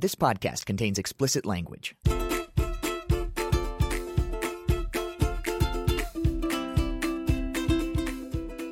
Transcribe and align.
This 0.00 0.14
podcast 0.14 0.64
contains 0.64 0.96
explicit 0.96 1.44
language. 1.44 1.96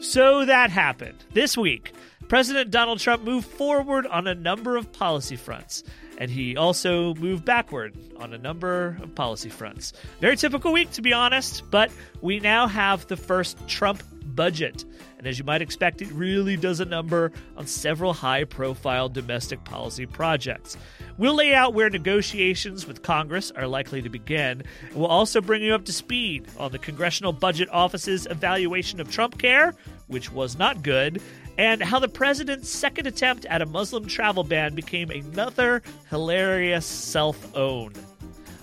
So 0.00 0.44
that 0.44 0.70
happened. 0.70 1.24
This 1.32 1.56
week, 1.56 1.92
President 2.28 2.70
Donald 2.70 3.00
Trump 3.00 3.24
moved 3.24 3.48
forward 3.48 4.06
on 4.06 4.28
a 4.28 4.36
number 4.36 4.76
of 4.76 4.92
policy 4.92 5.34
fronts, 5.34 5.82
and 6.16 6.30
he 6.30 6.56
also 6.56 7.14
moved 7.14 7.44
backward 7.44 7.96
on 8.20 8.32
a 8.32 8.38
number 8.38 8.96
of 9.02 9.12
policy 9.16 9.48
fronts. 9.48 9.94
Very 10.20 10.36
typical 10.36 10.72
week, 10.72 10.92
to 10.92 11.02
be 11.02 11.12
honest, 11.12 11.68
but 11.72 11.90
we 12.20 12.38
now 12.38 12.68
have 12.68 13.04
the 13.08 13.16
first 13.16 13.58
Trump 13.66 14.00
budget. 14.26 14.84
And 15.18 15.26
as 15.26 15.38
you 15.38 15.44
might 15.44 15.62
expect, 15.62 16.02
it 16.02 16.10
really 16.12 16.56
does 16.56 16.80
a 16.80 16.84
number 16.84 17.32
on 17.56 17.66
several 17.66 18.12
high 18.12 18.44
profile 18.44 19.08
domestic 19.08 19.64
policy 19.64 20.06
projects. 20.06 20.76
We'll 21.18 21.34
lay 21.34 21.54
out 21.54 21.72
where 21.72 21.88
negotiations 21.88 22.86
with 22.86 23.02
Congress 23.02 23.50
are 23.50 23.66
likely 23.66 24.02
to 24.02 24.10
begin. 24.10 24.62
And 24.82 24.94
we'll 24.94 25.06
also 25.06 25.40
bring 25.40 25.62
you 25.62 25.74
up 25.74 25.86
to 25.86 25.92
speed 25.92 26.46
on 26.58 26.72
the 26.72 26.78
Congressional 26.78 27.32
Budget 27.32 27.68
Office's 27.70 28.26
evaluation 28.26 29.00
of 29.00 29.10
Trump 29.10 29.38
Care, 29.38 29.74
which 30.08 30.30
was 30.30 30.58
not 30.58 30.82
good, 30.82 31.22
and 31.58 31.82
how 31.82 31.98
the 31.98 32.08
president's 32.08 32.68
second 32.68 33.06
attempt 33.06 33.46
at 33.46 33.62
a 33.62 33.66
Muslim 33.66 34.06
travel 34.06 34.44
ban 34.44 34.74
became 34.74 35.10
another 35.10 35.82
hilarious 36.10 36.84
self 36.84 37.56
own. 37.56 37.94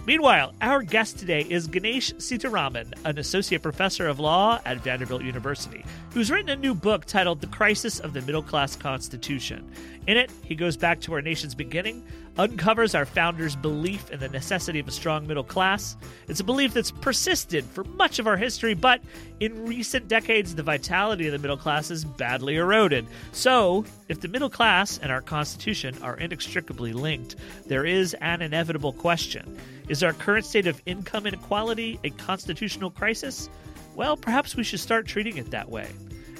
Meanwhile, 0.05 0.53
our 0.61 0.81
guest 0.81 1.17
today 1.17 1.45
is 1.49 1.65
Ganesh 1.65 2.11
Sitaraman, 2.15 2.93
an 3.05 3.17
associate 3.17 3.61
professor 3.61 4.09
of 4.09 4.19
law 4.19 4.59
at 4.65 4.79
Vanderbilt 4.79 5.23
University, 5.23 5.85
who's 6.11 6.29
written 6.29 6.49
a 6.49 6.57
new 6.57 6.75
book 6.75 7.05
titled 7.05 7.39
The 7.39 7.47
Crisis 7.47 8.01
of 8.01 8.11
the 8.11 8.21
Middle 8.23 8.43
Class 8.43 8.75
Constitution. 8.75 9.71
In 10.05 10.17
it, 10.17 10.29
he 10.43 10.55
goes 10.55 10.75
back 10.75 10.99
to 11.01 11.13
our 11.13 11.21
nation's 11.21 11.55
beginning, 11.55 12.03
uncovers 12.37 12.93
our 12.93 13.05
founders' 13.05 13.55
belief 13.55 14.11
in 14.11 14.19
the 14.19 14.27
necessity 14.27 14.79
of 14.79 14.87
a 14.87 14.91
strong 14.91 15.25
middle 15.27 15.43
class. 15.43 15.95
It's 16.27 16.39
a 16.39 16.43
belief 16.43 16.73
that's 16.73 16.91
persisted 16.91 17.63
for 17.65 17.83
much 17.83 18.19
of 18.19 18.27
our 18.27 18.35
history, 18.35 18.73
but 18.73 19.01
in 19.39 19.65
recent 19.65 20.07
decades, 20.09 20.55
the 20.55 20.63
vitality 20.63 21.27
of 21.27 21.31
the 21.31 21.39
middle 21.39 21.57
class 21.57 21.89
is 21.89 22.03
badly 22.03 22.57
eroded. 22.57 23.07
So, 23.31 23.85
if 24.09 24.19
the 24.19 24.27
middle 24.27 24.49
class 24.49 24.97
and 24.97 25.11
our 25.11 25.21
Constitution 25.21 25.95
are 26.01 26.17
inextricably 26.17 26.91
linked, 26.91 27.35
there 27.67 27.85
is 27.85 28.13
an 28.15 28.41
inevitable 28.41 28.93
question. 28.93 29.57
Is 29.87 30.03
our 30.03 30.13
current 30.13 30.45
state 30.45 30.67
of 30.67 30.81
income 30.85 31.25
inequality 31.27 31.99
a 32.03 32.09
constitutional 32.09 32.91
crisis? 32.91 33.49
Well, 33.95 34.17
perhaps 34.17 34.55
we 34.55 34.63
should 34.63 34.79
start 34.79 35.07
treating 35.07 35.37
it 35.37 35.51
that 35.51 35.69
way. 35.69 35.87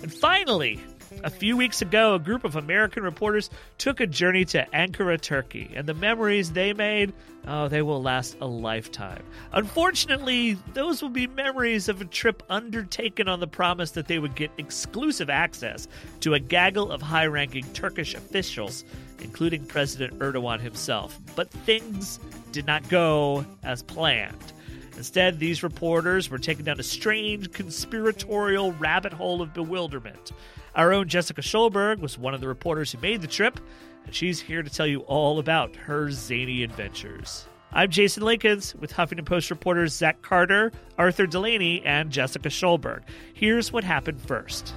And 0.02 0.14
finally, 0.14 0.82
a 1.24 1.30
few 1.30 1.58
weeks 1.58 1.82
ago, 1.82 2.16
a 2.16 2.20
group 2.20 2.44
of 2.44 2.56
American 2.56 3.04
reporters 3.04 3.50
took 3.78 4.00
a 4.00 4.08
journey 4.08 4.46
to 4.46 4.66
Ankara, 4.74 5.20
Turkey, 5.20 5.72
and 5.76 5.88
the 5.88 5.94
memories 5.94 6.52
they 6.52 6.74
made, 6.74 7.14
oh, 7.48 7.68
they 7.68 7.82
will 7.82 8.02
last 8.02 8.38
a 8.42 8.48
lifetime. 8.48 9.24
Unfortunately, 9.52 10.58
those 10.74 11.02
will 11.02 11.10
be 11.10 11.28
memories 11.28 11.90
of 11.90 12.02
a 12.02 12.06
trip 12.06 12.44
undertaken 12.50 13.28
on 13.28 13.40
the 13.40 13.48
promise 13.48 13.92
that 13.92 14.08
they 14.08 14.20
would 14.20 14.36
get 14.36 14.52
exclusive 14.58 15.30
access 15.30 15.88
to 16.22 16.34
a 16.34 16.40
gaggle 16.40 16.92
of 16.92 17.02
high 17.02 17.26
ranking 17.26 17.66
Turkish 17.74 18.16
officials, 18.16 18.84
including 19.20 19.66
President 19.66 20.20
Erdogan 20.20 20.60
himself. 20.60 21.20
But 21.36 21.50
things 21.50 22.20
did 22.52 22.68
not 22.68 22.88
go 22.90 23.46
as 23.64 23.84
planned. 23.84 24.54
Instead, 24.96 25.40
these 25.40 25.64
reporters 25.64 26.30
were 26.30 26.38
taken 26.38 26.66
down 26.66 26.80
a 26.80 26.84
strange 26.84 27.52
conspiratorial 27.52 28.74
rabbit 28.74 29.12
hole 29.12 29.42
of 29.42 29.54
bewilderment. 29.54 30.32
Our 30.76 30.92
own 30.92 31.08
Jessica 31.08 31.42
Schulberg 31.42 32.00
was 32.00 32.18
one 32.18 32.34
of 32.34 32.42
the 32.42 32.48
reporters 32.48 32.92
who 32.92 32.98
made 32.98 33.22
the 33.22 33.28
trip, 33.28 33.60
and 34.06 34.16
she's 34.16 34.40
here 34.40 34.64
to 34.64 34.70
tell 34.70 34.88
you 34.88 35.02
all 35.02 35.38
about 35.38 35.76
her 35.76 36.10
zany 36.10 36.64
adventures. 36.64 37.46
I'm 37.72 37.92
Jason 37.92 38.24
Linkins 38.24 38.74
with 38.80 38.94
Huffington 38.94 39.26
Post 39.26 39.52
reporters 39.52 39.94
Zach 39.94 40.22
Carter, 40.24 40.72
Arthur 40.98 41.28
Delaney, 41.28 41.84
and 41.86 42.12
Jessica 42.12 42.50
Schulberg. 42.50 43.02
Here's 43.34 43.72
what 43.72 43.84
happened 43.84 44.20
first. 44.22 44.74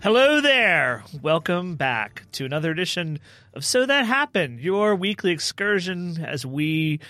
Hello 0.00 0.40
there. 0.40 1.02
Welcome 1.22 1.74
back 1.76 2.22
to 2.32 2.44
another 2.44 2.70
edition 2.70 3.18
of 3.54 3.64
So 3.64 3.84
That 3.84 4.06
Happened, 4.06 4.60
your 4.60 4.94
weekly 4.94 5.32
excursion 5.32 6.24
as 6.24 6.46
we 6.46 7.00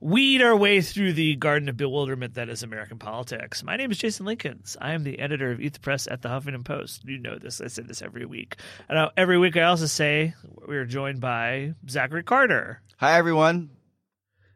weed 0.00 0.40
our 0.40 0.56
way 0.56 0.80
through 0.80 1.12
the 1.12 1.36
garden 1.36 1.68
of 1.68 1.76
bewilderment 1.76 2.34
that 2.34 2.48
is 2.48 2.62
American 2.62 2.98
politics. 2.98 3.62
My 3.62 3.76
name 3.76 3.90
is 3.90 3.98
Jason 3.98 4.24
Linkins. 4.24 4.76
I 4.80 4.92
am 4.92 5.04
the 5.04 5.18
editor 5.18 5.50
of 5.50 5.60
Eat 5.60 5.74
the 5.74 5.80
Press 5.80 6.06
at 6.06 6.22
the 6.22 6.28
Huffington 6.30 6.64
Post. 6.64 7.04
You 7.04 7.18
know 7.18 7.36
this. 7.38 7.60
I 7.60 7.66
say 7.66 7.82
this 7.82 8.00
every 8.00 8.24
week. 8.24 8.56
And 8.88 8.96
uh, 8.98 9.10
every 9.16 9.38
week 9.38 9.56
I 9.56 9.62
also 9.64 9.86
say 9.86 10.34
we 10.66 10.76
are 10.76 10.86
joined 10.86 11.20
by 11.20 11.74
Zachary 11.88 12.22
Carter 12.22 12.80
Hi, 12.96 13.18
everyone. 13.18 13.70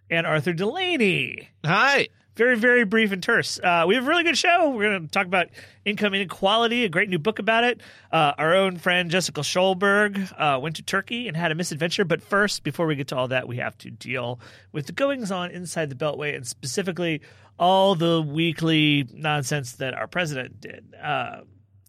and 0.09 0.27
Arthur 0.27 0.53
Delaney. 0.55 1.49
Hi. 1.65 2.09
Very 2.35 2.57
very 2.57 2.85
brief 2.85 3.13
and 3.13 3.23
terse. 3.23 3.61
Uh, 3.63 3.85
we 3.87 3.95
have 3.95 4.05
a 4.05 4.07
really 4.07 4.25
good 4.25 4.39
show. 4.39 4.71
We're 4.71 4.89
going 4.89 5.03
to 5.03 5.09
talk 5.09 5.27
about 5.27 5.49
income 5.85 6.15
inequality 6.15 6.85
a 6.85 6.89
great 6.89 7.11
new 7.11 7.19
book 7.19 7.39
about 7.39 7.65
it. 7.65 7.83
Uh, 8.11 8.33
our 8.39 8.55
own 8.55 8.79
friend 8.79 9.11
jessica 9.11 9.43
Schulberg 9.43 10.33
uh, 10.39 10.59
went 10.59 10.77
to 10.77 10.83
turkey 10.83 11.29
and 11.29 11.37
had 11.37 11.53
a 11.53 11.55
misadventure. 11.55 12.07
But 12.07 12.23
first 12.23 12.65
before 12.65 12.87
we 12.87 12.97
get 12.97 13.09
to 13.09 13.17
all 13.17 13.29
that 13.29 13.49
we 13.49 13.59
have 13.59 13.77
to 13.79 13.91
deal 13.91 14.41
with 14.73 14.87
the 14.87 14.93
goings 14.93 15.31
on 15.31 15.51
inside 15.51 15.91
the 15.91 15.95
beltway 15.95 16.35
and 16.35 16.47
specifically 16.47 17.21
all 17.59 17.95
the 17.95 18.23
weekly 18.23 19.07
nonsense 19.13 19.73
that 19.73 19.93
our 19.93 20.07
president 20.07 20.59
did. 20.59 20.95
Uh, 21.03 21.43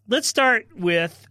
let's 0.08 0.28
start 0.28 0.66
with 0.76 1.26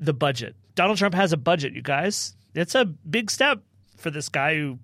the 0.00 0.12
budget. 0.12 0.56
Donald 0.74 0.98
trump 0.98 1.14
has 1.14 1.32
a 1.32 1.36
budget 1.36 1.72
you 1.72 1.82
guys. 1.82 2.34
It's 2.52 2.74
a 2.74 2.84
big 2.84 3.30
step 3.30 3.62
for 3.96 4.10
this 4.10 4.28
guy 4.28 4.56
who 4.56 4.78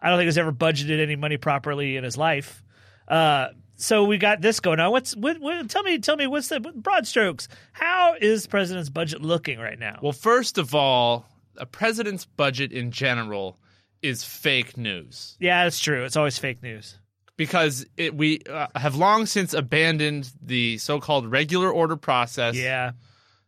i 0.00 0.08
don't 0.08 0.18
think 0.18 0.26
has 0.26 0.38
ever 0.38 0.52
budgeted 0.52 1.00
any 1.00 1.16
money 1.16 1.36
properly 1.36 1.96
in 1.96 2.04
his 2.04 2.16
life 2.16 2.63
uh, 3.08 3.48
so 3.76 4.04
we 4.04 4.18
got 4.18 4.40
this 4.40 4.60
going 4.60 4.80
on. 4.80 4.92
What's 4.92 5.16
what, 5.16 5.38
what, 5.40 5.68
tell 5.68 5.82
me 5.82 5.98
tell 5.98 6.16
me 6.16 6.26
what's 6.26 6.48
the 6.48 6.60
broad 6.60 7.06
strokes? 7.06 7.48
How 7.72 8.14
is 8.20 8.44
the 8.44 8.48
president's 8.48 8.88
budget 8.88 9.20
looking 9.22 9.58
right 9.58 9.78
now? 9.78 9.98
Well, 10.02 10.12
first 10.12 10.58
of 10.58 10.74
all, 10.74 11.26
a 11.56 11.66
president's 11.66 12.24
budget 12.24 12.72
in 12.72 12.90
general 12.90 13.58
is 14.02 14.22
fake 14.22 14.76
news 14.76 15.36
yeah, 15.40 15.64
that's 15.64 15.80
true. 15.80 16.04
It's 16.04 16.16
always 16.16 16.38
fake 16.38 16.62
news. 16.62 16.98
because 17.36 17.86
it, 17.96 18.14
we 18.14 18.40
uh, 18.50 18.66
have 18.76 18.96
long 18.96 19.26
since 19.26 19.54
abandoned 19.54 20.30
the 20.42 20.78
so-called 20.78 21.30
regular 21.30 21.70
order 21.70 21.96
process. 21.96 22.54
Yeah, 22.54 22.92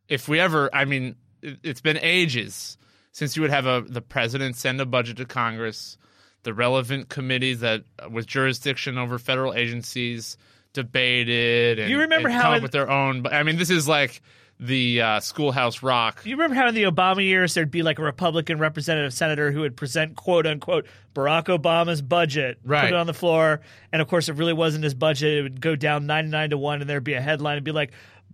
If 0.08 0.28
we 0.28 0.40
ever, 0.40 0.74
I 0.74 0.84
mean, 0.86 1.16
it, 1.42 1.58
it's 1.62 1.80
been 1.80 1.98
ages 1.98 2.78
since 3.12 3.36
you 3.36 3.42
would 3.42 3.50
have 3.50 3.66
a 3.66 3.84
the 3.86 4.02
president 4.02 4.56
send 4.56 4.80
a 4.80 4.86
budget 4.86 5.18
to 5.18 5.24
Congress, 5.24 5.98
the 6.46 6.54
relevant 6.54 7.08
committees 7.08 7.60
that 7.60 7.82
uh, 7.98 8.08
with 8.08 8.24
jurisdiction 8.24 8.98
over 8.98 9.18
federal 9.18 9.52
agencies 9.52 10.38
debated 10.72 11.80
and, 11.80 11.90
You 11.90 11.98
remember 12.00 12.28
and 12.28 12.36
how 12.36 12.42
come 12.44 12.54
up 12.54 12.62
with 12.62 12.70
their 12.70 12.88
own. 12.88 13.22
But 13.22 13.34
I 13.34 13.42
mean, 13.42 13.56
this 13.56 13.68
is 13.68 13.88
like 13.88 14.22
the 14.60 15.02
uh, 15.02 15.20
Schoolhouse 15.20 15.82
Rock. 15.82 16.22
you 16.24 16.36
remember 16.36 16.54
how 16.54 16.68
in 16.68 16.74
the 16.76 16.84
Obama 16.84 17.22
years 17.24 17.54
there'd 17.54 17.70
be 17.70 17.82
like 17.82 17.98
a 17.98 18.02
Republican 18.02 18.58
representative 18.60 19.12
senator 19.12 19.50
who 19.50 19.60
would 19.60 19.76
present 19.76 20.14
quote 20.14 20.46
unquote 20.46 20.86
Barack 21.16 21.46
Obama's 21.46 22.00
budget, 22.00 22.58
put 22.64 22.84
it 22.84 22.94
on 22.94 23.08
the 23.08 23.14
floor, 23.14 23.60
and 23.92 24.00
of 24.00 24.06
course 24.06 24.28
it 24.28 24.34
really 24.36 24.52
wasn't 24.52 24.84
his 24.84 24.94
budget. 24.94 25.38
It 25.38 25.42
would 25.42 25.60
go 25.60 25.74
down 25.74 26.06
ninety 26.06 26.30
nine 26.30 26.50
to 26.50 26.58
one, 26.58 26.80
and 26.80 26.88
there'd 26.88 27.02
be 27.04 27.14
a 27.14 27.20
headline 27.20 27.56
and 27.56 27.64
be 27.64 27.72
like. 27.72 27.92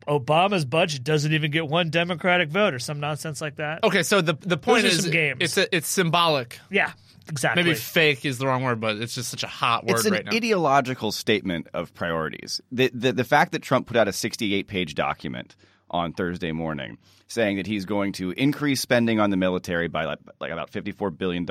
Obama's 0.09 0.65
budget 0.65 1.05
doesn't 1.05 1.33
even 1.33 1.53
get 1.53 1.69
one 1.69 1.89
Democratic 1.89 2.49
vote, 2.49 2.75
or 2.75 2.81
some 2.81 2.99
nonsense 2.99 3.41
like 3.41 3.55
that. 3.57 3.85
Okay, 3.85 4.03
so 4.03 4.21
the 4.21 4.35
the 4.41 4.57
point 4.57 4.85
are 4.85 4.89
is 4.89 5.07
games. 5.07 5.39
it's 5.41 5.57
a, 5.57 5.73
it's 5.77 5.87
symbolic. 5.87 6.59
Yeah, 6.71 6.91
exactly. 7.29 7.63
Maybe 7.63 7.75
fake 7.75 8.25
is 8.25 8.39
the 8.39 8.47
wrong 8.47 8.63
word, 8.63 8.81
but 8.81 8.97
it's 8.97 9.15
just 9.15 9.31
such 9.31 9.43
a 9.43 9.49
hot 9.49 9.87
word 9.87 9.97
It's 9.97 10.05
an 10.05 10.13
right 10.13 10.25
now. 10.25 10.33
ideological 10.33 11.13
statement 11.13 11.69
of 11.75 11.93
priorities. 11.95 12.61
The, 12.71 12.91
the 12.95 13.13
the 13.13 13.25
fact 13.25 13.53
that 13.53 13.63
Trump 13.63 13.87
put 13.87 13.97
out 13.97 14.09
a 14.09 14.13
68 14.13 14.67
page 14.69 14.95
document 14.95 15.57
on 15.93 16.13
Thursday 16.13 16.53
morning, 16.53 16.99
saying 17.29 17.57
that 17.57 17.67
he's 17.67 17.85
going 17.85 18.13
to 18.13 18.31
increase 18.33 18.81
spending 18.81 19.21
on 19.21 19.31
the 19.31 19.37
military 19.37 19.89
by 19.89 20.05
like, 20.05 20.19
like 20.41 20.51
about 20.51 20.71
$54 20.71 21.17
billion 21.17 21.47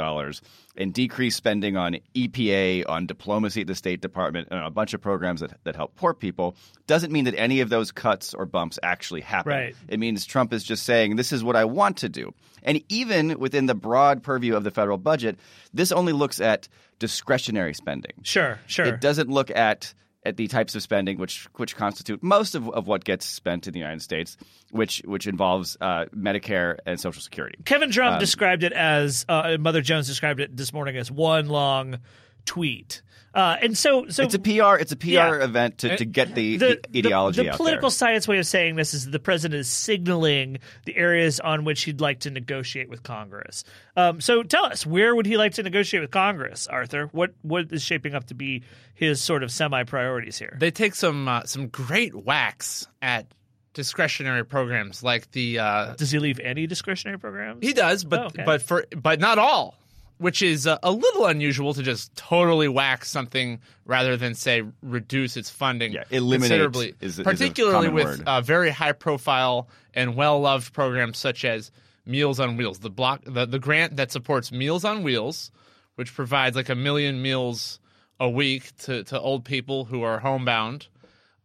and 0.77 0.93
decrease 0.93 1.35
spending 1.35 1.77
on 1.77 1.97
EPA, 2.15 2.89
on 2.89 3.05
diplomacy 3.05 3.61
at 3.61 3.67
the 3.67 3.75
State 3.75 4.01
Department, 4.01 4.47
and 4.51 4.65
a 4.65 4.69
bunch 4.69 4.93
of 4.93 5.01
programs 5.01 5.41
that, 5.41 5.53
that 5.63 5.75
help 5.75 5.95
poor 5.95 6.13
people, 6.13 6.55
doesn't 6.87 7.11
mean 7.11 7.25
that 7.25 7.35
any 7.35 7.61
of 7.61 7.69
those 7.69 7.91
cuts 7.91 8.33
or 8.33 8.45
bumps 8.45 8.79
actually 8.83 9.21
happen. 9.21 9.51
Right. 9.51 9.75
It 9.87 9.99
means 9.99 10.25
Trump 10.25 10.53
is 10.53 10.63
just 10.63 10.83
saying, 10.83 11.15
this 11.15 11.31
is 11.31 11.43
what 11.43 11.55
I 11.55 11.65
want 11.65 11.97
to 11.97 12.09
do. 12.09 12.33
And 12.63 12.83
even 12.89 13.39
within 13.39 13.65
the 13.65 13.75
broad 13.75 14.23
purview 14.23 14.55
of 14.55 14.63
the 14.63 14.71
federal 14.71 14.97
budget, 14.97 15.39
this 15.73 15.91
only 15.91 16.13
looks 16.13 16.39
at 16.39 16.67
discretionary 16.99 17.73
spending. 17.73 18.13
Sure, 18.23 18.59
sure. 18.67 18.85
It 18.85 19.01
doesn't 19.01 19.29
look 19.29 19.49
at 19.49 19.93
at 20.23 20.37
the 20.37 20.47
types 20.47 20.75
of 20.75 20.81
spending 20.83 21.17
which 21.17 21.47
which 21.55 21.75
constitute 21.75 22.21
most 22.21 22.55
of, 22.55 22.69
of 22.69 22.87
what 22.87 23.03
gets 23.03 23.25
spent 23.25 23.67
in 23.67 23.73
the 23.73 23.79
United 23.79 24.01
States, 24.01 24.37
which 24.69 25.01
which 25.05 25.27
involves 25.27 25.77
uh, 25.81 26.05
Medicare 26.15 26.77
and 26.85 26.99
Social 26.99 27.21
Security. 27.21 27.57
Kevin 27.65 27.87
Um, 27.87 27.91
Drum 27.91 28.19
described 28.19 28.63
it 28.63 28.73
as 28.73 29.25
uh, 29.27 29.57
Mother 29.59 29.81
Jones 29.81 30.07
described 30.07 30.39
it 30.39 30.55
this 30.55 30.73
morning 30.73 30.97
as 30.97 31.11
one 31.11 31.47
long 31.47 31.97
tweet. 32.45 33.01
Uh, 33.33 33.55
and 33.61 33.77
so, 33.77 34.09
so 34.09 34.23
It's 34.23 34.33
a 34.33 34.39
PR. 34.39 34.75
It's 34.75 34.91
a 34.91 34.97
PR 34.97 35.07
Yeah. 35.07 35.43
event 35.45 35.77
to, 35.79 35.95
to 35.95 36.03
get 36.03 36.35
the, 36.35 36.57
the, 36.57 36.79
the 36.89 36.99
ideology 36.99 37.37
the, 37.37 37.43
the 37.43 37.49
out 37.51 37.55
political 37.57 37.89
there. 37.89 37.95
science 37.95 38.27
way 38.27 38.39
of 38.39 38.45
saying 38.45 38.75
this 38.75 38.93
is 38.93 39.09
the 39.09 39.19
president 39.19 39.57
is 39.61 39.69
signaling 39.69 40.59
the 40.85 40.97
areas 40.97 41.39
on 41.39 41.63
which 41.63 41.83
he'd 41.83 42.01
like 42.01 42.19
to 42.21 42.29
negotiate 42.29 42.89
with 42.89 43.03
Congress. 43.03 43.63
Um, 43.95 44.19
so 44.19 44.43
tell 44.43 44.65
us, 44.65 44.85
where 44.85 45.15
would 45.15 45.25
he 45.25 45.37
like 45.37 45.53
to 45.53 45.63
negotiate 45.63 46.01
with 46.01 46.11
Congress, 46.11 46.67
Arthur? 46.67 47.07
What 47.13 47.31
what 47.41 47.71
is 47.71 47.81
shaping 47.81 48.15
up 48.15 48.25
to 48.27 48.33
be 48.33 48.63
his 48.95 49.21
sort 49.21 49.43
of 49.43 49.51
semi 49.51 49.83
priorities 49.85 50.37
here? 50.37 50.57
They 50.59 50.71
take 50.71 50.93
some 50.93 51.29
uh, 51.29 51.43
some 51.45 51.69
great 51.69 52.13
whacks 52.13 52.85
at 53.01 53.27
discretionary 53.73 54.43
programs 54.43 55.03
like 55.03 55.31
the 55.31 55.59
uh, 55.59 55.93
Does 55.95 56.11
he 56.11 56.19
leave 56.19 56.41
any 56.41 56.67
discretionary 56.67 57.17
programs? 57.17 57.65
He 57.65 57.71
does, 57.71 58.03
but 58.03 58.19
Oh, 58.19 58.25
okay. 58.25 58.43
but 58.45 58.61
for 58.61 58.85
but 58.95 59.21
not 59.21 59.39
all, 59.39 59.77
which 60.21 60.41
is 60.43 60.67
uh, 60.67 60.77
a 60.83 60.91
little 60.91 61.25
unusual 61.25 61.73
to 61.73 61.81
just 61.81 62.15
totally 62.15 62.67
whack 62.67 63.03
something 63.03 63.59
rather 63.85 64.15
than 64.15 64.35
say 64.35 64.63
reduce 64.83 65.35
its 65.35 65.49
funding. 65.49 65.91
Yeah, 65.93 66.03
eliminate 66.11 66.49
considerably, 66.49 66.93
is 67.01 67.17
a- 67.17 67.21
is 67.21 67.25
particularly 67.25 67.89
with 67.89 68.21
uh, 68.27 68.41
very 68.41 68.69
high 68.69 68.91
profile 68.91 69.67
and 69.93 70.15
well 70.15 70.39
loved 70.39 70.73
programs 70.73 71.17
such 71.17 71.43
as 71.43 71.71
Meals 72.05 72.39
on 72.39 72.55
Wheels, 72.57 72.79
the 72.79 72.89
block 72.89 73.21
the, 73.25 73.45
the 73.45 73.59
grant 73.59 73.95
that 73.97 74.11
supports 74.11 74.51
Meals 74.51 74.85
on 74.85 75.03
Wheels, 75.03 75.51
which 75.95 76.13
provides 76.13 76.55
like 76.55 76.69
a 76.69 76.75
million 76.75 77.21
meals 77.21 77.79
a 78.19 78.29
week 78.29 78.75
to, 78.77 79.03
to 79.05 79.19
old 79.19 79.43
people 79.43 79.85
who 79.85 80.03
are 80.03 80.19
homebound. 80.19 80.87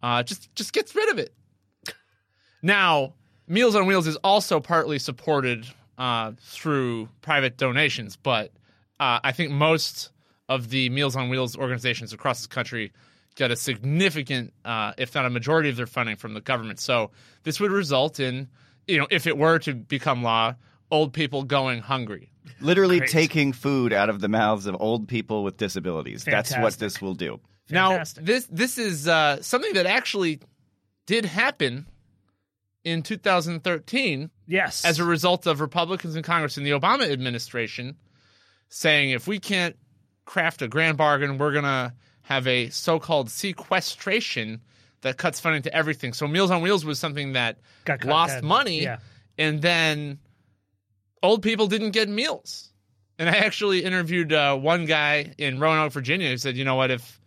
Uh, 0.02 0.22
just 0.22 0.54
just 0.54 0.72
gets 0.74 0.94
rid 0.94 1.08
of 1.10 1.18
it. 1.18 1.32
Now, 2.62 3.14
Meals 3.48 3.74
on 3.74 3.86
Wheels 3.86 4.06
is 4.06 4.16
also 4.16 4.60
partly 4.60 4.98
supported 4.98 5.66
uh, 5.98 6.32
through 6.40 7.08
private 7.22 7.56
donations, 7.56 8.16
but 8.16 8.52
uh, 9.00 9.20
I 9.22 9.32
think 9.32 9.50
most 9.50 10.10
of 10.48 10.70
the 10.70 10.88
Meals 10.90 11.16
on 11.16 11.28
Wheels 11.28 11.56
organizations 11.56 12.12
across 12.12 12.42
the 12.42 12.48
country 12.48 12.92
get 13.34 13.50
a 13.50 13.56
significant, 13.56 14.52
uh, 14.64 14.92
if 14.96 15.14
not 15.14 15.26
a 15.26 15.30
majority 15.30 15.68
of 15.68 15.76
their 15.76 15.86
funding 15.86 16.16
from 16.16 16.34
the 16.34 16.40
government. 16.40 16.80
So 16.80 17.10
this 17.42 17.60
would 17.60 17.70
result 17.70 18.18
in, 18.18 18.48
you 18.86 18.98
know, 18.98 19.06
if 19.10 19.26
it 19.26 19.36
were 19.36 19.58
to 19.60 19.74
become 19.74 20.22
law, 20.22 20.54
old 20.90 21.12
people 21.12 21.42
going 21.44 21.80
hungry. 21.80 22.32
Literally 22.60 22.98
Great. 22.98 23.10
taking 23.10 23.52
food 23.52 23.92
out 23.92 24.08
of 24.08 24.20
the 24.20 24.28
mouths 24.28 24.66
of 24.66 24.76
old 24.80 25.08
people 25.08 25.44
with 25.44 25.56
disabilities. 25.56 26.24
That's 26.24 26.56
what 26.56 26.74
this 26.74 27.02
will 27.02 27.14
do. 27.14 27.40
Fantastic. 27.68 28.22
Now, 28.22 28.26
this 28.26 28.46
this 28.46 28.78
is 28.78 29.08
uh, 29.08 29.42
something 29.42 29.74
that 29.74 29.86
actually 29.86 30.40
did 31.06 31.24
happen 31.24 31.86
in 32.84 33.02
2013 33.02 34.30
yes. 34.46 34.84
as 34.84 35.00
a 35.00 35.04
result 35.04 35.46
of 35.46 35.60
Republicans 35.60 36.14
in 36.14 36.22
Congress 36.22 36.56
in 36.56 36.62
the 36.62 36.70
Obama 36.70 37.10
administration 37.10 37.96
saying 38.68 39.10
if 39.10 39.26
we 39.26 39.38
can't 39.38 39.76
craft 40.24 40.62
a 40.62 40.68
grand 40.68 40.96
bargain, 40.98 41.38
we're 41.38 41.52
going 41.52 41.64
to 41.64 41.92
have 42.22 42.46
a 42.46 42.68
so 42.70 42.98
called 42.98 43.30
sequestration 43.30 44.60
that 45.02 45.16
cuts 45.16 45.38
funding 45.40 45.62
to 45.62 45.74
everything. 45.74 46.12
So 46.12 46.26
Meals 46.26 46.50
on 46.50 46.62
Wheels 46.62 46.84
was 46.84 46.98
something 46.98 47.32
that 47.34 47.58
Got 47.84 48.04
lost 48.04 48.42
money, 48.42 48.82
Yeah. 48.82 48.98
and 49.38 49.62
then 49.62 50.18
old 51.22 51.42
people 51.42 51.66
didn't 51.68 51.90
get 51.92 52.08
meals. 52.08 52.72
And 53.18 53.28
I 53.30 53.36
actually 53.36 53.82
interviewed 53.84 54.32
uh, 54.32 54.56
one 54.56 54.84
guy 54.84 55.32
in 55.38 55.58
Roanoke, 55.58 55.92
Virginia, 55.92 56.28
who 56.30 56.36
said, 56.36 56.56
"You 56.56 56.64
know 56.64 56.74
what? 56.74 56.90
If 56.90 57.20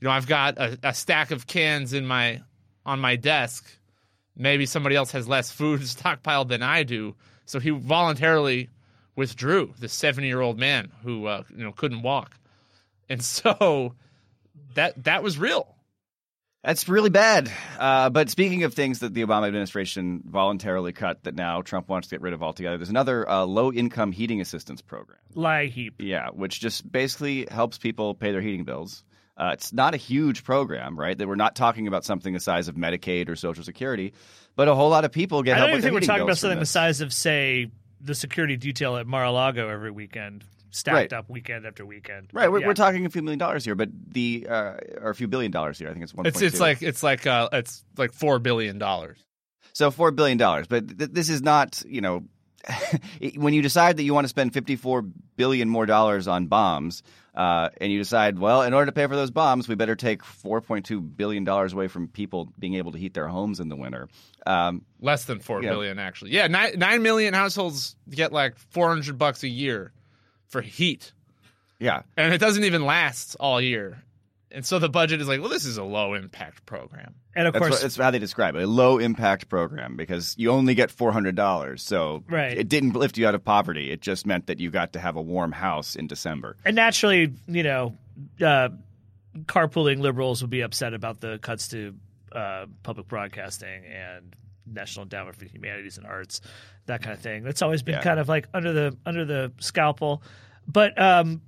you 0.00 0.06
know, 0.06 0.10
I've 0.10 0.26
got 0.26 0.58
a, 0.58 0.78
a 0.82 0.92
stack 0.94 1.30
of 1.30 1.46
cans 1.46 1.92
in 1.92 2.06
my 2.06 2.42
on 2.84 3.00
my 3.00 3.16
desk. 3.16 3.70
Maybe 4.36 4.66
somebody 4.66 4.96
else 4.96 5.12
has 5.12 5.28
less 5.28 5.50
food 5.50 5.80
stockpiled 5.82 6.48
than 6.48 6.62
I 6.62 6.82
do. 6.82 7.14
So 7.46 7.58
he 7.60 7.70
voluntarily 7.70 8.68
withdrew. 9.16 9.74
the 9.78 9.88
seventy-year-old 9.88 10.58
man 10.58 10.90
who 11.02 11.26
uh, 11.26 11.44
you 11.54 11.64
know 11.64 11.72
couldn't 11.72 12.02
walk, 12.02 12.36
and 13.08 13.22
so 13.24 13.94
that 14.74 15.04
that 15.04 15.22
was 15.22 15.38
real. 15.38 15.74
That's 16.62 16.90
really 16.90 17.08
bad. 17.08 17.50
Uh, 17.78 18.10
but 18.10 18.28
speaking 18.28 18.64
of 18.64 18.74
things 18.74 18.98
that 18.98 19.14
the 19.14 19.24
Obama 19.24 19.46
administration 19.46 20.22
voluntarily 20.26 20.92
cut 20.92 21.24
that 21.24 21.34
now 21.34 21.62
Trump 21.62 21.88
wants 21.88 22.08
to 22.08 22.14
get 22.16 22.20
rid 22.20 22.34
of 22.34 22.42
altogether, 22.42 22.76
there's 22.76 22.90
another 22.90 23.26
uh, 23.26 23.44
low 23.44 23.72
income 23.72 24.12
heating 24.12 24.42
assistance 24.42 24.82
program. 24.82 25.18
LIHEAP. 25.34 25.92
Yeah, 26.00 26.28
which 26.28 26.60
just 26.60 26.90
basically 26.90 27.46
helps 27.50 27.78
people 27.78 28.14
pay 28.14 28.32
their 28.32 28.42
heating 28.42 28.64
bills. 28.64 29.04
Uh, 29.38 29.52
it's 29.54 29.72
not 29.72 29.94
a 29.94 29.96
huge 29.96 30.44
program, 30.44 31.00
right? 31.00 31.16
That 31.16 31.26
we're 31.26 31.34
not 31.34 31.56
talking 31.56 31.86
about 31.86 32.04
something 32.04 32.34
the 32.34 32.40
size 32.40 32.68
of 32.68 32.74
Medicaid 32.74 33.30
or 33.30 33.36
Social 33.36 33.64
Security, 33.64 34.12
but 34.54 34.68
a 34.68 34.74
whole 34.74 34.90
lot 34.90 35.06
of 35.06 35.12
people 35.12 35.42
get 35.42 35.54
I 35.54 35.60
help 35.60 35.70
don't 35.70 35.78
even 35.78 35.78
with 35.78 35.84
think 35.84 35.94
we're 35.94 36.14
talking 36.14 36.24
about 36.24 36.36
something 36.36 36.58
the 36.58 36.66
size 36.66 37.00
of, 37.00 37.10
say, 37.10 37.70
the 38.00 38.14
security 38.14 38.56
detail 38.56 38.96
at 38.96 39.06
Mar-a-Lago 39.06 39.68
every 39.68 39.90
weekend, 39.90 40.44
stacked 40.70 40.94
Right. 40.94 41.12
up 41.12 41.28
weekend 41.28 41.66
after 41.66 41.84
weekend. 41.84 42.28
Right, 42.32 42.50
we're, 42.50 42.60
Yeah. 42.60 42.66
we're 42.68 42.74
talking 42.74 43.04
a 43.06 43.10
few 43.10 43.22
million 43.22 43.38
dollars 43.38 43.64
here, 43.64 43.74
but 43.74 43.88
the 44.12 44.46
uh, 44.48 44.74
or 45.00 45.10
a 45.10 45.14
few 45.14 45.28
billion 45.28 45.50
dollars 45.52 45.78
here. 45.78 45.88
I 45.88 45.92
think 45.92 46.04
it's 46.04 46.14
one. 46.14 46.26
It's 46.26 46.40
it's 46.42 46.60
like 46.60 46.82
it's 46.82 47.02
like 47.02 47.26
uh, 47.26 47.48
it's 47.52 47.84
like 47.96 48.12
four 48.12 48.38
billion 48.38 48.78
dollars. 48.78 49.18
So 49.72 49.90
four 49.90 50.10
billion 50.10 50.38
dollars, 50.38 50.66
but 50.66 50.98
th- 50.98 51.10
this 51.12 51.28
is 51.30 51.42
not, 51.42 51.82
you 51.86 52.00
know, 52.00 52.24
when 53.36 53.54
you 53.54 53.62
decide 53.62 53.96
that 53.96 54.02
you 54.02 54.12
want 54.14 54.24
to 54.24 54.28
spend 54.28 54.52
fifty-four 54.52 55.02
billion 55.36 55.68
more 55.68 55.86
dollars 55.86 56.26
on 56.28 56.46
bombs, 56.46 57.02
uh, 57.34 57.68
and 57.80 57.92
you 57.92 57.98
decide, 57.98 58.38
well, 58.38 58.62
in 58.62 58.74
order 58.74 58.86
to 58.86 58.92
pay 58.92 59.06
for 59.06 59.16
those 59.16 59.30
bombs, 59.30 59.68
we 59.68 59.74
better 59.74 59.96
take 59.96 60.24
four 60.24 60.60
point 60.60 60.84
two 60.86 61.00
billion 61.00 61.44
dollars 61.44 61.72
away 61.72 61.88
from 61.88 62.08
people 62.08 62.52
being 62.58 62.74
able 62.74 62.92
to 62.92 62.98
heat 62.98 63.14
their 63.14 63.28
homes 63.28 63.60
in 63.60 63.68
the 63.68 63.76
winter. 63.76 64.08
Um, 64.46 64.82
Less 65.00 65.24
than 65.24 65.40
four 65.40 65.60
billion, 65.60 65.98
actually. 65.98 66.32
Yeah, 66.32 66.46
nine, 66.46 66.78
nine 66.78 67.02
million 67.02 67.34
households 67.34 67.96
get 68.08 68.32
like 68.32 68.58
four 68.70 68.88
hundred 68.88 69.18
bucks 69.18 69.42
a 69.42 69.48
year 69.48 69.92
for 70.48 70.60
heat, 70.60 71.12
yeah, 71.78 72.02
and 72.16 72.34
it 72.34 72.38
doesn't 72.38 72.64
even 72.64 72.84
last 72.84 73.36
all 73.38 73.60
year. 73.60 74.02
And 74.52 74.66
so 74.66 74.78
the 74.80 74.88
budget 74.88 75.20
is 75.20 75.28
like, 75.28 75.40
well, 75.40 75.48
this 75.48 75.64
is 75.64 75.76
a 75.76 75.84
low 75.84 76.14
impact 76.14 76.66
program. 76.66 77.14
And 77.36 77.46
of 77.46 77.52
that's, 77.52 77.60
course, 77.60 77.72
what, 77.74 77.82
that's 77.82 77.96
how 77.96 78.10
they 78.10 78.18
describe 78.18 78.56
it—a 78.56 78.66
low-impact 78.66 79.48
program 79.48 79.96
because 79.96 80.34
you 80.36 80.50
only 80.50 80.74
get 80.74 80.90
four 80.90 81.12
hundred 81.12 81.36
dollars. 81.36 81.82
So 81.84 82.24
Right. 82.28 82.58
it 82.58 82.68
didn't 82.68 82.94
lift 82.94 83.16
you 83.16 83.28
out 83.28 83.36
of 83.36 83.44
poverty. 83.44 83.92
It 83.92 84.00
just 84.00 84.26
meant 84.26 84.48
that 84.48 84.58
you 84.58 84.70
got 84.70 84.94
to 84.94 84.98
have 84.98 85.14
a 85.16 85.22
warm 85.22 85.52
house 85.52 85.94
in 85.94 86.08
December. 86.08 86.56
and 86.64 86.74
naturally, 86.74 87.32
you 87.46 87.62
know, 87.62 87.96
uh, 88.44 88.70
carpooling 89.44 90.00
liberals 90.00 90.42
would 90.42 90.50
be 90.50 90.62
upset 90.62 90.94
about 90.94 91.20
the 91.20 91.38
cuts 91.38 91.68
to 91.68 91.94
uh, 92.32 92.66
public 92.82 93.06
broadcasting 93.08 93.84
and 93.86 94.34
National 94.66 95.04
Endowment 95.04 95.36
for 95.36 95.44
the 95.44 95.50
Humanities 95.50 95.98
and 95.98 96.06
Arts, 96.06 96.40
that 96.86 97.02
kind 97.02 97.14
of 97.14 97.20
thing. 97.20 97.42
That's 97.44 97.62
always 97.62 97.82
been 97.82 97.94
Yeah. 97.94 98.02
kind 98.02 98.20
of 98.20 98.28
like 98.28 98.48
under 98.54 98.72
the 98.72 98.96
under 99.06 99.24
the 99.24 99.52
scalpel. 99.60 100.22
But 100.66 101.00
um, 101.00 101.40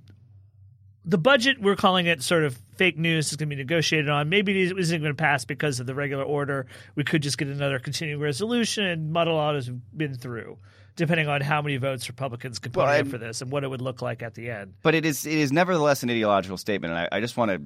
the 1.05 1.17
budget, 1.17 1.61
we're 1.61 1.75
calling 1.75 2.05
it 2.05 2.21
sort 2.21 2.43
of 2.43 2.57
fake 2.75 2.97
news, 2.97 3.31
is 3.31 3.35
going 3.35 3.49
to 3.49 3.55
be 3.55 3.61
negotiated 3.61 4.09
on. 4.09 4.29
Maybe 4.29 4.63
it 4.63 4.77
isn't 4.77 5.01
going 5.01 5.11
to 5.11 5.15
pass 5.15 5.45
because 5.45 5.79
of 5.79 5.85
the 5.85 5.95
regular 5.95 6.23
order. 6.23 6.65
We 6.95 7.03
could 7.03 7.21
just 7.21 7.37
get 7.37 7.47
another 7.47 7.79
continuing 7.79 8.21
resolution 8.21 8.85
and 8.85 9.11
muddle 9.11 9.39
out 9.39 9.55
as 9.55 9.69
we've 9.69 9.81
been 9.95 10.15
through, 10.15 10.57
depending 10.95 11.27
on 11.27 11.41
how 11.41 11.61
many 11.61 11.77
votes 11.77 12.07
Republicans 12.07 12.59
can 12.59 12.71
put 12.71 12.85
Well, 12.85 12.99
in 12.99 13.09
for 13.09 13.17
this 13.17 13.41
and 13.41 13.51
what 13.51 13.63
it 13.63 13.69
would 13.69 13.81
look 13.81 14.01
like 14.01 14.23
at 14.23 14.33
the 14.33 14.49
end. 14.49 14.73
But 14.81 14.95
it 14.95 15.05
is 15.05 15.25
it 15.25 15.37
is 15.37 15.51
nevertheless 15.51 16.03
an 16.03 16.09
ideological 16.09 16.57
statement, 16.57 16.93
and 16.93 17.07
I, 17.11 17.17
I 17.17 17.19
just 17.19 17.35
want 17.37 17.51
to 17.51 17.61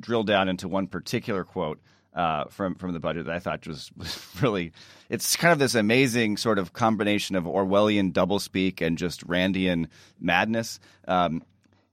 drill 0.00 0.24
down 0.24 0.48
into 0.48 0.66
one 0.66 0.86
particular 0.86 1.44
quote 1.44 1.80
uh, 2.14 2.44
from 2.46 2.74
from 2.74 2.92
the 2.92 3.00
budget 3.00 3.26
that 3.26 3.34
I 3.34 3.38
thought 3.38 3.66
was, 3.66 3.90
was 3.96 4.26
really. 4.40 4.72
It's 5.08 5.36
kind 5.36 5.52
of 5.52 5.58
this 5.58 5.74
amazing 5.74 6.36
sort 6.36 6.58
of 6.58 6.72
combination 6.72 7.34
of 7.36 7.44
Orwellian 7.44 8.12
doublespeak 8.12 8.80
and 8.80 8.96
just 8.96 9.26
Randian 9.26 9.88
madness. 10.20 10.78
Um, 11.08 11.42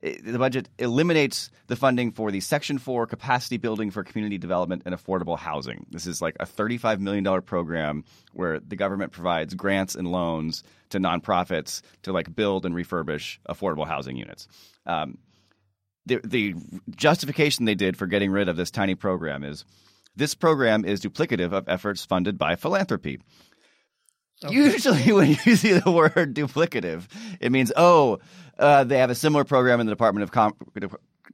the 0.01 0.38
budget 0.38 0.70
eliminates 0.77 1.50
the 1.68 1.75
funding 1.75 2.12
for 2.12 2.32
the 2.32 2.39
Section 2.39 2.77
4 2.77 3.08
capacity 3.08 3.58
building 3.58 3.89
for 3.89 4.04
community 4.04 4.38
development 4.38 4.84
and 4.86 4.94
affordable 4.94 5.38
housing. 5.38 5.88
This 5.89 6.06
is 6.06 6.22
like 6.22 6.36
a 6.39 6.46
$35 6.46 7.00
million 7.00 7.42
program 7.42 8.04
where 8.34 8.60
the 8.60 8.75
government 8.75 9.12
provides 9.12 9.56
grants 9.56 9.96
and 9.96 10.08
loans 10.08 10.63
to 10.89 11.00
nonprofits 11.00 11.82
to 12.04 12.13
like 12.13 12.36
build 12.36 12.66
and 12.66 12.75
refurbish 12.75 13.39
affordable 13.50 13.88
housing 13.88 14.18
units. 14.18 14.48
Um, 14.86 15.18
the, 16.06 16.22
the 16.24 16.56
justification 16.96 17.66
they 17.66 17.75
did 17.75 17.98
for 17.98 18.06
getting 18.08 18.32
rid 18.32 18.50
of 18.50 18.56
this 18.56 18.72
tiny 18.72 18.96
program 18.96 19.44
is 19.44 19.66
this 20.16 20.36
program 20.36 20.86
is 20.86 21.01
duplicative 21.01 21.54
of 21.54 21.68
efforts 21.68 22.06
funded 22.06 22.38
by 22.38 22.56
philanthropy. 22.56 23.20
Usually, 24.48 25.12
when 25.12 25.38
you 25.46 25.56
see 25.56 25.74
the 25.74 25.92
word 25.92 26.36
duplicative, 26.36 27.08
it 27.39 27.51
means 27.51 27.72
oh, 27.75 28.20
uh, 28.60 28.84
they 28.84 28.98
have 29.00 29.10
a 29.10 29.16
similar 29.16 29.44
program 29.44 29.80
in 29.80 29.86
the 29.88 29.92
Department 29.92 30.24
of 30.24 30.32
Com- 30.32 30.54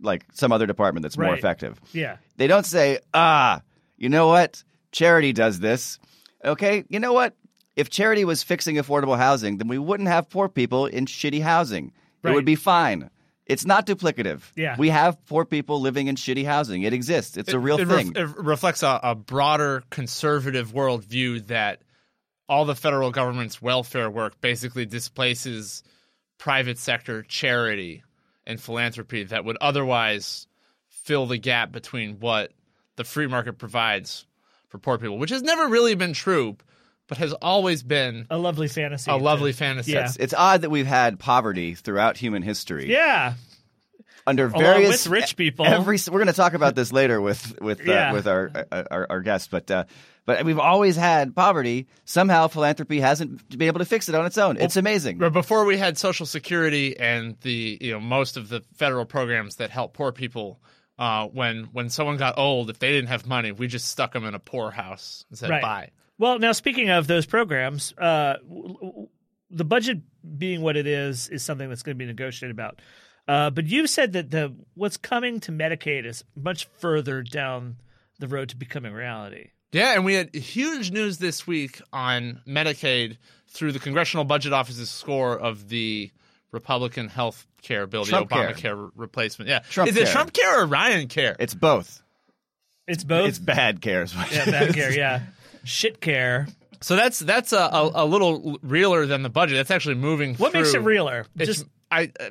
like 0.01 0.25
some 0.33 0.51
other 0.51 0.65
department 0.65 1.03
that's 1.03 1.17
more 1.17 1.29
Right. 1.29 1.37
effective. 1.39 1.79
Yeah. 1.93 2.17
They 2.37 2.47
don't 2.47 2.65
say, 2.65 2.99
ah, 3.13 3.61
you 3.97 4.09
know 4.09 4.27
what? 4.27 4.63
Charity 4.91 5.31
does 5.33 5.59
this. 5.59 5.99
Okay, 6.43 6.83
you 6.89 6.99
know 6.99 7.13
what? 7.13 7.35
If 7.75 7.89
charity 7.89 8.25
was 8.25 8.43
fixing 8.43 8.75
affordable 8.75 9.17
housing, 9.17 9.57
then 9.57 9.67
we 9.67 9.77
wouldn't 9.77 10.09
have 10.09 10.29
poor 10.29 10.49
people 10.49 10.85
in 10.87 11.05
shitty 11.05 11.41
housing. 11.41 11.87
It 12.23 12.27
Right. 12.27 12.35
would 12.35 12.45
be 12.45 12.55
fine. 12.55 13.09
It's 13.45 13.65
not 13.65 13.85
duplicative. 13.87 14.41
Yeah. 14.55 14.75
We 14.77 14.89
have 14.89 15.23
poor 15.25 15.45
people 15.45 15.79
living 15.81 16.07
in 16.07 16.15
shitty 16.15 16.45
housing. 16.45 16.83
It 16.83 16.93
exists. 16.93 17.35
It's 17.37 17.51
a 17.53 17.59
real 17.59 17.77
it, 17.79 17.87
ref- 17.87 17.97
thing. 17.97 18.13
it 18.15 18.37
reflects 18.37 18.83
a, 18.83 18.99
a 19.03 19.15
broader 19.15 19.83
conservative 19.89 20.71
worldview 20.73 21.47
that 21.47 21.81
all 22.47 22.65
the 22.65 22.75
federal 22.75 23.11
government's 23.11 23.61
welfare 23.61 24.09
work 24.09 24.39
basically 24.41 24.85
displaces 24.85 25.83
private 26.37 26.77
sector 26.77 27.23
charity 27.23 28.03
and 28.45 28.59
philanthropy 28.59 29.23
that 29.25 29.45
would 29.45 29.57
otherwise 29.61 30.47
fill 30.89 31.25
the 31.25 31.37
gap 31.37 31.71
between 31.71 32.19
what 32.19 32.51
the 32.95 33.03
free 33.03 33.27
market 33.27 33.57
provides 33.57 34.25
for 34.69 34.77
poor 34.77 34.97
people, 34.97 35.17
which 35.17 35.29
has 35.29 35.41
never 35.41 35.67
really 35.67 35.95
been 35.95 36.13
true, 36.13 36.57
but 37.07 37.17
has 37.17 37.33
always 37.33 37.83
been 37.83 38.25
A 38.29 38.37
lovely 38.37 38.67
fantasy. 38.67 39.09
a 39.11 39.17
to- 39.17 39.23
lovely 39.23 39.51
fantasy. 39.53 39.93
Yeah. 39.93 40.05
it's, 40.05 40.15
it's 40.17 40.33
odd 40.33 40.61
that 40.61 40.69
we've 40.69 40.87
had 40.87 41.19
poverty 41.19 41.75
throughout 41.75 42.17
human 42.17 42.41
history. 42.43 42.89
Yeah. 42.91 43.33
Under 44.25 44.47
Along 44.47 44.61
various 44.61 45.05
with 45.05 45.11
rich 45.11 45.35
people. 45.35 45.65
Every 45.65 45.97
we're 46.09 46.19
going 46.19 46.27
to 46.27 46.33
talk 46.33 46.53
about 46.53 46.75
this 46.75 46.91
later 46.93 47.19
with 47.21 47.59
with 47.61 47.81
uh, 47.81 47.83
Yeah. 47.91 48.13
with 48.13 48.27
our, 48.27 48.51
our 48.71 49.07
our 49.09 49.21
guests, 49.21 49.47
but 49.47 49.69
uh, 49.69 49.83
but 50.25 50.45
we've 50.45 50.59
always 50.59 50.95
had 50.95 51.35
poverty. 51.35 51.87
Somehow, 52.05 52.47
philanthropy 52.47 52.99
hasn't 53.01 53.49
been 53.49 53.63
able 53.67 53.79
to 53.79 53.85
fix 53.85 54.07
it 54.09 54.15
on 54.15 54.25
its 54.25 54.37
own. 54.37 54.57
It's 54.57 54.77
amazing. 54.77 55.17
But 55.17 55.33
before 55.33 55.65
we 55.65 55.77
had 55.77 55.97
Social 55.97 56.25
Security 56.25 56.97
and 56.97 57.35
the 57.41 57.77
you 57.81 57.91
know 57.91 57.99
most 57.99 58.37
of 58.37 58.49
the 58.49 58.61
federal 58.75 59.05
programs 59.05 59.57
that 59.57 59.69
help 59.69 59.93
poor 59.93 60.11
people, 60.13 60.61
uh, 60.97 61.27
when 61.27 61.65
when 61.73 61.89
someone 61.89 62.17
got 62.17 62.37
old, 62.37 62.69
if 62.69 62.79
they 62.79 62.91
didn't 62.91 63.09
have 63.09 63.25
money, 63.27 63.51
we 63.51 63.67
just 63.67 63.89
stuck 63.89 64.13
them 64.13 64.23
in 64.25 64.33
a 64.33 64.39
poorhouse 64.39 65.25
and 65.29 65.37
said 65.37 65.49
Right. 65.49 65.61
bye. 65.61 65.89
Well, 66.17 66.39
now 66.39 66.51
speaking 66.53 66.89
of 66.89 67.07
those 67.07 67.25
programs, 67.25 67.93
uh, 67.97 68.35
w- 68.47 68.73
w- 68.75 69.07
the 69.49 69.65
budget 69.65 69.99
being 70.37 70.61
what 70.61 70.77
it 70.77 70.87
is 70.87 71.27
is 71.27 71.43
something 71.43 71.67
that's 71.67 71.83
going 71.83 71.95
to 71.95 71.99
be 71.99 72.05
negotiated 72.05 72.51
about. 72.51 72.79
Uh, 73.27 73.49
but 73.49 73.65
you've 73.65 73.89
said 73.89 74.13
that 74.13 74.31
the 74.31 74.53
what's 74.75 74.97
coming 74.97 75.39
to 75.41 75.51
Medicaid 75.51 76.05
is 76.05 76.23
much 76.35 76.65
further 76.79 77.21
down 77.21 77.77
the 78.19 78.27
road 78.27 78.49
to 78.49 78.57
becoming 78.57 78.93
reality. 78.93 79.49
Yeah, 79.71 79.93
and 79.93 80.05
we 80.05 80.13
had 80.13 80.35
huge 80.35 80.91
news 80.91 81.17
this 81.17 81.47
week 81.47 81.81
on 81.91 82.41
Medicaid 82.47 83.17
through 83.47 83.71
the 83.71 83.79
Congressional 83.79 84.23
Budget 84.23 84.53
Office's 84.53 84.89
score 84.89 85.37
of 85.37 85.69
the 85.69 86.11
Republican 86.51 87.07
health 87.07 87.47
care 87.61 87.87
bill, 87.87 88.05
Trump 88.05 88.29
the. 88.29 88.35
Obamacare 88.35 88.85
re- 88.85 88.91
replacement. 88.95 89.49
Yeah, 89.49 89.59
Trump 89.59 89.89
is 89.89 89.95
it 89.95 90.03
care. 90.03 90.13
Trump 90.13 90.33
care 90.33 90.61
or 90.61 90.65
Ryan 90.65 91.07
care? 91.07 91.35
It's 91.39 91.55
both. 91.55 92.01
It's 92.87 93.03
both. 93.03 93.29
It's 93.29 93.39
bad 93.39 93.81
cares. 93.81 94.13
yeah, 94.31 94.45
bad 94.45 94.73
care. 94.73 94.91
Yeah, 94.91 95.21
shit 95.63 96.01
care. 96.01 96.47
So 96.81 96.95
that's 96.97 97.19
that's 97.19 97.53
a, 97.53 97.57
a, 97.57 97.91
a 98.03 98.05
little 98.05 98.59
realer 98.61 99.05
than 99.05 99.23
the 99.23 99.29
budget. 99.29 99.55
That's 99.55 99.71
actually 99.71 99.95
moving. 99.95 100.35
What 100.35 100.53
makes 100.53 100.73
it 100.73 100.81
realer? 100.81 101.25
It's, 101.37 101.47
Just 101.47 101.65
I. 101.89 102.11
Uh, 102.19 102.29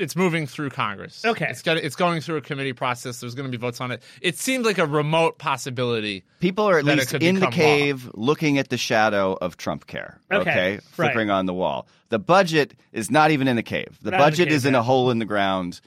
it's 0.00 0.16
moving 0.16 0.46
through 0.46 0.70
Congress. 0.70 1.24
Okay. 1.24 1.46
it's 1.50 1.62
got 1.62 1.76
it's 1.76 1.96
going 1.96 2.20
through 2.20 2.36
a 2.36 2.40
committee 2.40 2.72
process. 2.72 3.20
There's 3.20 3.34
going 3.34 3.50
to 3.50 3.56
be 3.56 3.60
votes 3.60 3.80
on 3.80 3.90
it. 3.92 4.02
It 4.20 4.36
seems 4.38 4.66
like 4.66 4.78
a 4.78 4.86
remote 4.86 5.38
possibility. 5.38 6.24
People 6.40 6.64
are 6.68 6.78
at 6.78 6.84
least 6.84 7.14
in 7.14 7.20
the 7.36 7.40
become 7.40 7.42
law. 7.42 7.50
cave 7.50 8.10
looking 8.14 8.58
at 8.58 8.68
the 8.70 8.76
shadow 8.78 9.36
of 9.40 9.56
Trump 9.56 9.86
care. 9.86 10.18
Okay, 10.32 10.72
right. 10.74 10.82
Flickering 10.82 11.30
on 11.30 11.46
the 11.46 11.54
wall. 11.54 11.86
The 12.08 12.18
budget 12.18 12.74
is 12.92 13.10
not 13.10 13.30
even 13.30 13.46
in 13.46 13.56
the 13.56 13.62
cave. 13.62 13.98
The 14.02 14.10
Not 14.10 14.16
in 14.16 14.20
the 14.20 14.24
budget 14.30 14.48
cave 14.48 14.56
is 14.56 14.64
in 14.66 14.72
yet. 14.74 14.80
a 14.80 14.82
hole 14.82 15.10
in 15.10 15.18
the 15.20 15.24
ground 15.24 15.80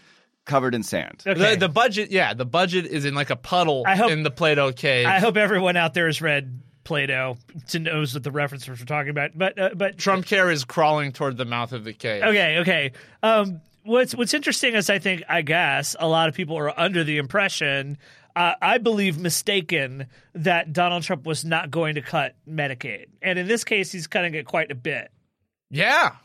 covered 0.45 0.75
in 0.75 0.83
sand. 0.83 1.23
okay. 1.25 1.53
The, 1.55 1.67
the 1.67 1.69
budget, 1.69 2.11
yeah, 2.11 2.33
the 2.33 2.45
budget 2.45 2.85
is 2.85 3.05
in 3.05 3.15
like 3.15 3.29
a 3.29 3.35
puddle 3.35 3.83
I 3.87 3.95
hope- 3.95 4.11
in 4.11 4.23
the 4.23 4.31
Plato 4.31 4.71
cave. 4.71 5.05
I 5.07 5.19
hope 5.19 5.35
everyone 5.37 5.75
out 5.77 5.93
there 5.93 6.05
has 6.07 6.21
read 6.21 6.61
Plato 6.83 7.37
to 7.69 7.79
knows 7.79 8.13
what 8.13 8.23
the 8.23 8.31
references 8.31 8.67
we're 8.67 8.75
talking 8.85 9.09
about. 9.09 9.31
But 9.35 9.57
uh, 9.57 9.69
but 9.73 9.97
Trump 9.97 10.25
care 10.25 10.51
is 10.51 10.65
crawling 10.65 11.13
toward 11.13 11.37
the 11.37 11.45
mouth 11.45 11.71
of 11.71 11.85
the 11.85 11.93
cave. 11.93 12.23
Okay, 12.23 12.57
okay. 12.59 12.91
Um, 13.21 13.61
what's 13.83 14.15
what's 14.15 14.33
interesting 14.33 14.75
is 14.75 14.89
I 14.89 14.99
think 14.99 15.23
I 15.29 15.41
guess 15.41 15.95
a 15.99 16.07
lot 16.07 16.29
of 16.29 16.35
people 16.35 16.57
are 16.57 16.77
under 16.77 17.03
the 17.03 17.17
impression, 17.17 17.97
uh, 18.35 18.53
I 18.61 18.77
believe 18.77 19.19
mistaken, 19.19 20.07
that 20.33 20.73
Donald 20.73 21.03
Trump 21.03 21.25
was 21.25 21.45
not 21.45 21.71
going 21.71 21.95
to 21.95 22.01
cut 22.01 22.35
Medicaid, 22.49 23.07
and 23.21 23.37
in 23.37 23.47
this 23.47 23.63
case, 23.63 23.91
he's 23.91 24.07
cutting 24.07 24.33
it 24.33 24.45
quite 24.45 24.71
a 24.71 24.75
bit. 24.75 25.11
Yeah, 25.69 26.15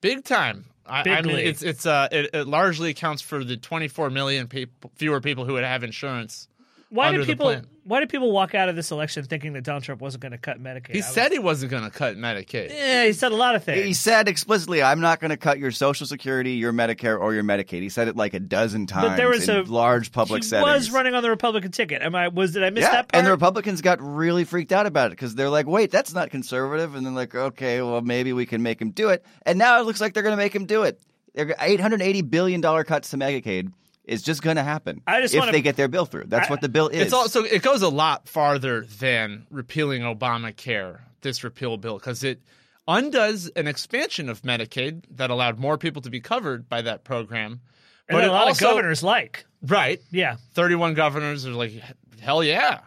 big 0.00 0.24
time. 0.24 0.66
I, 0.88 1.02
I 1.08 1.22
mean, 1.22 1.36
it's 1.36 1.62
it's 1.62 1.86
uh, 1.86 2.08
it, 2.12 2.30
it 2.32 2.46
largely 2.46 2.90
accounts 2.90 3.22
for 3.22 3.42
the 3.42 3.56
24 3.56 4.10
million 4.10 4.46
people, 4.46 4.90
fewer 4.94 5.20
people 5.20 5.44
who 5.44 5.54
would 5.54 5.64
have 5.64 5.82
insurance. 5.82 6.48
Why 6.88 7.08
Under 7.08 7.18
did 7.20 7.26
people? 7.26 7.56
Why 7.82 8.00
did 8.00 8.08
people 8.08 8.32
walk 8.32 8.54
out 8.54 8.68
of 8.68 8.74
this 8.74 8.90
election 8.90 9.22
thinking 9.24 9.52
that 9.52 9.62
Donald 9.62 9.84
Trump 9.84 10.00
wasn't 10.00 10.22
going 10.22 10.32
to 10.32 10.38
cut 10.38 10.60
Medicaid? 10.60 10.88
He 10.92 10.94
I 10.94 11.06
was- 11.06 11.06
said 11.06 11.30
he 11.32 11.38
wasn't 11.38 11.70
going 11.70 11.84
to 11.84 11.90
cut 11.90 12.16
Medicaid. 12.16 12.70
Yeah, 12.70 13.04
he 13.04 13.12
said 13.12 13.30
a 13.32 13.36
lot 13.36 13.54
of 13.54 13.62
things. 13.64 13.84
He 13.84 13.92
said 13.92 14.28
explicitly, 14.28 14.82
"I'm 14.82 15.00
not 15.00 15.20
going 15.20 15.30
to 15.30 15.36
cut 15.36 15.58
your 15.58 15.70
Social 15.70 16.06
Security, 16.06 16.52
your 16.52 16.72
Medicare, 16.72 17.18
or 17.18 17.34
your 17.34 17.44
Medicaid." 17.44 17.82
He 17.82 17.88
said 17.88 18.08
it 18.08 18.16
like 18.16 18.34
a 18.34 18.40
dozen 18.40 18.86
times 18.86 19.08
but 19.10 19.16
there 19.16 19.28
was 19.28 19.48
in 19.48 19.56
a 19.56 19.62
large 19.62 20.10
public 20.12 20.42
he 20.42 20.48
settings. 20.48 20.74
was 20.74 20.90
running 20.90 21.14
on 21.14 21.22
the 21.22 21.30
Republican 21.30 21.70
ticket. 21.70 22.02
Am 22.02 22.14
I? 22.14 22.28
Was 22.28 22.52
did 22.52 22.64
I 22.64 22.70
miss 22.70 22.82
yeah, 22.82 22.90
that 22.90 23.08
part? 23.08 23.14
and 23.14 23.26
the 23.26 23.30
Republicans 23.32 23.80
got 23.82 24.00
really 24.00 24.44
freaked 24.44 24.72
out 24.72 24.86
about 24.86 25.08
it 25.08 25.10
because 25.10 25.34
they're 25.34 25.50
like, 25.50 25.66
"Wait, 25.66 25.90
that's 25.90 26.14
not 26.14 26.30
conservative," 26.30 26.94
and 26.94 27.04
then 27.06 27.14
like, 27.14 27.34
"Okay, 27.34 27.82
well, 27.82 28.00
maybe 28.00 28.32
we 28.32 28.46
can 28.46 28.62
make 28.62 28.80
him 28.80 28.90
do 28.90 29.08
it." 29.10 29.24
And 29.44 29.58
now 29.58 29.80
it 29.80 29.86
looks 29.86 30.00
like 30.00 30.14
they're 30.14 30.22
going 30.24 30.36
to 30.36 30.42
make 30.42 30.54
him 30.54 30.66
do 30.66 30.82
it. 30.82 31.00
They're 31.34 31.54
880 31.60 32.22
billion 32.22 32.60
dollar 32.60 32.82
cuts 32.84 33.10
to 33.10 33.16
Medicaid 33.18 33.70
is 34.06 34.22
just 34.22 34.40
going 34.42 34.56
to 34.56 34.62
happen. 34.62 35.02
I 35.06 35.20
just 35.20 35.34
if 35.34 35.40
wanna- 35.40 35.52
they 35.52 35.62
get 35.62 35.76
their 35.76 35.88
bill 35.88 36.06
through. 36.06 36.24
That's 36.28 36.48
I- 36.48 36.50
what 36.52 36.60
the 36.60 36.68
bill 36.68 36.88
is. 36.88 37.00
It's 37.02 37.12
also 37.12 37.42
it 37.42 37.62
goes 37.62 37.82
a 37.82 37.88
lot 37.88 38.28
farther 38.28 38.82
than 38.82 39.46
repealing 39.50 40.02
Obamacare. 40.02 41.00
This 41.22 41.42
repeal 41.42 41.76
bill 41.76 41.98
because 41.98 42.22
it 42.22 42.40
undoes 42.86 43.48
an 43.56 43.66
expansion 43.66 44.28
of 44.28 44.42
Medicaid 44.42 45.02
that 45.10 45.30
allowed 45.30 45.58
more 45.58 45.76
people 45.76 46.02
to 46.02 46.10
be 46.10 46.20
covered 46.20 46.68
by 46.68 46.82
that 46.82 47.02
program. 47.04 47.60
and 48.08 48.18
that 48.18 48.28
a 48.28 48.30
lot 48.30 48.46
also- 48.46 48.64
of 48.66 48.70
governors 48.70 49.02
like. 49.02 49.44
right? 49.62 50.00
Yeah, 50.12 50.36
31 50.54 50.94
governors 50.94 51.44
are 51.44 51.50
like, 51.50 51.72
hell 52.20 52.44
yeah. 52.44 52.80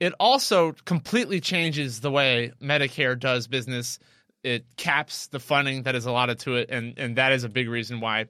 It 0.00 0.14
also 0.18 0.72
completely 0.86 1.40
changes 1.40 2.00
the 2.00 2.10
way 2.10 2.52
Medicare 2.62 3.18
does 3.18 3.46
business. 3.48 3.98
It 4.42 4.64
caps 4.76 5.26
the 5.26 5.40
funding 5.40 5.82
that 5.82 5.94
is 5.94 6.06
allotted 6.06 6.38
to 6.40 6.54
it, 6.56 6.70
and, 6.70 6.96
and 6.98 7.16
that 7.16 7.32
is 7.32 7.44
a 7.44 7.48
big 7.50 7.68
reason 7.68 8.00
why 8.00 8.26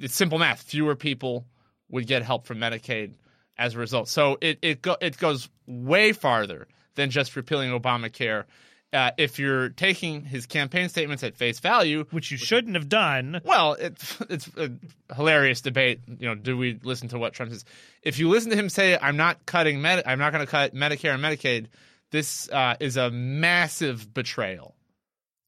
it's 0.00 0.14
simple 0.14 0.38
math. 0.38 0.62
Fewer 0.62 0.96
people 0.96 1.46
would 1.90 2.06
get 2.06 2.22
help 2.22 2.46
from 2.46 2.58
Medicaid 2.58 3.14
as 3.56 3.74
a 3.74 3.78
result. 3.78 4.08
So 4.08 4.38
it 4.40 4.58
it 4.62 4.82
go, 4.82 4.96
it 5.00 5.16
goes 5.18 5.48
way 5.66 6.12
farther 6.12 6.66
than 6.94 7.10
just 7.10 7.36
repealing 7.36 7.70
Obamacare. 7.70 8.44
Uh, 8.92 9.10
if 9.18 9.40
you're 9.40 9.70
taking 9.70 10.22
his 10.22 10.46
campaign 10.46 10.88
statements 10.88 11.24
at 11.24 11.34
face 11.34 11.58
value, 11.58 12.04
which 12.12 12.30
you 12.30 12.36
shouldn't 12.36 12.76
have 12.76 12.88
done. 12.88 13.40
well, 13.44 13.72
it's 13.72 14.20
it's 14.30 14.48
a 14.56 14.70
hilarious 15.14 15.60
debate. 15.60 16.00
You 16.06 16.28
know, 16.28 16.34
do 16.36 16.56
we 16.56 16.78
listen 16.84 17.08
to 17.08 17.18
what 17.18 17.32
Trump 17.32 17.50
says? 17.50 17.64
If 18.02 18.20
you 18.20 18.28
listen 18.28 18.50
to 18.50 18.56
him 18.56 18.68
say, 18.68 18.96
"I'm 19.00 19.16
not 19.16 19.46
cutting 19.46 19.82
Med- 19.82 20.04
I'm 20.06 20.20
not 20.20 20.32
going 20.32 20.46
to 20.46 20.50
cut 20.50 20.74
Medicare 20.74 21.12
and 21.14 21.22
Medicaid," 21.22 21.66
this 22.12 22.48
uh, 22.50 22.76
is 22.78 22.96
a 22.96 23.10
massive 23.10 24.14
betrayal. 24.14 24.76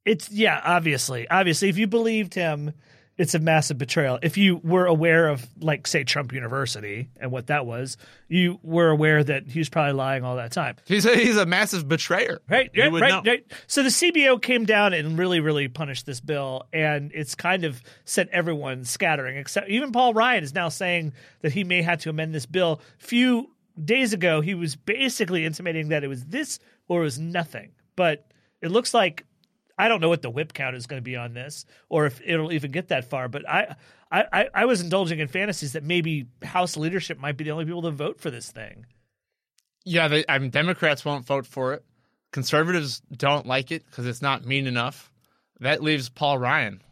It's 0.05 0.31
yeah, 0.31 0.61
obviously, 0.65 1.29
obviously, 1.29 1.69
if 1.69 1.79
you 1.79 1.87
believed 1.87 2.35
him, 2.35 2.73
it's 3.19 3.35
a 3.35 3.39
massive 3.39 3.79
betrayal. 3.79 4.19
If 4.23 4.37
you 4.37 4.61
were 4.63 4.85
aware 4.85 5.29
of, 5.29 5.47
like, 5.59 5.87
say, 5.87 6.05
Trump 6.05 6.33
University 6.33 7.09
and 7.19 7.33
what 7.33 7.47
that 7.47 7.65
was, 7.65 7.97
you 8.29 8.61
were 8.63 8.91
aware 8.91 9.25
that 9.25 9.47
he 9.47 9.59
was 9.59 9.71
probably 9.71 9.95
lying 9.95 10.23
all 10.23 10.37
that 10.37 10.53
time. 10.53 10.77
He's 10.85 11.07
a, 11.07 11.17
he's 11.17 11.39
a 11.39 11.47
massive 11.47 11.89
betrayer. 11.89 12.43
Right, 12.49 12.71
right, 12.77 12.93
right, 12.93 13.27
right. 13.27 13.53
So 13.67 13.83
the 13.83 13.89
CBO 13.89 14.41
came 14.41 14.67
down 14.67 14.93
and 14.93 15.19
really, 15.19 15.41
really 15.41 15.69
punished 15.69 16.05
this 16.05 16.21
bill, 16.21 16.65
and 16.73 17.11
it's 17.15 17.35
kind 17.35 17.65
of 17.65 17.83
sent 18.05 18.29
everyone 18.31 18.85
scattering. 18.85 19.39
Except 19.39 19.69
even 19.71 19.93
Paul 19.93 20.13
Ryan 20.13 20.45
is 20.45 20.55
now 20.55 20.69
saying 20.69 21.15
that 21.41 21.53
he 21.53 21.65
may 21.65 21.81
have 21.83 22.01
to 22.01 22.11
amend 22.11 22.35
this 22.35 22.47
bill. 22.47 22.83
Few 22.99 23.51
days 23.83 24.13
ago, 24.13 24.43
he 24.43 24.55
was 24.55 24.77
basically 24.77 25.45
intimating 25.45 25.89
that 25.89 26.05
it 26.05 26.09
was 26.09 26.25
this 26.27 26.59
or 26.89 27.01
it 27.01 27.05
was 27.05 27.19
nothing. 27.19 27.73
But 27.95 28.27
it 28.61 28.71
looks 28.71 28.93
like 28.93 29.25
I 29.79 29.89
don't 29.89 30.01
know 30.01 30.09
what 30.09 30.23
the 30.23 30.31
whip 30.31 30.53
count 30.55 30.75
is 30.77 30.87
going 30.87 30.99
to 30.99 31.05
be 31.05 31.17
on 31.17 31.35
this, 31.35 31.65
or 31.89 32.07
if 32.07 32.21
it'll 32.25 32.53
even 32.53 32.71
get 32.71 32.89
that 32.89 33.11
far. 33.11 33.29
But 33.29 33.49
I, 33.49 33.77
I, 34.11 34.49
I- 34.55 34.65
was 34.65 34.81
indulging 34.81 35.19
in 35.19 35.29
fantasies 35.29 35.73
that 35.73 35.85
maybe 35.85 36.27
House 36.43 36.77
leadership 36.77 37.19
might 37.19 37.37
be 37.37 37.45
the 37.45 37.51
only 37.51 37.65
people 37.67 37.83
to 37.83 37.91
vote 37.91 38.19
for 38.21 38.31
this 38.31 38.51
thing. 38.51 38.87
Yeah, 39.85 40.09
they, 40.09 40.25
I 40.29 40.39
mean, 40.39 40.51
Democrats 40.51 41.05
won't 41.05 41.27
vote 41.27 41.47
for 41.47 41.75
it. 41.75 41.85
Conservatives 42.33 43.01
don't 43.15 43.47
like 43.47 43.71
it 43.71 43.85
because 43.87 44.07
it's 44.07 44.23
not 44.23 44.45
mean 44.45 44.67
enough. 44.67 45.13
That 45.61 45.83
leaves 45.83 46.09
Paul 46.09 46.39
Ryan 46.39 46.83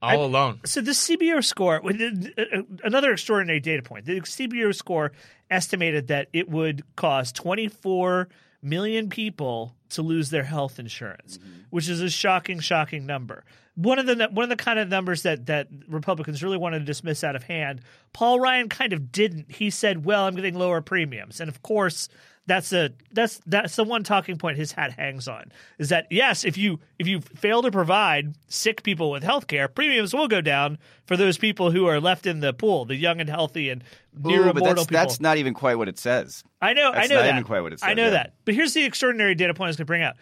all 0.00 0.10
I- 0.10 0.14
alone. 0.24 0.60
So 0.64 0.80
the 0.80 0.92
CBO 0.92 1.42
score, 1.44 1.80
uh, 1.84 2.42
uh, 2.58 2.62
another 2.84 3.12
extraordinary 3.12 3.60
data 3.60 3.82
point. 3.82 4.04
The 4.06 4.20
CBO 4.20 4.74
score 4.74 5.12
estimated 5.50 6.08
that 6.08 6.28
it 6.32 6.48
would 6.48 6.82
cost 6.96 7.36
twenty 7.36 7.68
four 7.68 8.28
million 8.62 9.08
people 9.08 9.74
to 9.90 10.02
lose 10.02 10.30
their 10.30 10.44
health 10.44 10.78
insurance, 10.78 11.38
mm-hmm. 11.38 11.60
which 11.70 11.88
is 11.88 12.00
a 12.00 12.10
shocking, 12.10 12.60
shocking 12.60 13.06
number. 13.06 13.44
One 13.74 13.98
of 13.98 14.06
the 14.06 14.28
one 14.30 14.44
of 14.44 14.50
the 14.50 14.62
kind 14.62 14.78
of 14.78 14.88
numbers 14.88 15.22
that 15.22 15.46
that 15.46 15.68
Republicans 15.88 16.42
really 16.42 16.58
wanted 16.58 16.80
to 16.80 16.84
dismiss 16.84 17.24
out 17.24 17.36
of 17.36 17.44
hand. 17.44 17.80
Paul 18.12 18.38
Ryan 18.38 18.68
kind 18.68 18.92
of 18.92 19.10
didn't. 19.10 19.50
He 19.50 19.70
said, 19.70 20.04
"Well, 20.04 20.24
I'm 20.24 20.34
getting 20.36 20.54
lower 20.54 20.82
premiums," 20.82 21.40
and 21.40 21.48
of 21.48 21.62
course, 21.62 22.08
that's 22.46 22.72
a 22.72 22.90
that's 23.12 23.40
that's 23.46 23.76
the 23.76 23.84
one 23.84 24.02
talking 24.02 24.36
point 24.36 24.56
his 24.56 24.72
hat 24.72 24.92
hangs 24.92 25.28
on 25.28 25.52
is 25.78 25.90
that 25.90 26.08
yes, 26.10 26.44
if 26.44 26.58
you 26.58 26.80
if 26.98 27.06
you 27.06 27.20
fail 27.20 27.62
to 27.62 27.70
provide 27.70 28.34
sick 28.48 28.82
people 28.82 29.12
with 29.12 29.22
health 29.22 29.46
care, 29.46 29.68
premiums 29.68 30.12
will 30.12 30.26
go 30.26 30.40
down 30.40 30.78
for 31.06 31.16
those 31.16 31.38
people 31.38 31.70
who 31.70 31.86
are 31.86 32.00
left 32.00 32.26
in 32.26 32.40
the 32.40 32.52
pool, 32.52 32.84
the 32.84 32.96
young 32.96 33.20
and 33.20 33.30
healthy 33.30 33.68
and 33.70 33.84
near 34.12 34.40
Ooh, 34.40 34.52
but 34.52 34.56
immortal 34.56 34.74
that's, 34.74 34.86
people. 34.86 34.94
that's 35.04 35.20
not 35.20 35.36
even 35.36 35.54
quite 35.54 35.76
what 35.76 35.88
it 35.88 35.98
says. 35.98 36.42
I 36.60 36.72
know, 36.72 36.92
That's 36.92 37.04
I 37.04 37.08
know 37.08 37.20
not 37.20 37.26
that. 37.26 37.34
even 37.34 37.44
quite 37.44 37.60
what 37.60 37.72
it 37.72 37.80
says 37.80 37.88
I 37.88 37.94
know 37.94 38.04
yeah. 38.04 38.10
that. 38.10 38.34
But 38.44 38.54
here's 38.54 38.74
the 38.74 38.84
extraordinary 38.84 39.34
data 39.34 39.54
point 39.54 39.66
I 39.66 39.70
was 39.70 39.76
going 39.76 39.86
to 39.86 39.90
bring 39.90 40.02
out. 40.02 40.16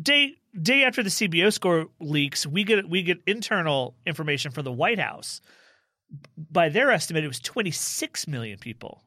Day 0.00 0.36
day 0.60 0.84
after 0.84 1.02
the 1.02 1.10
CBO 1.10 1.52
score 1.52 1.86
leaks, 1.98 2.46
we 2.46 2.62
get 2.62 2.88
we 2.88 3.02
get 3.02 3.18
internal 3.26 3.96
information 4.06 4.52
from 4.52 4.64
the 4.64 4.72
White 4.72 5.00
House. 5.00 5.40
By 6.36 6.68
their 6.68 6.92
estimate, 6.92 7.24
it 7.24 7.28
was 7.28 7.40
26 7.40 8.28
million 8.28 8.58
people 8.58 9.02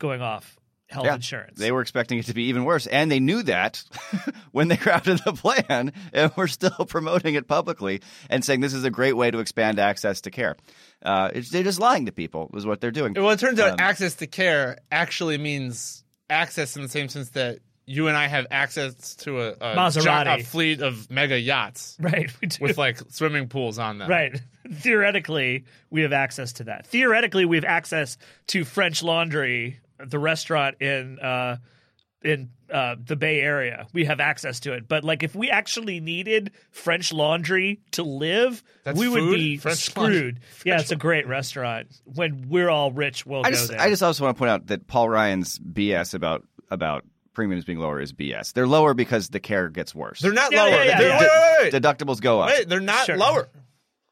going 0.00 0.20
off 0.20 0.58
health 0.88 1.06
Yeah, 1.06 1.14
insurance. 1.16 1.58
They 1.58 1.72
were 1.72 1.80
expecting 1.80 2.18
it 2.18 2.26
to 2.26 2.34
be 2.34 2.44
even 2.44 2.64
worse, 2.64 2.86
and 2.86 3.10
they 3.10 3.20
knew 3.20 3.42
that 3.44 3.82
when 4.52 4.68
they 4.68 4.76
crafted 4.76 5.22
the 5.24 5.32
plan, 5.32 5.92
and 6.12 6.30
we're 6.36 6.46
still 6.46 6.70
promoting 6.88 7.34
it 7.34 7.48
publicly 7.48 8.00
and 8.30 8.44
saying 8.44 8.60
this 8.60 8.74
is 8.74 8.84
a 8.84 8.90
great 8.90 9.14
way 9.14 9.30
to 9.30 9.38
expand 9.38 9.78
access 9.78 10.20
to 10.22 10.30
care. 10.30 10.56
Uh, 11.02 11.30
it's, 11.34 11.50
they're 11.50 11.62
just 11.62 11.80
lying 11.80 12.06
to 12.06 12.12
people, 12.12 12.50
is 12.54 12.64
what 12.66 12.80
they're 12.80 12.90
doing. 12.90 13.14
Well, 13.14 13.30
it 13.30 13.38
turns 13.40 13.58
out 13.60 13.72
Um, 13.72 13.76
access 13.80 14.14
to 14.16 14.26
care 14.26 14.78
actually 14.92 15.38
means 15.38 16.04
access 16.30 16.76
in 16.76 16.82
the 16.82 16.88
same 16.88 17.08
sense 17.08 17.30
that 17.30 17.58
you 17.86 18.08
and 18.08 18.16
I 18.16 18.28
have 18.28 18.46
access 18.50 19.14
to 19.16 19.42
a, 19.42 19.48
a, 19.50 19.76
Maserati. 19.76 20.36
gi- 20.36 20.40
a 20.40 20.44
fleet 20.44 20.80
of 20.80 21.10
mega 21.10 21.38
yachts 21.38 21.98
right. 22.00 22.30
We 22.40 22.48
do. 22.48 22.56
with 22.62 22.78
like 22.78 22.98
swimming 23.10 23.48
pools 23.48 23.78
on 23.78 23.98
them. 23.98 24.08
Right. 24.08 24.40
Theoretically, 24.72 25.64
we 25.90 26.02
have 26.02 26.12
access 26.12 26.54
to 26.54 26.64
that. 26.64 26.86
Theoretically, 26.86 27.44
we 27.44 27.56
have 27.56 27.64
access 27.64 28.16
to 28.48 28.64
French 28.64 29.02
Laundry, 29.02 29.80
the 30.06 30.18
restaurant 30.18 30.80
in 30.80 31.18
uh, 31.18 31.56
in 32.22 32.50
uh, 32.72 32.96
the 33.04 33.16
Bay 33.16 33.40
Area. 33.40 33.86
We 33.92 34.06
have 34.06 34.18
access 34.20 34.60
to 34.60 34.72
it. 34.72 34.88
But 34.88 35.04
like, 35.04 35.22
if 35.22 35.34
we 35.34 35.50
actually 35.50 36.00
needed 36.00 36.52
French 36.70 37.12
Laundry 37.12 37.80
to 37.92 38.02
live, 38.02 38.62
That's 38.84 38.98
we 38.98 39.08
would 39.08 39.30
be 39.34 39.58
French 39.58 39.94
Laundry? 39.96 40.16
screwed. 40.16 40.40
Yeah, 40.64 40.80
it's 40.80 40.90
a 40.90 40.96
great 40.96 41.26
restaurant. 41.28 41.88
When 42.04 42.48
we're 42.48 42.70
all 42.70 42.90
rich, 42.92 43.26
we'll 43.26 43.40
I 43.44 43.50
go 43.50 43.56
just, 43.56 43.68
there. 43.70 43.80
I 43.80 43.90
just 43.90 44.02
also 44.02 44.24
want 44.24 44.36
to 44.36 44.38
point 44.38 44.50
out 44.50 44.66
that 44.68 44.86
Paul 44.86 45.08
Ryan's 45.10 45.58
BS 45.58 46.14
about 46.14 46.44
about 46.70 47.04
premiums 47.34 47.64
being 47.64 47.78
lower 47.78 48.00
is 48.00 48.12
BS. 48.14 48.52
They're 48.54 48.66
lower 48.66 48.94
because 48.94 49.28
the 49.28 49.40
care 49.40 49.68
gets 49.68 49.94
worse. 49.94 50.20
They're 50.20 50.32
not 50.32 50.50
Yeah, 50.52 50.62
lower. 50.62 50.70
yeah, 50.70 50.84
yeah, 50.84 50.98
They're- 50.98 51.08
yeah. 51.08 51.18
Wait, 51.20 51.28
wait, 51.64 51.72
wait. 51.72 51.82
Deductibles 51.82 52.20
go 52.22 52.40
up. 52.40 52.48
Wait, 52.48 52.68
they're 52.68 52.80
not 52.80 53.06
Sure. 53.06 53.18
lower. 53.18 53.48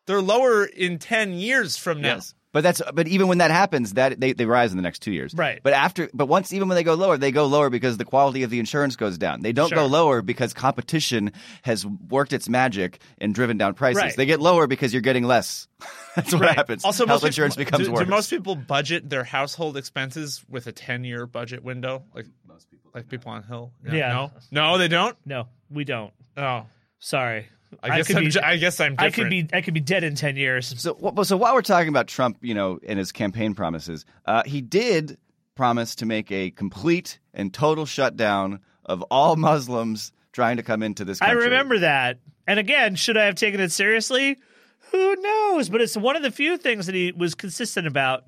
They're 0.06 0.20
lower 0.20 0.64
in 0.64 0.98
10 0.98 1.32
years 1.32 1.76
from 1.76 2.00
now. 2.02 2.16
Yes. 2.16 2.34
But 2.52 2.62
that's 2.62 2.82
but 2.92 3.08
even 3.08 3.28
when 3.28 3.38
that 3.38 3.50
happens, 3.50 3.94
that 3.94 4.20
they, 4.20 4.34
they 4.34 4.44
rise 4.44 4.72
in 4.72 4.76
the 4.76 4.82
next 4.82 5.00
two 5.00 5.10
years. 5.12 5.32
Right. 5.34 5.60
But 5.62 5.72
after 5.72 6.10
but 6.12 6.26
once 6.26 6.52
even 6.52 6.68
when 6.68 6.76
they 6.76 6.84
go 6.84 6.94
lower, 6.94 7.16
they 7.16 7.32
go 7.32 7.46
lower 7.46 7.70
because 7.70 7.96
the 7.96 8.04
quality 8.04 8.42
of 8.42 8.50
the 8.50 8.58
insurance 8.60 8.94
goes 8.96 9.16
down. 9.16 9.40
They 9.40 9.52
don't 9.52 9.72
go 9.72 9.86
lower 9.86 10.20
because 10.20 10.52
competition 10.52 11.32
has 11.62 11.86
worked 11.86 12.32
its 12.34 12.48
magic 12.50 13.00
and 13.18 13.34
driven 13.34 13.56
down 13.56 13.72
prices. 13.74 14.02
Right. 14.02 14.16
They 14.16 14.26
get 14.26 14.40
lower 14.40 14.66
because 14.66 14.92
you're 14.92 15.00
getting 15.02 15.24
less. 15.24 15.66
that's 16.14 16.32
what 16.32 16.42
Right. 16.42 16.54
happens. 16.54 16.84
Also, 16.84 17.06
health 17.06 17.22
most 17.22 17.28
insurance 17.28 17.56
people, 17.56 17.78
becomes 17.78 17.86
do, 17.86 17.92
worse. 17.92 18.04
do 18.04 18.10
most 18.10 18.28
people 18.30 18.54
budget 18.54 19.08
their 19.08 19.24
household 19.24 19.76
expenses 19.78 20.44
with 20.48 20.66
a 20.66 20.72
10 20.72 21.04
year 21.04 21.26
budget 21.26 21.64
window? 21.64 22.04
Like 22.14 22.26
most 22.46 22.70
people. 22.70 22.90
Like 22.94 23.08
people 23.08 23.32
on 23.32 23.42
Hill? 23.44 23.72
Yeah. 23.90 24.08
No? 24.12 24.30
No, 24.50 24.76
they 24.78 24.88
don't? 24.88 25.16
no, 25.24 25.48
we 25.70 25.84
don't. 25.84 26.12
Oh. 26.36 26.66
Sorry. 26.98 27.48
I 27.82 27.96
guess, 27.96 28.06
could 28.06 28.16
I 28.16 28.20
am 28.20 28.28
be, 28.28 28.40
I 28.40 28.56
guess 28.56 28.80
I'm 28.80 28.94
I 28.98 29.10
could 29.10 29.30
be 29.30 29.48
I 29.52 29.60
could 29.60 29.74
be 29.74 29.80
dead 29.80 30.04
in 30.04 30.14
ten 30.14 30.36
years. 30.36 30.80
So, 30.80 30.96
so 31.22 31.36
while 31.36 31.54
we're 31.54 31.62
talking 31.62 31.88
about 31.88 32.06
Trump, 32.06 32.38
you 32.40 32.54
know, 32.54 32.78
and 32.86 32.98
his 32.98 33.12
campaign 33.12 33.54
promises, 33.54 34.04
uh, 34.26 34.42
he 34.44 34.60
did 34.60 35.18
promise 35.54 35.94
to 35.96 36.06
make 36.06 36.30
a 36.32 36.50
complete 36.50 37.18
and 37.34 37.52
total 37.52 37.86
shutdown 37.86 38.60
of 38.84 39.02
all 39.10 39.36
Muslims 39.36 40.12
trying 40.32 40.56
to 40.56 40.62
come 40.62 40.82
into 40.82 41.04
this 41.04 41.18
country. 41.18 41.42
I 41.42 41.44
remember 41.44 41.78
that. 41.80 42.18
And 42.46 42.58
again, 42.58 42.96
should 42.96 43.16
I 43.16 43.26
have 43.26 43.36
taken 43.36 43.60
it 43.60 43.70
seriously? 43.70 44.38
Who 44.90 45.16
knows? 45.16 45.68
But 45.68 45.80
it's 45.80 45.96
one 45.96 46.16
of 46.16 46.22
the 46.22 46.30
few 46.30 46.56
things 46.56 46.86
that 46.86 46.94
he 46.94 47.12
was 47.12 47.34
consistent 47.34 47.86
about 47.86 48.24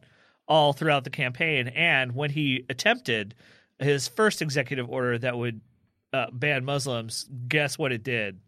all 0.47 0.73
throughout 0.73 1.05
the 1.05 1.11
campaign. 1.11 1.69
And 1.69 2.14
when 2.14 2.31
he 2.31 2.64
attempted 2.69 3.35
his 3.79 4.07
first 4.07 4.42
executive 4.42 4.88
order 4.88 5.19
that 5.19 5.37
would 5.37 5.61
uh, 6.12 6.27
ban 6.33 6.64
Muslims, 6.64 7.29
guess 7.49 7.79
what 7.79 7.90
it 7.90 8.05
did? 8.05 8.38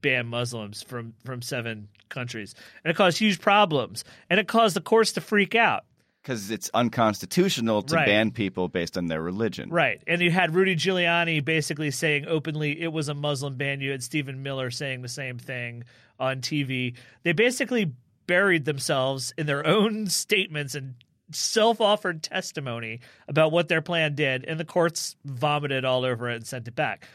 Banned 0.00 0.28
Muslims 0.28 0.82
from 0.82 1.14
from 1.24 1.42
seven 1.42 1.88
countries, 2.08 2.54
and 2.84 2.90
it 2.90 2.96
caused 2.96 3.18
huge 3.18 3.40
problems. 3.40 4.04
And 4.30 4.38
it 4.38 4.46
caused 4.48 4.76
the 4.76 4.80
courts 4.80 5.12
to 5.12 5.20
freak 5.20 5.54
out. 5.54 5.84
because 6.22 6.50
it's 6.50 6.70
unconstitutional 6.72 7.82
to 7.82 7.96
Right. 7.96 8.06
ban 8.06 8.30
people 8.30 8.66
based 8.68 8.96
on 8.96 9.08
their 9.08 9.20
religion. 9.20 9.68
Right. 9.68 10.02
And 10.06 10.22
you 10.22 10.30
had 10.30 10.54
Rudy 10.54 10.74
Giuliani 10.74 11.44
basically 11.44 11.90
saying 11.90 12.24
openly 12.26 12.80
it 12.80 12.90
was 12.94 13.10
a 13.10 13.14
Muslim 13.14 13.56
ban. 13.56 13.82
You 13.82 13.90
had 13.90 14.02
Stephen 14.02 14.42
Miller 14.42 14.70
saying 14.70 15.02
the 15.02 15.08
same 15.08 15.36
thing 15.38 15.84
on 16.18 16.40
TV. 16.40 16.94
They 17.24 17.32
basically 17.32 17.92
buried 18.26 18.64
themselves 18.64 19.34
in 19.36 19.44
their 19.44 19.66
own 19.66 20.06
statements 20.24 20.74
and 20.74 20.94
self 21.30 21.78
offered 21.82 22.22
testimony 22.22 23.00
about 23.28 23.52
what 23.52 23.68
their 23.68 23.82
plan 23.82 24.14
did. 24.14 24.46
And 24.46 24.58
the 24.58 24.64
courts 24.64 25.16
vomited 25.26 25.84
all 25.84 26.06
over 26.06 26.30
it 26.30 26.36
and 26.36 26.46
sent 26.46 26.66
it 26.68 26.74
back. 26.74 27.06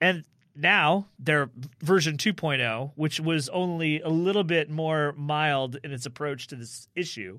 And 0.00 0.24
now 0.56 1.06
their 1.18 1.50
version 1.80 2.16
2.0, 2.16 2.92
which 2.96 3.20
was 3.20 3.48
only 3.48 4.00
a 4.00 4.08
little 4.08 4.44
bit 4.44 4.70
more 4.70 5.12
mild 5.16 5.76
in 5.84 5.92
its 5.92 6.06
approach 6.06 6.48
to 6.48 6.56
this 6.56 6.88
issue. 6.94 7.38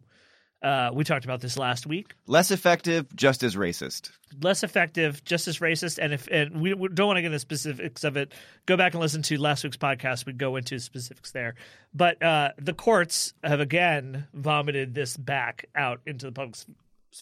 Uh, 0.60 0.89
we 0.91 1.03
talked 1.03 1.23
about 1.23 1.39
this 1.39 1.56
last 1.56 1.86
week 1.86 2.15
Less 2.25 2.49
effective, 2.49 3.06
just 3.15 3.43
as 3.43 3.56
racist. 3.56 4.10
less 4.41 4.63
effective, 4.63 5.23
just 5.23 5.47
as 5.47 5.60
racist. 5.60 5.99
And 6.01 6.13
if 6.13 6.27
and 6.32 6.60
we, 6.60 6.73
we 6.73 6.88
don't 6.89 7.06
want 7.06 7.17
to 7.17 7.21
get 7.21 7.27
into 7.27 7.38
specifics 7.38 8.03
of 8.03 8.17
it, 8.17 8.34
go 8.65 8.75
back 8.75 8.93
and 8.95 8.99
listen 9.01 9.21
to 9.21 9.39
last 9.39 9.63
week's 9.63 9.77
podcast. 9.77 10.25
We 10.25 10.34
go 10.34 10.56
into 10.56 10.80
specifics 10.80 11.32
there. 11.32 11.53
But 11.93 12.23
uh, 12.23 12.53
the 12.58 12.73
courts 12.73 13.36
have 13.43 13.60
again 13.60 14.25
vomited 14.34 14.95
this 14.95 15.15
back 15.15 15.65
out 15.75 16.01
into 16.08 16.25
the 16.25 16.32
public 16.32 16.56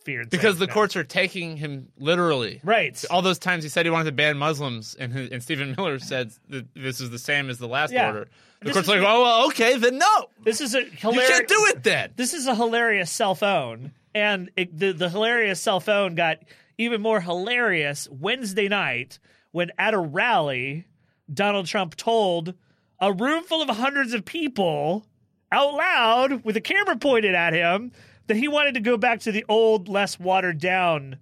and 0.07 0.29
because 0.29 0.57
the 0.59 0.67
courts 0.67 0.95
are 0.95 1.03
taking 1.03 1.57
him 1.57 1.89
literally. 1.97 2.59
right. 2.63 3.03
All 3.09 3.21
those 3.21 3.39
times 3.39 3.63
he 3.63 3.69
said 3.69 3.85
he 3.85 3.89
wanted 3.89 4.05
to 4.05 4.11
ban 4.11 4.37
Muslims, 4.37 4.95
and, 4.95 5.13
his- 5.13 5.29
and 5.31 5.41
Stephen 5.43 5.73
Miller 5.77 5.99
said 5.99 6.31
that 6.49 6.65
this 6.75 6.99
is 7.01 7.09
the 7.11 7.19
same 7.19 7.49
as 7.49 7.57
the 7.59 7.67
last 7.67 7.91
Yeah. 7.93 8.07
order. 8.07 8.27
The 8.59 8.65
This 8.65 8.73
court's 8.73 8.87
like, 8.87 8.99
oh, 9.01 9.21
well, 9.21 9.47
okay, 9.47 9.77
then 9.77 9.97
no. 9.97 10.29
This 10.43 10.59
is 10.61 10.75
a 10.75 10.83
You 10.83 10.89
hilarious. 10.91 11.29
can't 11.29 11.47
do 11.47 11.65
it 11.67 11.83
then. 11.83 12.11
This 12.15 12.33
is 12.33 12.47
a 12.47 12.55
hilarious 12.55 13.11
self 13.11 13.43
own, 13.43 13.91
and 14.13 14.49
it, 14.57 14.77
the 14.77 14.91
the 14.91 15.09
hilarious 15.09 15.61
self 15.61 15.87
own 15.87 16.15
got 16.15 16.39
even 16.77 17.01
more 17.01 17.21
hilarious 17.21 18.07
Wednesday 18.11 18.67
night 18.67 19.19
when 19.51 19.71
at 19.77 19.93
a 19.93 19.99
rally, 19.99 20.85
Donald 21.33 21.67
Trump 21.67 21.95
told 21.95 22.53
a 22.99 23.13
room 23.13 23.43
full 23.43 23.61
of 23.61 23.69
hundreds 23.77 24.13
of 24.13 24.25
people 24.25 25.05
out 25.51 25.73
loud 25.73 26.43
with 26.43 26.57
a 26.57 26.61
camera 26.61 26.95
pointed 26.97 27.35
at 27.35 27.53
him 27.53 27.91
that 28.27 28.37
he 28.37 28.47
wanted 28.47 28.73
to 28.75 28.79
go 28.81 28.97
back 28.97 29.21
to 29.21 29.31
the 29.31 29.45
old, 29.49 29.87
less 29.87 30.19
watered 30.19 30.59
down 30.59 31.17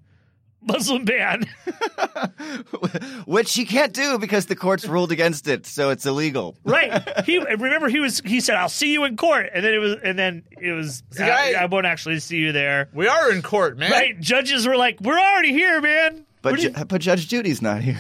Muslim 0.62 1.04
ban. 1.06 1.44
Which 3.26 3.54
he 3.54 3.66
can't 3.66 3.94
do 3.94 4.18
because 4.18 4.46
the 4.46 4.56
courts 4.56 4.86
ruled 4.88 5.12
against 5.12 5.48
it, 5.48 5.66
so 5.66 5.90
it's 5.90 6.06
illegal. 6.06 6.56
right. 6.64 7.02
He 7.26 7.38
remember 7.40 7.90
he 7.90 8.00
was 8.00 8.20
he 8.26 8.40
said, 8.40 8.56
I'll 8.56 8.70
see 8.70 8.92
you 8.94 9.04
in 9.06 9.18
court. 9.18 9.50
And 9.54 9.64
then 9.64 9.74
it 9.74 9.78
was 9.80 9.96
and 10.04 10.18
then 10.20 10.44
it 10.52 10.72
was 10.72 11.04
See, 11.12 11.24
I- 11.24 11.54
I, 11.54 11.64
I 11.64 11.66
won't 11.66 11.86
actually 11.86 12.20
see 12.20 12.38
you 12.38 12.52
there. 12.52 12.90
We 12.94 13.08
are 13.08 13.32
in 13.32 13.42
court, 13.42 13.78
man. 13.78 13.92
Right. 13.92 14.20
Judges 14.20 14.68
were 14.68 14.76
like, 14.78 15.00
We're 15.02 15.20
already 15.20 15.52
here, 15.52 15.80
man. 15.82 16.26
But 16.42 16.54
What 16.54 16.60
do 16.62 16.70
Ju- 16.70 16.86
but 16.86 17.02
Judge 17.02 17.28
Judy's 17.28 17.62
not 17.62 17.82
here. 17.82 18.00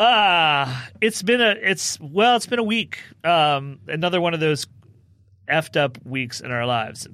Ah, 0.00 0.88
it's 1.00 1.22
been 1.22 1.40
a 1.40 1.50
it's 1.60 1.98
well, 2.00 2.36
it's 2.36 2.46
been 2.46 2.58
a 2.58 2.62
week. 2.64 2.98
Um, 3.24 3.80
another 3.88 4.20
one 4.20 4.32
of 4.34 4.40
those 4.40 4.66
effed 5.48 5.76
up 5.76 5.98
weeks 6.04 6.40
in 6.40 6.50
our 6.50 6.66
lives. 6.66 7.06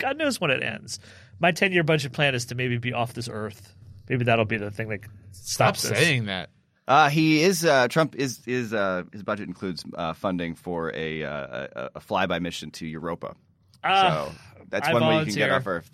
God 0.00 0.18
knows 0.18 0.40
when 0.40 0.50
it 0.50 0.62
ends. 0.62 0.98
My 1.38 1.52
ten 1.52 1.72
year 1.72 1.84
budget 1.84 2.12
plan 2.12 2.34
is 2.34 2.46
to 2.46 2.54
maybe 2.54 2.78
be 2.78 2.92
off 2.92 3.14
this 3.14 3.28
earth. 3.30 3.74
Maybe 4.08 4.24
that'll 4.24 4.44
be 4.44 4.56
the 4.56 4.72
thing 4.72 4.88
that 4.88 5.00
Stop 5.30 5.76
stops 5.76 5.92
us. 5.92 5.98
saying 5.98 6.24
that. 6.24 6.50
Uh, 6.88 7.08
he 7.08 7.42
is 7.42 7.64
uh, 7.64 7.86
Trump 7.86 8.16
is 8.16 8.40
is 8.48 8.74
uh, 8.74 9.04
his 9.12 9.22
budget 9.22 9.46
includes 9.46 9.84
uh, 9.94 10.12
funding 10.12 10.56
for 10.56 10.92
a, 10.92 11.22
uh, 11.22 11.66
a 11.76 11.90
a 11.94 12.00
flyby 12.00 12.42
mission 12.42 12.72
to 12.72 12.86
Europa. 12.86 13.36
Ah, 13.84 14.26
so 14.26 14.64
that's 14.68 14.88
I 14.88 14.92
one 14.92 15.06
way 15.06 15.18
you 15.20 15.26
can 15.26 15.34
get 15.34 15.50
off 15.52 15.66
Earth. 15.66 15.88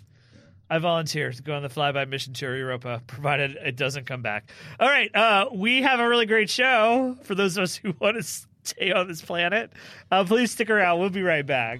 I 0.69 0.79
volunteer 0.79 1.31
to 1.31 1.41
go 1.43 1.53
on 1.53 1.61
the 1.61 1.69
flyby 1.69 2.09
mission 2.09 2.33
to 2.33 2.45
Europa, 2.51 3.01
provided 3.07 3.57
it 3.63 3.75
doesn't 3.75 4.05
come 4.05 4.21
back. 4.23 4.49
All 4.79 4.87
right, 4.87 5.15
uh, 5.15 5.49
we 5.53 5.83
have 5.83 5.99
a 5.99 6.07
really 6.07 6.25
great 6.25 6.49
show 6.49 7.15
for 7.23 7.35
those 7.35 7.57
of 7.57 7.63
us 7.63 7.75
who 7.75 7.93
want 7.99 8.17
to 8.17 8.23
stay 8.63 8.91
on 8.91 9.07
this 9.07 9.21
planet. 9.21 9.71
Uh, 10.09 10.23
please 10.23 10.51
stick 10.51 10.69
around. 10.69 10.99
We'll 10.99 11.09
be 11.09 11.21
right 11.21 11.45
back. 11.45 11.79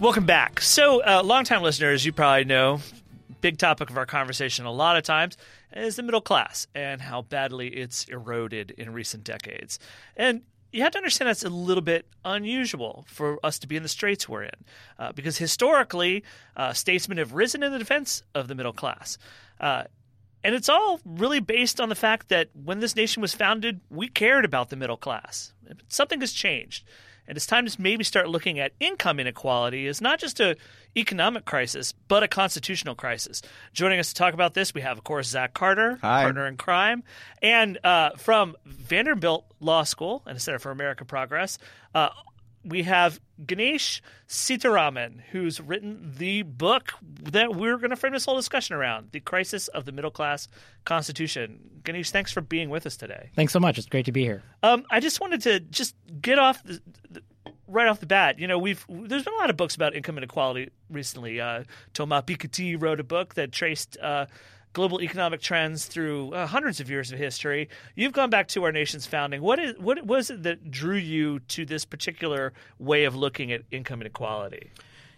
Welcome 0.00 0.26
back. 0.26 0.60
So, 0.60 1.02
uh, 1.02 1.22
longtime 1.24 1.60
listeners, 1.60 2.06
you 2.06 2.12
probably 2.12 2.44
know, 2.44 2.78
big 3.40 3.58
topic 3.58 3.90
of 3.90 3.98
our 3.98 4.06
conversation 4.06 4.64
a 4.64 4.70
lot 4.70 4.96
of 4.96 5.02
times 5.02 5.36
is 5.74 5.96
the 5.96 6.04
middle 6.04 6.20
class 6.20 6.68
and 6.72 7.00
how 7.00 7.22
badly 7.22 7.66
it's 7.66 8.04
eroded 8.04 8.70
in 8.78 8.92
recent 8.92 9.24
decades. 9.24 9.80
And 10.16 10.42
you 10.72 10.82
have 10.82 10.92
to 10.92 10.98
understand 10.98 11.28
that's 11.28 11.42
a 11.42 11.50
little 11.50 11.82
bit 11.82 12.06
unusual 12.24 13.06
for 13.08 13.40
us 13.42 13.58
to 13.58 13.66
be 13.66 13.74
in 13.74 13.82
the 13.82 13.88
straits 13.88 14.28
we're 14.28 14.44
in, 14.44 14.64
uh, 15.00 15.10
because 15.10 15.38
historically, 15.38 16.22
uh, 16.56 16.72
statesmen 16.72 17.18
have 17.18 17.32
risen 17.32 17.64
in 17.64 17.72
the 17.72 17.78
defense 17.80 18.22
of 18.36 18.46
the 18.46 18.54
middle 18.54 18.72
class. 18.72 19.18
Uh, 19.60 19.82
and 20.44 20.54
it's 20.54 20.68
all 20.68 21.00
really 21.04 21.40
based 21.40 21.80
on 21.80 21.88
the 21.88 21.96
fact 21.96 22.28
that 22.28 22.50
when 22.54 22.78
this 22.78 22.94
nation 22.94 23.20
was 23.20 23.34
founded, 23.34 23.80
we 23.90 24.06
cared 24.06 24.44
about 24.44 24.70
the 24.70 24.76
middle 24.76 24.96
class. 24.96 25.54
Something 25.88 26.20
has 26.20 26.32
changed. 26.32 26.84
And 27.28 27.36
it's 27.36 27.46
time 27.46 27.66
to 27.66 27.80
maybe 27.80 28.02
start 28.04 28.28
looking 28.28 28.58
at 28.58 28.72
income 28.80 29.20
inequality 29.20 29.86
as 29.86 30.00
not 30.00 30.18
just 30.18 30.40
a 30.40 30.56
economic 30.96 31.44
crisis, 31.44 31.92
but 32.08 32.22
a 32.22 32.28
constitutional 32.28 32.94
crisis. 32.94 33.42
Joining 33.74 34.00
us 34.00 34.08
to 34.08 34.14
talk 34.14 34.32
about 34.34 34.54
this, 34.54 34.72
we 34.72 34.80
have, 34.80 34.96
of 34.96 35.04
course, 35.04 35.28
Zach 35.28 35.52
Carter, 35.52 35.98
Hi. 36.00 36.22
partner 36.22 36.46
in 36.46 36.56
crime, 36.56 37.04
and 37.42 37.78
uh, 37.84 38.10
from 38.16 38.56
Vanderbilt 38.64 39.44
Law 39.60 39.82
School 39.84 40.22
and 40.26 40.34
the 40.36 40.40
Center 40.40 40.58
for 40.58 40.70
American 40.70 41.06
Progress. 41.06 41.58
Uh, 41.94 42.08
we 42.64 42.82
have 42.84 43.20
Ganesh 43.44 44.02
Sitaraman, 44.28 45.20
who's 45.30 45.60
written 45.60 46.14
the 46.16 46.42
book 46.42 46.92
that 47.02 47.54
we're 47.54 47.76
going 47.78 47.90
to 47.90 47.96
frame 47.96 48.12
this 48.12 48.24
whole 48.24 48.36
discussion 48.36 48.76
around 48.76 49.10
The 49.12 49.20
Crisis 49.20 49.68
of 49.68 49.84
the 49.84 49.92
Middle 49.92 50.10
Class 50.10 50.48
Constitution. 50.84 51.80
Ganesh, 51.84 52.10
thanks 52.10 52.32
for 52.32 52.40
being 52.40 52.70
with 52.70 52.86
us 52.86 52.96
today. 52.96 53.30
Thanks 53.36 53.52
so 53.52 53.60
much. 53.60 53.78
It's 53.78 53.86
great 53.86 54.06
to 54.06 54.12
be 54.12 54.22
here. 54.22 54.42
Um, 54.62 54.84
I 54.90 55.00
just 55.00 55.20
wanted 55.20 55.42
to 55.42 55.60
just 55.60 55.94
get 56.20 56.38
off 56.38 56.62
the, 56.64 56.80
the, 57.10 57.22
right 57.66 57.86
off 57.86 58.00
the 58.00 58.06
bat. 58.06 58.38
You 58.38 58.48
know, 58.48 58.58
we've 58.58 58.84
there's 58.88 59.22
been 59.22 59.34
a 59.34 59.38
lot 59.38 59.50
of 59.50 59.56
books 59.56 59.74
about 59.74 59.94
income 59.94 60.18
inequality 60.18 60.70
recently. 60.90 61.40
Uh, 61.40 61.64
Thomas 61.94 62.22
Piketty 62.22 62.80
wrote 62.80 63.00
a 63.00 63.04
book 63.04 63.34
that 63.34 63.52
traced 63.52 63.96
uh, 63.98 64.26
global 64.78 65.02
economic 65.02 65.40
trends 65.40 65.86
through 65.86 66.32
uh, 66.32 66.46
hundreds 66.46 66.78
of 66.78 66.88
years 66.88 67.10
of 67.10 67.18
history. 67.18 67.68
You've 67.96 68.12
gone 68.12 68.30
back 68.30 68.46
to 68.48 68.62
our 68.62 68.70
nation's 68.70 69.06
founding. 69.06 69.42
What 69.42 69.58
is 69.58 69.76
what 69.76 70.06
was 70.06 70.30
it 70.30 70.44
that 70.44 70.70
drew 70.70 70.94
you 70.94 71.40
to 71.40 71.64
this 71.64 71.84
particular 71.84 72.52
way 72.78 73.02
of 73.02 73.16
looking 73.16 73.50
at 73.50 73.62
income 73.72 74.00
inequality? 74.02 74.70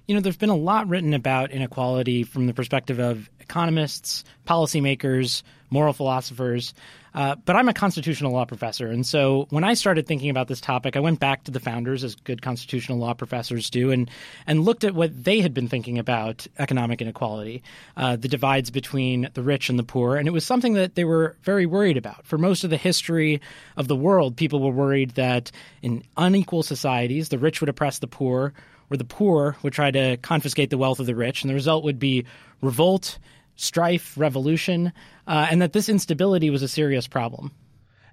You 0.07 0.14
know, 0.14 0.23
there's 0.23 0.38
been 0.38 0.49
a 0.49 0.57
lot 0.57 0.88
written 0.88 1.12
about 1.12 1.51
inequality 1.51 2.23
from 2.23 2.46
the 2.46 2.55
perspective 2.55 2.99
of 2.99 3.29
economists, 3.38 4.25
policymakers, 4.46 5.42
moral 5.68 5.92
philosophers. 5.92 6.73
Uh, 7.14 7.35
but 7.44 7.57
I'm 7.57 7.68
a 7.68 7.75
constitutional 7.75 8.33
law 8.33 8.44
professor. 8.44 8.87
And 8.87 9.05
so 9.05 9.46
when 9.51 9.64
I 9.64 9.75
started 9.75 10.07
thinking 10.07 10.31
about 10.31 10.49
this 10.49 10.61
topic, 10.61 10.96
I 10.96 11.01
went 11.01 11.18
back 11.20 11.44
to 11.44 11.51
the 11.51 11.61
founders, 11.61 12.05
as 12.05 12.14
good 12.14 12.42
constitutional 12.42 12.99
law 12.99 13.14
professors 13.14 13.68
do, 13.70 13.90
and, 13.90 14.11
and 14.46 14.64
looked 14.64 14.85
at 14.85 14.94
what 14.94 15.25
they 15.25 15.40
had 15.40 15.53
been 15.53 15.68
thinking 15.68 15.99
about 15.99 16.46
economic 16.59 17.03
inequality, 17.03 17.62
uh, 17.96 18.16
the 18.16 18.29
divides 18.29 18.70
between 18.70 19.29
the 19.35 19.42
rich 19.42 19.68
and 19.68 19.79
the 19.79 19.83
poor. 19.83 20.16
And 20.16 20.29
it 20.29 20.33
was 20.33 20.44
something 20.44 20.75
that 20.75 20.94
they 20.94 21.05
were 21.05 21.37
very 21.42 21.66
worried 21.66 21.96
about. 21.96 22.27
For 22.27 22.38
most 22.38 22.64
of 22.64 22.70
the 22.70 22.77
history 22.77 23.40
of 23.77 23.88
the 23.88 23.96
world, 23.96 24.37
people 24.37 24.61
were 24.61 24.70
worried 24.70 25.11
that 25.11 25.51
in 25.83 26.05
unequal 26.16 26.62
societies, 26.62 27.29
the 27.29 27.38
rich 27.38 27.61
would 27.61 27.68
oppress 27.68 27.99
the 27.99 28.07
poor, 28.07 28.53
or 28.90 28.96
the 28.96 29.05
poor 29.05 29.57
would 29.62 29.73
try 29.73 29.90
to 29.90 30.16
confiscate 30.18 30.70
the 30.70 30.79
wealth 30.79 31.01
of 31.01 31.07
the 31.07 31.14
rich. 31.14 31.42
And 31.42 31.51
the 31.51 31.55
result 31.55 31.85
would 31.85 31.99
be 31.99 32.25
revolt 32.61 33.18
strife, 33.61 34.16
revolution, 34.16 34.92
uh, 35.27 35.46
and 35.51 35.61
that 35.61 35.73
this 35.73 35.88
instability 35.88 36.51
was 36.51 36.62
a 36.62 36.68
serious 36.68 37.07
problem. 37.07 37.53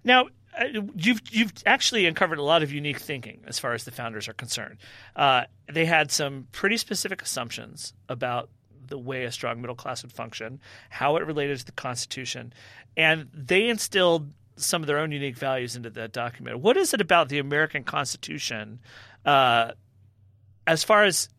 Now, 0.03 0.27
uh, 0.59 0.65
you've 0.95 1.21
you've 1.31 1.53
actually 1.65 2.05
uncovered 2.05 2.37
a 2.37 2.43
lot 2.43 2.63
of 2.63 2.71
unique 2.71 2.99
thinking 2.99 3.41
as 3.47 3.57
far 3.57 3.73
as 3.73 3.85
the 3.85 3.91
founders 3.91 4.27
are 4.27 4.33
concerned. 4.33 4.77
Uh, 5.15 5.43
they 5.71 5.85
had 5.85 6.11
some 6.11 6.47
pretty 6.51 6.77
specific 6.77 7.21
assumptions 7.21 7.93
about 8.09 8.49
the 8.87 8.97
way 8.97 9.25
a 9.25 9.31
strong 9.31 9.61
middle 9.61 9.75
class 9.75 10.03
would 10.03 10.11
function, 10.11 10.59
how 10.89 11.17
it 11.17 11.25
related 11.25 11.59
to 11.59 11.65
the 11.65 11.71
Constitution, 11.71 12.53
and 12.95 13.29
they 13.33 13.69
instilled 13.69 14.31
some 14.55 14.81
of 14.81 14.87
their 14.87 14.97
own 14.97 15.11
unique 15.11 15.37
values 15.37 15.75
into 15.75 15.89
that 15.91 16.11
document. 16.11 16.59
What 16.59 16.77
is 16.77 16.93
it 16.93 16.99
about 16.99 17.29
the 17.29 17.39
American 17.39 17.83
Constitution, 17.83 18.79
uh, 19.23 19.71
as 20.65 20.83
far 20.83 21.03
as 21.03 21.29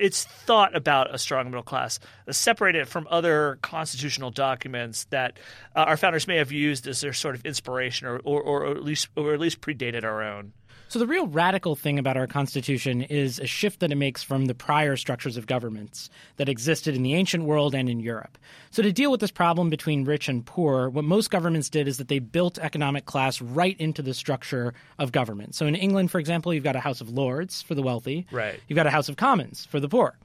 it's 0.00 0.24
thought 0.24 0.76
about 0.76 1.14
a 1.14 1.18
strong 1.18 1.46
middle 1.46 1.62
class, 1.62 1.98
uh, 2.26 2.32
separated 2.32 2.88
from 2.88 3.06
other 3.10 3.58
constitutional 3.62 4.30
documents 4.30 5.04
that 5.10 5.38
uh, 5.74 5.80
our 5.80 5.96
founders 5.96 6.26
may 6.26 6.36
have 6.36 6.52
used 6.52 6.86
as 6.86 7.00
their 7.00 7.12
sort 7.12 7.34
of 7.34 7.44
inspiration, 7.44 8.06
or, 8.06 8.18
or, 8.24 8.42
or 8.42 8.66
at 8.70 8.82
least 8.82 9.08
or 9.16 9.34
at 9.34 9.40
least 9.40 9.60
predated 9.60 10.04
our 10.04 10.22
own. 10.22 10.52
So 10.90 10.98
the 10.98 11.06
real 11.06 11.26
radical 11.26 11.76
thing 11.76 11.98
about 11.98 12.16
our 12.16 12.26
Constitution 12.26 13.02
is 13.02 13.38
a 13.38 13.46
shift 13.46 13.80
that 13.80 13.92
it 13.92 13.96
makes 13.96 14.22
from 14.22 14.46
the 14.46 14.54
prior 14.54 14.96
structures 14.96 15.36
of 15.36 15.46
governments 15.46 16.08
that 16.36 16.48
existed 16.48 16.96
in 16.96 17.02
the 17.02 17.14
ancient 17.14 17.44
world 17.44 17.74
and 17.74 17.90
in 17.90 18.00
Europe. 18.00 18.38
So 18.70 18.82
to 18.82 18.90
deal 18.90 19.10
with 19.10 19.20
this 19.20 19.30
problem 19.30 19.68
between 19.68 20.06
rich 20.06 20.30
and 20.30 20.46
poor, 20.46 20.88
what 20.88 21.04
most 21.04 21.30
governments 21.30 21.68
did 21.68 21.88
is 21.88 21.98
that 21.98 22.08
they 22.08 22.20
built 22.20 22.58
economic 22.58 23.04
class 23.04 23.42
right 23.42 23.78
into 23.78 24.00
the 24.00 24.14
structure 24.14 24.72
of 24.98 25.12
government. 25.12 25.54
So 25.54 25.66
in 25.66 25.74
England, 25.74 26.10
for 26.10 26.20
example, 26.20 26.54
you've 26.54 26.64
got 26.64 26.74
a 26.74 26.80
House 26.80 27.02
of 27.02 27.10
Lords 27.10 27.60
for 27.60 27.74
the 27.74 27.82
wealthy. 27.82 28.26
Right. 28.32 28.58
You've 28.66 28.76
got 28.76 28.86
a 28.86 28.90
House 28.90 29.10
of 29.10 29.16
Commons 29.16 29.66
for 29.66 29.80
the 29.80 29.90
poor. 29.90 30.16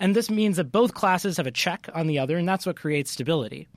And 0.00 0.16
this 0.16 0.30
means 0.30 0.56
that 0.56 0.72
both 0.72 0.94
classes 0.94 1.36
have 1.36 1.46
a 1.46 1.50
check 1.50 1.86
on 1.92 2.06
the 2.06 2.18
other, 2.18 2.38
and 2.38 2.48
that's 2.48 2.64
what 2.64 2.76
creates 2.76 3.10
stability. 3.10 3.68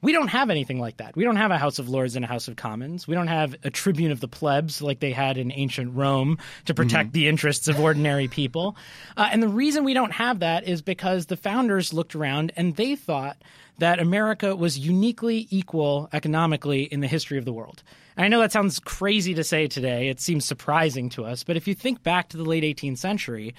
We 0.00 0.12
don't 0.12 0.28
have 0.28 0.50
anything 0.50 0.78
like 0.78 0.98
that. 0.98 1.16
We 1.16 1.24
don't 1.24 1.36
have 1.36 1.50
a 1.50 1.58
House 1.58 1.78
of 1.78 1.88
Lords 1.88 2.14
and 2.14 2.24
a 2.24 2.28
House 2.28 2.46
of 2.46 2.56
Commons. 2.56 3.08
We 3.08 3.14
don't 3.14 3.28
have 3.28 3.56
a 3.64 3.70
tribune 3.70 4.12
of 4.12 4.20
the 4.20 4.28
plebs 4.28 4.80
like 4.80 5.00
they 5.00 5.10
had 5.10 5.38
in 5.38 5.50
ancient 5.52 5.94
Rome 5.96 6.38
to 6.66 6.74
protect 6.74 7.08
mm-hmm. 7.08 7.14
the 7.14 7.28
interests 7.28 7.66
of 7.66 7.80
ordinary 7.80 8.28
people. 8.28 8.76
Uh, 9.16 9.28
and 9.32 9.42
the 9.42 9.48
reason 9.48 9.84
we 9.84 9.94
don't 9.94 10.12
have 10.12 10.40
that 10.40 10.68
is 10.68 10.82
because 10.82 11.26
the 11.26 11.36
founders 11.36 11.92
looked 11.92 12.14
around 12.14 12.52
and 12.56 12.76
they 12.76 12.94
thought 12.94 13.38
that 13.78 14.00
America 14.00 14.54
was 14.54 14.78
uniquely 14.78 15.46
equal 15.50 16.08
economically 16.12 16.82
in 16.82 17.00
the 17.00 17.06
history 17.06 17.38
of 17.38 17.44
the 17.44 17.52
world. 17.52 17.82
And 18.16 18.24
I 18.24 18.28
know 18.28 18.40
that 18.40 18.52
sounds 18.52 18.80
crazy 18.80 19.34
to 19.34 19.44
say 19.44 19.66
today. 19.66 20.08
It 20.08 20.20
seems 20.20 20.44
surprising 20.44 21.08
to 21.10 21.24
us. 21.24 21.44
But 21.44 21.56
if 21.56 21.66
you 21.66 21.74
think 21.74 22.02
back 22.02 22.28
to 22.30 22.36
the 22.36 22.44
late 22.44 22.64
18th 22.64 22.98
century, 22.98 23.54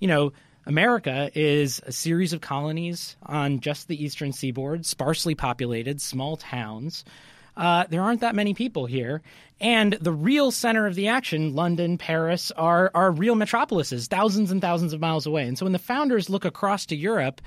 you 0.00 0.08
know, 0.08 0.32
America 0.68 1.30
is 1.34 1.80
a 1.86 1.92
series 1.92 2.34
of 2.34 2.42
colonies 2.42 3.16
on 3.22 3.60
just 3.60 3.88
the 3.88 4.04
eastern 4.04 4.32
seaboard, 4.32 4.84
sparsely 4.84 5.34
populated, 5.34 5.98
small 5.98 6.36
towns. 6.36 7.06
Uh, 7.56 7.84
there 7.88 8.02
aren't 8.02 8.20
that 8.20 8.34
many 8.34 8.52
people 8.52 8.84
here. 8.84 9.22
And 9.62 9.94
the 9.94 10.12
real 10.12 10.50
center 10.50 10.86
of 10.86 10.94
the 10.94 11.08
action, 11.08 11.54
London, 11.54 11.96
Paris, 11.96 12.52
are, 12.52 12.90
are 12.94 13.10
real 13.10 13.34
metropolises, 13.34 14.08
thousands 14.08 14.50
and 14.50 14.60
thousands 14.60 14.92
of 14.92 15.00
miles 15.00 15.26
away. 15.26 15.48
And 15.48 15.56
so 15.56 15.64
when 15.64 15.72
the 15.72 15.78
founders 15.78 16.28
look 16.28 16.44
across 16.44 16.84
to 16.86 16.96
Europe, 16.96 17.40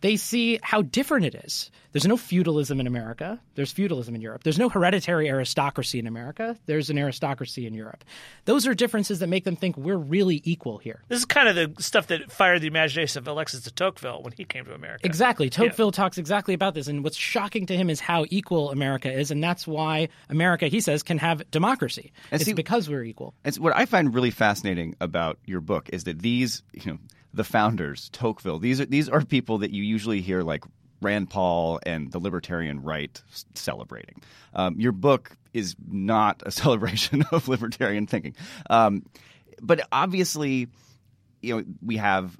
they 0.00 0.16
see 0.16 0.58
how 0.62 0.82
different 0.82 1.26
it 1.26 1.34
is. 1.34 1.70
There's 1.92 2.06
no 2.06 2.16
feudalism 2.16 2.80
in 2.80 2.86
America. 2.86 3.40
There's 3.54 3.72
feudalism 3.72 4.14
in 4.14 4.20
Europe. 4.20 4.44
There's 4.44 4.58
no 4.58 4.68
hereditary 4.68 5.28
aristocracy 5.28 5.98
in 5.98 6.06
America. 6.06 6.56
There's 6.66 6.90
an 6.90 6.98
aristocracy 6.98 7.66
in 7.66 7.74
Europe. 7.74 8.04
Those 8.44 8.66
are 8.66 8.74
differences 8.74 9.20
that 9.20 9.28
make 9.28 9.44
them 9.44 9.56
think 9.56 9.76
we're 9.76 9.96
really 9.96 10.42
equal 10.44 10.78
here. 10.78 11.02
This 11.08 11.20
is 11.20 11.24
kind 11.24 11.48
of 11.48 11.54
the 11.56 11.82
stuff 11.82 12.08
that 12.08 12.30
fired 12.30 12.60
the 12.60 12.66
imagination 12.66 13.18
of 13.18 13.26
Alexis 13.26 13.62
de 13.62 13.70
Tocqueville 13.70 14.22
when 14.22 14.32
he 14.32 14.44
came 14.44 14.64
to 14.66 14.74
America. 14.74 15.06
Exactly. 15.06 15.48
Tocqueville 15.48 15.86
yeah. 15.86 15.92
talks 15.92 16.18
exactly 16.18 16.54
about 16.54 16.74
this. 16.74 16.88
And 16.88 17.02
what's 17.02 17.16
shocking 17.16 17.66
to 17.66 17.76
him 17.76 17.88
is 17.88 18.00
how 18.00 18.26
equal 18.28 18.70
America 18.70 19.10
is. 19.10 19.30
And 19.30 19.42
that's 19.42 19.66
why 19.66 20.08
America, 20.28 20.68
he 20.68 20.80
says, 20.80 21.02
can 21.02 21.18
have 21.18 21.50
democracy. 21.50 22.12
And 22.30 22.40
it's 22.40 22.46
see, 22.46 22.52
because 22.52 22.88
we're 22.88 23.04
equal. 23.04 23.34
It's 23.44 23.58
what 23.58 23.74
I 23.74 23.86
find 23.86 24.14
really 24.14 24.30
fascinating 24.30 24.94
about 25.00 25.38
your 25.46 25.60
book 25.60 25.88
is 25.92 26.04
that 26.04 26.20
these, 26.20 26.62
you 26.72 26.92
know, 26.92 26.98
the 27.34 27.44
founders, 27.44 28.08
Tocqueville. 28.10 28.58
These 28.58 28.80
are 28.80 28.86
these 28.86 29.08
are 29.08 29.24
people 29.24 29.58
that 29.58 29.70
you 29.70 29.82
usually 29.82 30.20
hear 30.20 30.42
like 30.42 30.64
Rand 31.00 31.30
Paul 31.30 31.80
and 31.84 32.10
the 32.10 32.18
libertarian 32.18 32.82
right 32.82 33.22
celebrating. 33.54 34.22
Um, 34.54 34.80
your 34.80 34.92
book 34.92 35.36
is 35.52 35.76
not 35.86 36.42
a 36.46 36.50
celebration 36.50 37.24
of 37.30 37.48
libertarian 37.48 38.06
thinking, 38.06 38.34
um, 38.70 39.04
but 39.60 39.86
obviously, 39.92 40.68
you 41.42 41.56
know 41.56 41.64
we 41.84 41.96
have. 41.96 42.36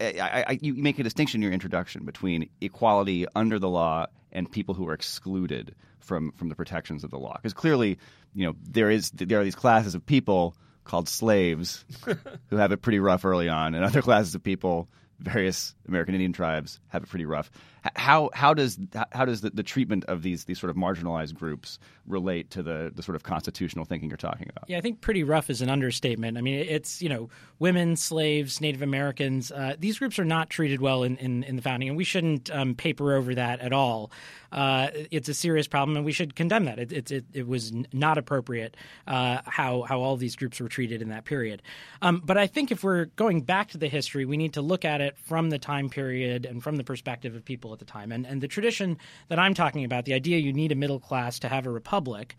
I, 0.00 0.44
I, 0.48 0.58
you 0.60 0.74
make 0.74 0.98
a 0.98 1.04
distinction 1.04 1.38
in 1.38 1.42
your 1.42 1.52
introduction 1.52 2.04
between 2.04 2.50
equality 2.60 3.24
under 3.36 3.60
the 3.60 3.68
law 3.68 4.06
and 4.32 4.50
people 4.50 4.74
who 4.74 4.88
are 4.88 4.94
excluded 4.94 5.76
from 6.00 6.32
from 6.32 6.48
the 6.48 6.56
protections 6.56 7.04
of 7.04 7.10
the 7.10 7.18
law. 7.18 7.34
Because 7.34 7.54
clearly, 7.54 7.98
you 8.34 8.46
know 8.46 8.56
there 8.68 8.90
is 8.90 9.10
there 9.12 9.40
are 9.40 9.44
these 9.44 9.54
classes 9.54 9.94
of 9.94 10.04
people 10.04 10.56
called 10.84 11.08
slaves 11.08 11.84
who 12.48 12.56
have 12.56 12.72
it 12.72 12.82
pretty 12.82 12.98
rough 12.98 13.24
early 13.24 13.48
on, 13.48 13.74
and 13.74 13.84
other 13.84 14.02
classes 14.02 14.34
of 14.34 14.42
people, 14.42 14.88
various 15.18 15.74
American 15.88 16.14
Indian 16.14 16.32
tribes, 16.32 16.80
have 16.88 17.02
it 17.02 17.08
pretty 17.08 17.26
rough. 17.26 17.50
How 17.96 18.30
how 18.32 18.54
does 18.54 18.78
how 19.10 19.24
does 19.24 19.40
the, 19.40 19.50
the 19.50 19.62
treatment 19.62 20.04
of 20.04 20.22
these 20.22 20.44
these 20.44 20.60
sort 20.60 20.70
of 20.70 20.76
marginalized 20.76 21.34
groups 21.34 21.78
relate 22.06 22.50
to 22.50 22.62
the 22.62 22.92
the 22.94 23.02
sort 23.02 23.16
of 23.16 23.24
constitutional 23.24 23.84
thinking 23.84 24.08
you're 24.08 24.16
talking 24.16 24.48
about? 24.48 24.68
Yeah, 24.68 24.78
I 24.78 24.80
think 24.80 25.00
pretty 25.00 25.24
rough 25.24 25.50
is 25.50 25.62
an 25.62 25.68
understatement. 25.68 26.38
I 26.38 26.42
mean, 26.42 26.54
it's 26.68 27.02
you 27.02 27.08
know 27.08 27.28
women, 27.58 27.96
slaves, 27.96 28.60
Native 28.60 28.82
Americans. 28.82 29.50
Uh, 29.50 29.74
these 29.78 29.98
groups 29.98 30.18
are 30.18 30.24
not 30.24 30.50
treated 30.50 30.80
well 30.80 31.02
in, 31.02 31.16
in, 31.18 31.42
in 31.44 31.56
the 31.56 31.62
founding, 31.62 31.88
and 31.88 31.96
we 31.96 32.04
shouldn't 32.04 32.50
um, 32.50 32.74
paper 32.74 33.14
over 33.14 33.34
that 33.34 33.60
at 33.60 33.72
all. 33.72 34.12
Uh, 34.52 34.88
it's 35.10 35.28
a 35.28 35.34
serious 35.34 35.66
problem, 35.66 35.96
and 35.96 36.04
we 36.04 36.12
should 36.12 36.36
condemn 36.36 36.66
that. 36.66 36.78
It, 36.78 36.92
it, 36.92 37.10
it, 37.10 37.24
it 37.32 37.48
was 37.48 37.72
not 37.92 38.18
appropriate 38.18 38.76
uh, 39.06 39.38
how 39.46 39.82
how 39.82 40.00
all 40.00 40.16
these 40.16 40.36
groups 40.36 40.60
were 40.60 40.68
treated 40.68 41.02
in 41.02 41.08
that 41.08 41.24
period. 41.24 41.62
Um, 42.00 42.22
but 42.24 42.36
I 42.36 42.46
think 42.46 42.70
if 42.70 42.84
we're 42.84 43.06
going 43.16 43.40
back 43.42 43.70
to 43.70 43.78
the 43.78 43.88
history, 43.88 44.24
we 44.24 44.36
need 44.36 44.54
to 44.54 44.62
look 44.62 44.84
at 44.84 45.00
it 45.00 45.16
from 45.18 45.50
the 45.50 45.58
time 45.58 45.88
period 45.88 46.46
and 46.46 46.62
from 46.62 46.76
the 46.76 46.84
perspective 46.84 47.34
of 47.34 47.44
people 47.44 47.71
at 47.72 47.78
the 47.78 47.84
time. 47.84 48.12
And, 48.12 48.26
and 48.26 48.40
the 48.40 48.48
tradition 48.48 48.98
that 49.28 49.38
I'm 49.38 49.54
talking 49.54 49.84
about, 49.84 50.04
the 50.04 50.14
idea 50.14 50.38
you 50.38 50.52
need 50.52 50.72
a 50.72 50.76
middle 50.76 51.00
class 51.00 51.38
to 51.40 51.48
have 51.48 51.66
a 51.66 51.70
republic, 51.70 52.36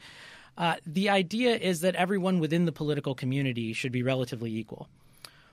uh, 0.58 0.76
the 0.86 1.10
idea 1.10 1.56
is 1.56 1.82
that 1.82 1.96
everyone 1.96 2.40
within 2.40 2.66
the 2.66 2.72
political 2.72 3.16
community 3.16 3.74
should 3.74 3.92
be 3.92 4.04
relatively 4.04 4.56
equal. 4.56 4.88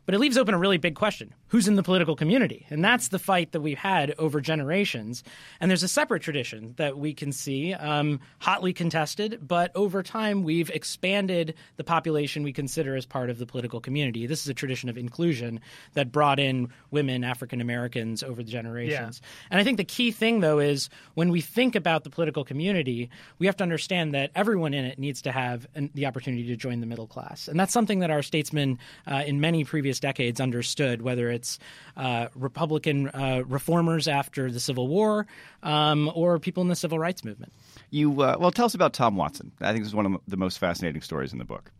But 0.06 0.14
it 0.14 0.18
leaves 0.18 0.38
open 0.38 0.54
a 0.54 0.58
really 0.58 0.78
big 0.78 0.94
question 0.94 1.34
who's 1.50 1.66
in 1.66 1.74
the 1.74 1.82
political 1.82 2.14
community? 2.14 2.64
And 2.70 2.84
that's 2.84 3.08
the 3.08 3.18
fight 3.18 3.50
that 3.52 3.60
we've 3.60 3.76
had 3.76 4.14
over 4.18 4.40
generations. 4.40 5.24
And 5.60 5.68
there's 5.68 5.82
a 5.82 5.88
separate 5.88 6.22
tradition 6.22 6.74
that 6.76 6.96
we 6.96 7.12
can 7.12 7.32
see, 7.32 7.74
um, 7.74 8.20
hotly 8.38 8.72
contested, 8.72 9.40
but 9.46 9.72
over 9.74 10.04
time 10.04 10.44
we've 10.44 10.70
expanded 10.70 11.54
the 11.76 11.82
population 11.82 12.44
we 12.44 12.52
consider 12.52 12.94
as 12.94 13.04
part 13.04 13.30
of 13.30 13.38
the 13.38 13.46
political 13.46 13.80
community. 13.80 14.28
This 14.28 14.42
is 14.42 14.48
a 14.48 14.54
tradition 14.54 14.88
of 14.88 14.96
inclusion 14.96 15.58
that 15.94 16.12
brought 16.12 16.38
in 16.38 16.68
women, 16.92 17.24
African 17.24 17.60
Americans 17.60 18.22
over 18.22 18.44
the 18.44 18.50
generations. 18.50 19.20
Yeah. 19.20 19.46
And 19.50 19.60
I 19.60 19.64
think 19.64 19.76
the 19.76 19.84
key 19.84 20.12
thing, 20.12 20.38
though, 20.38 20.60
is 20.60 20.88
when 21.14 21.30
we 21.30 21.40
think 21.40 21.74
about 21.74 22.04
the 22.04 22.10
political 22.10 22.44
community, 22.44 23.10
we 23.40 23.46
have 23.46 23.56
to 23.56 23.64
understand 23.64 24.14
that 24.14 24.30
everyone 24.36 24.72
in 24.72 24.84
it 24.84 25.00
needs 25.00 25.20
to 25.22 25.32
have 25.32 25.66
an, 25.74 25.90
the 25.94 26.06
opportunity 26.06 26.46
to 26.46 26.56
join 26.56 26.78
the 26.78 26.86
middle 26.86 27.08
class. 27.08 27.48
And 27.48 27.58
that's 27.58 27.72
something 27.72 27.98
that 27.98 28.10
our 28.12 28.22
statesmen 28.22 28.78
uh, 29.08 29.24
in 29.26 29.40
many 29.40 29.64
previous 29.64 29.89
decades 29.98 30.40
understood, 30.40 31.02
whether 31.02 31.30
it's 31.30 31.58
uh, 31.96 32.28
Republican 32.34 33.08
uh, 33.08 33.42
reformers 33.46 34.06
after 34.06 34.50
the 34.52 34.60
Civil 34.60 34.86
War 34.86 35.26
um, 35.62 36.10
or 36.14 36.38
people 36.38 36.62
in 36.62 36.68
the 36.68 36.76
civil 36.76 36.98
rights 36.98 37.24
movement. 37.24 37.52
You 37.90 38.22
uh, 38.22 38.36
well, 38.38 38.52
tell 38.52 38.66
us 38.66 38.74
about 38.74 38.92
Tom 38.92 39.16
Watson. 39.16 39.52
I 39.60 39.72
think 39.72 39.80
this 39.84 39.88
is 39.88 39.94
one 39.94 40.06
of 40.06 40.20
the 40.28 40.36
most 40.36 40.58
fascinating 40.58 41.02
stories 41.02 41.32
in 41.32 41.38
the 41.38 41.44
book. 41.44 41.72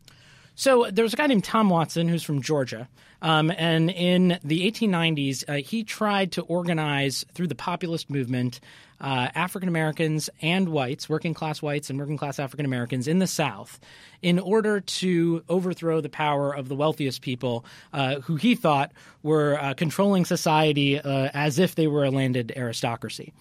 So 0.55 0.88
there 0.90 1.05
was 1.05 1.14
a 1.14 1.16
guy 1.16 1.27
named 1.27 1.44
Tom 1.44 1.70
Watson 1.70 2.09
who's 2.09 2.23
from 2.23 2.42
Georgia. 2.42 2.88
Um, 3.23 3.51
and 3.57 3.90
in 3.90 4.38
the 4.44 4.70
1890s, 4.70 5.44
uh, 5.49 5.66
he 5.66 5.85
tried 5.85 6.33
to 6.33 6.42
organize 6.42 7.25
through 7.33 7.46
the 7.46 7.55
populist 7.55 8.11
movement 8.11 8.61
uh, 9.01 9.29
African 9.35 9.69
Americans 9.69 10.31
and 10.43 10.69
whites, 10.69 11.09
working 11.09 11.35
class 11.35 11.63
whites 11.63 11.91
and 11.91 11.99
working 11.99 12.17
class 12.17 12.39
African 12.39 12.67
Americans 12.67 13.09
in 13.09 13.19
the 13.19 13.27
South, 13.27 13.81
in 14.23 14.39
order 14.39 14.81
to 14.81 15.43
overthrow 15.49 16.01
the 16.01 16.09
power 16.09 16.55
of 16.55 16.69
the 16.69 16.75
wealthiest 16.75 17.23
people 17.23 17.65
uh, 17.93 18.21
who 18.21 18.37
he 18.37 18.55
thought 18.55 18.93
were 19.23 19.59
uh, 19.61 19.75
controlling 19.75 20.25
society 20.25 21.01
uh, 21.01 21.31
as 21.33 21.59
if 21.59 21.75
they 21.75 21.87
were 21.87 22.05
a 22.05 22.11
landed 22.11 22.53
aristocracy. 22.57 23.33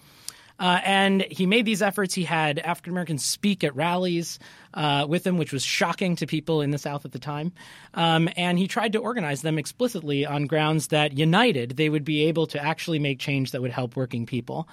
Uh, 0.60 0.78
and 0.84 1.22
he 1.22 1.46
made 1.46 1.64
these 1.64 1.80
efforts. 1.80 2.12
He 2.12 2.24
had 2.24 2.58
African 2.58 2.92
Americans 2.92 3.24
speak 3.24 3.64
at 3.64 3.74
rallies 3.74 4.38
uh, 4.74 5.06
with 5.08 5.26
him, 5.26 5.38
which 5.38 5.54
was 5.54 5.64
shocking 5.64 6.16
to 6.16 6.26
people 6.26 6.60
in 6.60 6.70
the 6.70 6.76
South 6.76 7.06
at 7.06 7.12
the 7.12 7.18
time. 7.18 7.52
Um, 7.94 8.28
and 8.36 8.58
he 8.58 8.68
tried 8.68 8.92
to 8.92 8.98
organize 8.98 9.40
them 9.40 9.56
explicitly 9.56 10.26
on 10.26 10.46
grounds 10.46 10.88
that 10.88 11.16
united, 11.16 11.78
they 11.78 11.88
would 11.88 12.04
be 12.04 12.26
able 12.26 12.46
to 12.48 12.62
actually 12.62 12.98
make 12.98 13.18
change 13.18 13.52
that 13.52 13.62
would 13.62 13.70
help 13.70 13.96
working 13.96 14.26
people. 14.26 14.68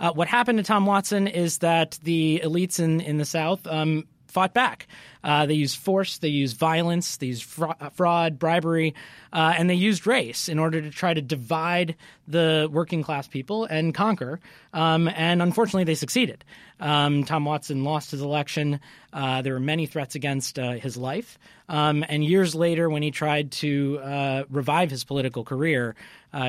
Uh, 0.00 0.12
what 0.12 0.28
happened 0.28 0.58
to 0.58 0.64
Tom 0.64 0.86
Watson 0.86 1.26
is 1.26 1.58
that 1.58 1.98
the 2.02 2.40
elites 2.44 2.80
in, 2.80 3.00
in 3.00 3.18
the 3.18 3.24
South 3.24 3.66
um, 3.66 4.04
fought 4.34 4.52
back. 4.52 4.88
Uh, 5.22 5.46
they 5.46 5.54
used 5.54 5.78
force, 5.78 6.18
they 6.18 6.28
used 6.28 6.58
violence, 6.58 7.16
they 7.18 7.28
used 7.28 7.44
fra- 7.44 7.76
uh, 7.80 7.88
fraud, 7.90 8.36
bribery, 8.38 8.92
uh, 9.32 9.54
and 9.56 9.70
they 9.70 9.74
used 9.74 10.06
race 10.06 10.48
in 10.48 10.58
order 10.58 10.82
to 10.82 10.90
try 10.90 11.14
to 11.14 11.22
divide 11.22 11.94
the 12.26 12.68
working 12.70 13.02
class 13.02 13.28
people 13.28 13.64
and 13.64 13.94
conquer. 13.94 14.40
Um, 14.72 15.08
and 15.08 15.40
unfortunately, 15.40 15.84
they 15.84 15.94
succeeded. 15.94 16.44
Um, 16.80 17.22
Tom 17.24 17.44
Watson 17.44 17.84
lost 17.84 18.10
his 18.10 18.20
election. 18.20 18.80
Uh, 19.12 19.40
there 19.42 19.54
were 19.54 19.60
many 19.60 19.86
threats 19.86 20.16
against 20.16 20.58
uh, 20.58 20.72
his 20.72 20.96
life. 20.96 21.38
Um, 21.68 22.04
and 22.06 22.24
years 22.24 22.54
later, 22.54 22.90
when 22.90 23.02
he 23.02 23.12
tried 23.12 23.52
to 23.52 24.00
uh, 24.02 24.44
revive 24.50 24.90
his 24.90 25.04
political 25.04 25.44
career, 25.44 25.94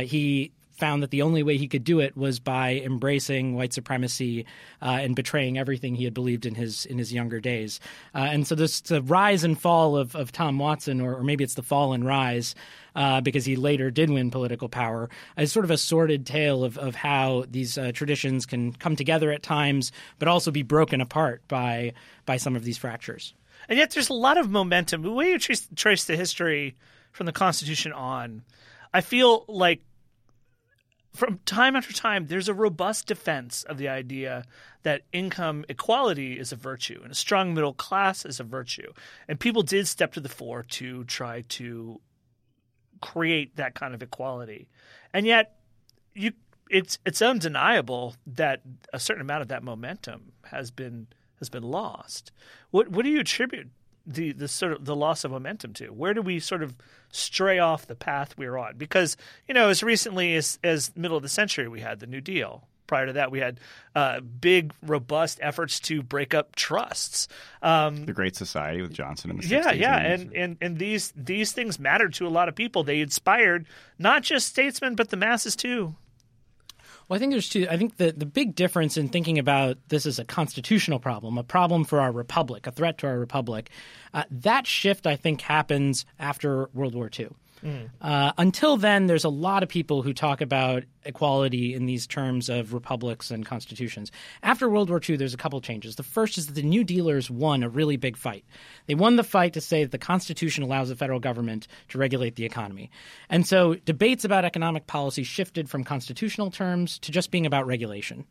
he 0.03 0.51
found 0.77 1.03
that 1.03 1.11
the 1.11 1.21
only 1.21 1.43
way 1.43 1.57
he 1.57 1.67
could 1.67 1.83
do 1.83 1.99
it 1.99 2.15
was 2.15 2.39
by 2.39 2.81
embracing 2.83 3.55
white 3.55 3.73
supremacy 3.73 4.45
uh, 4.81 4.99
and 5.01 5.15
betraying 5.15 5.57
everything 5.57 5.95
he 5.95 6.03
had 6.03 6.13
believed 6.13 6.45
in 6.45 6.55
his 6.55 6.85
in 6.85 6.97
his 6.97 7.13
younger 7.13 7.39
days. 7.39 7.79
Uh, 8.13 8.27
and 8.31 8.47
so 8.47 8.55
this 8.55 8.81
the 8.81 9.01
rise 9.01 9.43
and 9.43 9.59
fall 9.59 9.97
of, 9.97 10.15
of 10.15 10.31
Tom 10.31 10.59
Watson, 10.59 11.01
or, 11.01 11.15
or 11.15 11.23
maybe 11.23 11.43
it's 11.43 11.55
the 11.55 11.63
fall 11.63 11.93
and 11.93 12.05
rise. 12.05 12.55
Uh, 12.95 13.19
because 13.19 13.43
he 13.43 13.57
later 13.57 13.91
did 13.91 14.09
win 14.09 14.31
political 14.31 14.69
power, 14.69 15.09
is 15.37 15.51
sort 15.51 15.65
of 15.65 15.71
a 15.71 15.77
sordid 15.77 16.25
tale 16.25 16.63
of, 16.63 16.77
of 16.77 16.95
how 16.95 17.43
these 17.49 17.77
uh, 17.77 17.91
traditions 17.91 18.45
can 18.45 18.71
come 18.71 18.95
together 18.95 19.33
at 19.33 19.43
times, 19.43 19.91
but 20.17 20.29
also 20.29 20.49
be 20.49 20.63
broken 20.63 21.01
apart 21.01 21.41
by 21.49 21.91
by 22.25 22.37
some 22.37 22.55
of 22.55 22.63
these 22.63 22.77
fractures. 22.77 23.33
And 23.67 23.77
yet, 23.77 23.91
there's 23.91 24.09
a 24.09 24.13
lot 24.13 24.37
of 24.37 24.49
momentum. 24.49 25.01
The 25.01 25.11
way 25.11 25.31
you 25.31 25.39
trace, 25.39 25.67
trace 25.75 26.05
the 26.05 26.15
history 26.15 26.75
from 27.11 27.25
the 27.25 27.31
Constitution 27.31 27.91
on, 27.91 28.43
I 28.93 29.01
feel 29.01 29.43
like 29.47 29.81
from 31.15 31.39
time 31.45 31.75
after 31.75 31.93
time, 31.93 32.27
there's 32.27 32.49
a 32.49 32.53
robust 32.53 33.07
defense 33.07 33.63
of 33.63 33.77
the 33.77 33.87
idea 33.87 34.43
that 34.83 35.03
income 35.11 35.65
equality 35.69 36.37
is 36.39 36.51
a 36.51 36.55
virtue 36.55 36.99
and 37.01 37.11
a 37.11 37.15
strong 37.15 37.53
middle 37.53 37.73
class 37.73 38.25
is 38.25 38.39
a 38.39 38.43
virtue. 38.43 38.91
And 39.27 39.39
people 39.39 39.63
did 39.63 39.87
step 39.87 40.13
to 40.13 40.19
the 40.19 40.29
fore 40.29 40.63
to 40.63 41.03
try 41.05 41.41
to 41.49 41.99
create 43.01 43.55
that 43.55 43.75
kind 43.75 43.93
of 43.93 44.03
equality. 44.03 44.67
And 45.13 45.25
yet, 45.25 45.59
you 46.13 46.33
it's 46.69 46.97
it's 47.05 47.21
undeniable 47.21 48.15
that 48.25 48.61
a 48.91 48.99
certain 48.99 49.21
amount 49.21 49.43
of 49.43 49.47
that 49.49 49.63
momentum 49.63 50.31
has 50.45 50.71
been 50.71 51.07
has 51.39 51.49
been 51.49 51.63
lost. 51.63 52.31
What 52.71 52.89
what 52.89 53.03
do 53.03 53.09
you 53.09 53.19
attribute 53.19 53.69
the 54.05 54.31
the 54.31 54.47
sort 54.47 54.73
of 54.73 54.85
the 54.85 54.95
loss 54.95 55.23
of 55.23 55.31
momentum 55.31 55.73
to? 55.73 55.87
Where 55.87 56.13
do 56.13 56.21
we 56.21 56.39
sort 56.39 56.63
of 56.63 56.75
stray 57.11 57.59
off 57.59 57.87
the 57.87 57.95
path 57.95 58.37
we 58.37 58.45
are 58.45 58.57
on? 58.57 58.77
Because 58.77 59.17
you 59.47 59.53
know, 59.53 59.69
as 59.69 59.83
recently 59.83 60.35
as 60.35 60.59
as 60.63 60.95
middle 60.95 61.17
of 61.17 61.23
the 61.23 61.29
century, 61.29 61.67
we 61.67 61.81
had 61.81 61.99
the 61.99 62.07
New 62.07 62.21
Deal, 62.21 62.67
prior 62.87 63.07
to 63.07 63.13
that, 63.13 63.31
we 63.31 63.39
had 63.39 63.59
uh, 63.95 64.19
big, 64.19 64.73
robust 64.81 65.39
efforts 65.41 65.79
to 65.81 66.03
break 66.03 66.33
up 66.33 66.55
trusts. 66.55 67.27
Um, 67.61 68.05
the 68.05 68.13
Great 68.13 68.35
Society 68.35 68.81
with 68.81 68.93
Johnson 68.93 69.31
in 69.31 69.37
the 69.37 69.43
60s. 69.43 69.49
yeah, 69.49 69.71
yeah, 69.71 69.97
and, 69.97 70.33
and 70.33 70.57
and 70.61 70.77
these 70.77 71.13
these 71.15 71.51
things 71.51 71.79
mattered 71.79 72.13
to 72.15 72.27
a 72.27 72.29
lot 72.29 72.49
of 72.49 72.55
people. 72.55 72.83
They 72.83 73.01
inspired 73.01 73.65
not 73.97 74.23
just 74.23 74.47
statesmen 74.47 74.95
but 74.95 75.09
the 75.09 75.17
masses 75.17 75.55
too. 75.55 75.95
Well, 77.07 77.17
I 77.17 77.19
think 77.19 77.31
there's 77.31 77.49
two. 77.49 77.67
I 77.69 77.77
think 77.77 77.97
the, 77.97 78.11
the 78.11 78.25
big 78.25 78.55
difference 78.55 78.97
in 78.97 79.09
thinking 79.09 79.37
about 79.37 79.77
this 79.89 80.05
as 80.05 80.17
a 80.17 80.25
constitutional 80.25 80.99
problem, 80.99 81.37
a 81.37 81.43
problem 81.43 81.83
for 81.83 81.99
our 81.99 82.11
republic, 82.11 82.65
a 82.65 82.71
threat 82.71 82.97
to 82.99 83.07
our 83.07 83.19
republic, 83.19 83.69
uh, 84.13 84.23
that 84.31 84.65
shift, 84.65 85.05
I 85.05 85.15
think, 85.15 85.41
happens 85.41 86.05
after 86.17 86.69
World 86.73 86.95
War 86.95 87.09
II. 87.17 87.29
Uh, 88.01 88.31
until 88.37 88.77
then, 88.77 89.07
there's 89.07 89.23
a 89.23 89.29
lot 89.29 89.63
of 89.63 89.69
people 89.69 90.01
who 90.01 90.13
talk 90.13 90.41
about 90.41 90.83
equality 91.03 91.73
in 91.73 91.85
these 91.85 92.05
terms 92.05 92.49
of 92.49 92.73
republics 92.73 93.31
and 93.31 93.45
constitutions. 93.45 94.11
After 94.43 94.69
World 94.69 94.89
War 94.89 95.01
II, 95.07 95.15
there's 95.17 95.33
a 95.33 95.37
couple 95.37 95.59
changes. 95.61 95.95
The 95.95 96.03
first 96.03 96.37
is 96.37 96.47
that 96.47 96.53
the 96.53 96.63
New 96.63 96.83
Dealers 96.83 97.29
won 97.29 97.63
a 97.63 97.69
really 97.69 97.97
big 97.97 98.17
fight. 98.17 98.45
They 98.87 98.95
won 98.95 99.15
the 99.15 99.23
fight 99.23 99.53
to 99.53 99.61
say 99.61 99.83
that 99.83 99.91
the 99.91 99.97
Constitution 99.97 100.63
allows 100.63 100.89
the 100.89 100.95
federal 100.95 101.19
government 101.19 101.67
to 101.89 101.97
regulate 101.97 102.35
the 102.35 102.45
economy. 102.45 102.91
And 103.29 103.47
so 103.47 103.75
debates 103.75 104.25
about 104.25 104.45
economic 104.45 104.87
policy 104.87 105.23
shifted 105.23 105.69
from 105.69 105.83
constitutional 105.83 106.51
terms 106.51 106.99
to 106.99 107.11
just 107.11 107.31
being 107.31 107.45
about 107.45 107.67
regulation. 107.67 108.25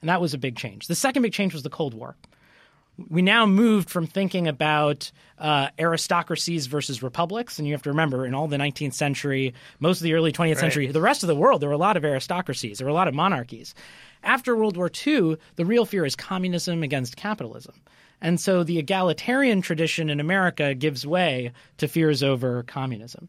And 0.00 0.08
that 0.08 0.20
was 0.20 0.34
a 0.34 0.38
big 0.38 0.56
change. 0.56 0.86
The 0.86 0.94
second 0.94 1.22
big 1.22 1.32
change 1.32 1.52
was 1.52 1.62
the 1.62 1.70
Cold 1.70 1.94
War 1.94 2.16
we 3.08 3.22
now 3.22 3.46
moved 3.46 3.90
from 3.90 4.06
thinking 4.06 4.48
about 4.48 5.10
uh, 5.38 5.68
aristocracies 5.78 6.66
versus 6.66 7.02
republics. 7.02 7.58
And 7.58 7.66
you 7.66 7.74
have 7.74 7.82
to 7.82 7.90
remember, 7.90 8.26
in 8.26 8.34
all 8.34 8.48
the 8.48 8.56
19th 8.56 8.94
century, 8.94 9.54
most 9.80 9.98
of 9.98 10.04
the 10.04 10.14
early 10.14 10.32
20th 10.32 10.58
century, 10.58 10.86
the 10.86 11.00
rest 11.00 11.22
of 11.22 11.26
the 11.26 11.34
world, 11.34 11.60
there 11.60 11.68
were 11.68 11.74
a 11.74 11.78
lot 11.78 11.96
of 11.96 12.04
aristocracies, 12.04 12.78
there 12.78 12.86
were 12.86 12.90
a 12.90 12.94
lot 12.94 13.08
of 13.08 13.14
monarchies. 13.14 13.74
After 14.22 14.56
World 14.56 14.76
War 14.76 14.90
II, 15.06 15.36
the 15.56 15.64
real 15.64 15.84
fear 15.84 16.04
is 16.04 16.14
communism 16.14 16.82
against 16.82 17.16
capitalism. 17.16 17.74
And 18.20 18.40
so 18.40 18.62
the 18.62 18.78
egalitarian 18.78 19.62
tradition 19.62 20.08
in 20.08 20.20
America 20.20 20.74
gives 20.74 21.04
way 21.04 21.50
to 21.78 21.88
fears 21.88 22.22
over 22.22 22.62
communism. 22.62 23.28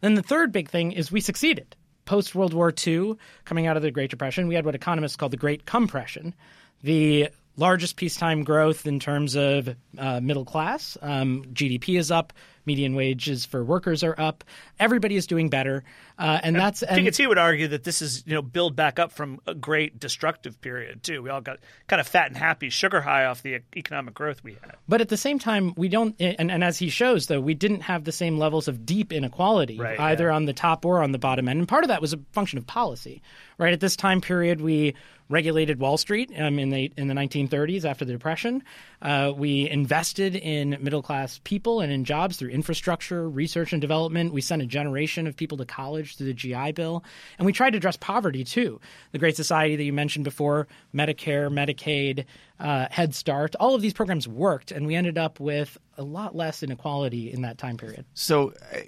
Then 0.00 0.14
the 0.14 0.22
third 0.22 0.52
big 0.52 0.70
thing 0.70 0.92
is 0.92 1.10
we 1.10 1.20
succeeded. 1.20 1.74
Post 2.04 2.34
World 2.34 2.54
War 2.54 2.72
II, 2.86 3.16
coming 3.44 3.66
out 3.66 3.76
of 3.76 3.82
the 3.82 3.90
Great 3.90 4.10
Depression, 4.10 4.48
we 4.48 4.54
had 4.54 4.64
what 4.64 4.74
economists 4.74 5.16
call 5.16 5.28
the 5.28 5.36
Great 5.36 5.66
Compression. 5.66 6.34
The 6.82 7.28
largest 7.60 7.96
peacetime 7.96 8.42
growth 8.42 8.86
in 8.86 8.98
terms 8.98 9.36
of 9.36 9.76
uh, 9.98 10.18
middle 10.20 10.46
class. 10.46 10.96
Um, 11.02 11.44
GDP 11.52 11.98
is 11.98 12.10
up. 12.10 12.32
Median 12.64 12.94
wages 12.94 13.44
for 13.44 13.62
workers 13.62 14.02
are 14.02 14.14
up. 14.18 14.44
Everybody 14.78 15.16
is 15.16 15.26
doing 15.26 15.50
better, 15.50 15.84
uh, 16.20 16.38
and 16.42 16.54
that's. 16.54 16.82
And, 16.82 17.06
Piketty 17.06 17.26
would 17.26 17.38
argue 17.38 17.68
that 17.68 17.82
this 17.82 18.02
is 18.02 18.22
you 18.26 18.34
know 18.34 18.42
build 18.42 18.76
back 18.76 18.98
up 18.98 19.12
from 19.12 19.40
a 19.46 19.54
great 19.54 19.98
destructive 19.98 20.60
period 20.60 21.02
too. 21.02 21.22
We 21.22 21.30
all 21.30 21.40
got 21.40 21.60
kind 21.86 21.98
of 21.98 22.06
fat 22.06 22.28
and 22.28 22.36
happy, 22.36 22.68
sugar 22.68 23.00
high 23.00 23.24
off 23.24 23.42
the 23.42 23.60
economic 23.74 24.12
growth 24.12 24.44
we 24.44 24.52
had. 24.52 24.76
But 24.86 25.00
at 25.00 25.08
the 25.08 25.16
same 25.16 25.38
time, 25.38 25.72
we 25.76 25.88
don't. 25.88 26.14
And, 26.20 26.50
and 26.50 26.62
as 26.62 26.78
he 26.78 26.90
shows, 26.90 27.26
though, 27.26 27.40
we 27.40 27.54
didn't 27.54 27.80
have 27.80 28.04
the 28.04 28.12
same 28.12 28.38
levels 28.38 28.68
of 28.68 28.84
deep 28.84 29.12
inequality 29.12 29.78
Right, 29.78 29.98
either 29.98 30.26
yeah. 30.26 30.34
on 30.34 30.44
the 30.44 30.52
top 30.52 30.84
or 30.84 31.02
on 31.02 31.12
the 31.12 31.18
bottom 31.18 31.48
end. 31.48 31.58
And 31.58 31.68
part 31.68 31.84
of 31.84 31.88
that 31.88 32.02
was 32.02 32.12
a 32.12 32.20
function 32.32 32.58
of 32.58 32.66
policy, 32.66 33.22
right? 33.58 33.72
At 33.72 33.80
this 33.80 33.96
time 33.96 34.20
period, 34.20 34.60
we 34.60 34.94
regulated 35.30 35.78
Wall 35.78 35.96
Street 35.96 36.30
um, 36.36 36.58
in 36.58 36.70
the 36.70 36.92
in 36.96 37.08
the 37.08 37.14
1930s 37.14 37.84
after 37.84 38.04
the 38.04 38.12
Depression. 38.12 38.62
Uh, 39.00 39.32
we 39.34 39.70
invested 39.70 40.34
in 40.36 40.76
middle 40.80 41.02
class 41.02 41.40
people 41.44 41.80
and 41.80 41.90
in 41.90 42.04
jobs 42.04 42.36
through 42.36 42.50
infrastructure, 42.50 43.28
research 43.28 43.72
and 43.72 43.80
development. 43.80 44.34
We 44.34 44.40
sent 44.40 44.60
a 44.60 44.66
generation 44.66 45.26
of 45.26 45.36
people 45.36 45.56
to 45.58 45.64
college 45.64 46.09
through 46.16 46.26
the 46.26 46.34
GI 46.34 46.72
Bill, 46.72 47.04
and 47.38 47.46
we 47.46 47.52
tried 47.52 47.70
to 47.70 47.76
address 47.76 47.96
poverty 47.96 48.44
too. 48.44 48.80
The 49.12 49.18
Great 49.18 49.36
Society 49.36 49.76
that 49.76 49.84
you 49.84 49.92
mentioned 49.92 50.24
before, 50.24 50.66
Medicare, 50.94 51.50
Medicaid, 51.50 52.24
uh, 52.58 52.86
Head 52.90 53.14
Start, 53.14 53.54
all 53.58 53.74
of 53.74 53.82
these 53.82 53.92
programs 53.94 54.28
worked, 54.28 54.72
and 54.72 54.86
we 54.86 54.94
ended 54.94 55.18
up 55.18 55.40
with 55.40 55.78
a 55.96 56.02
lot 56.02 56.34
less 56.34 56.62
inequality 56.62 57.32
in 57.32 57.42
that 57.42 57.58
time 57.58 57.76
period. 57.76 58.04
So 58.14 58.52
uh, 58.72 58.78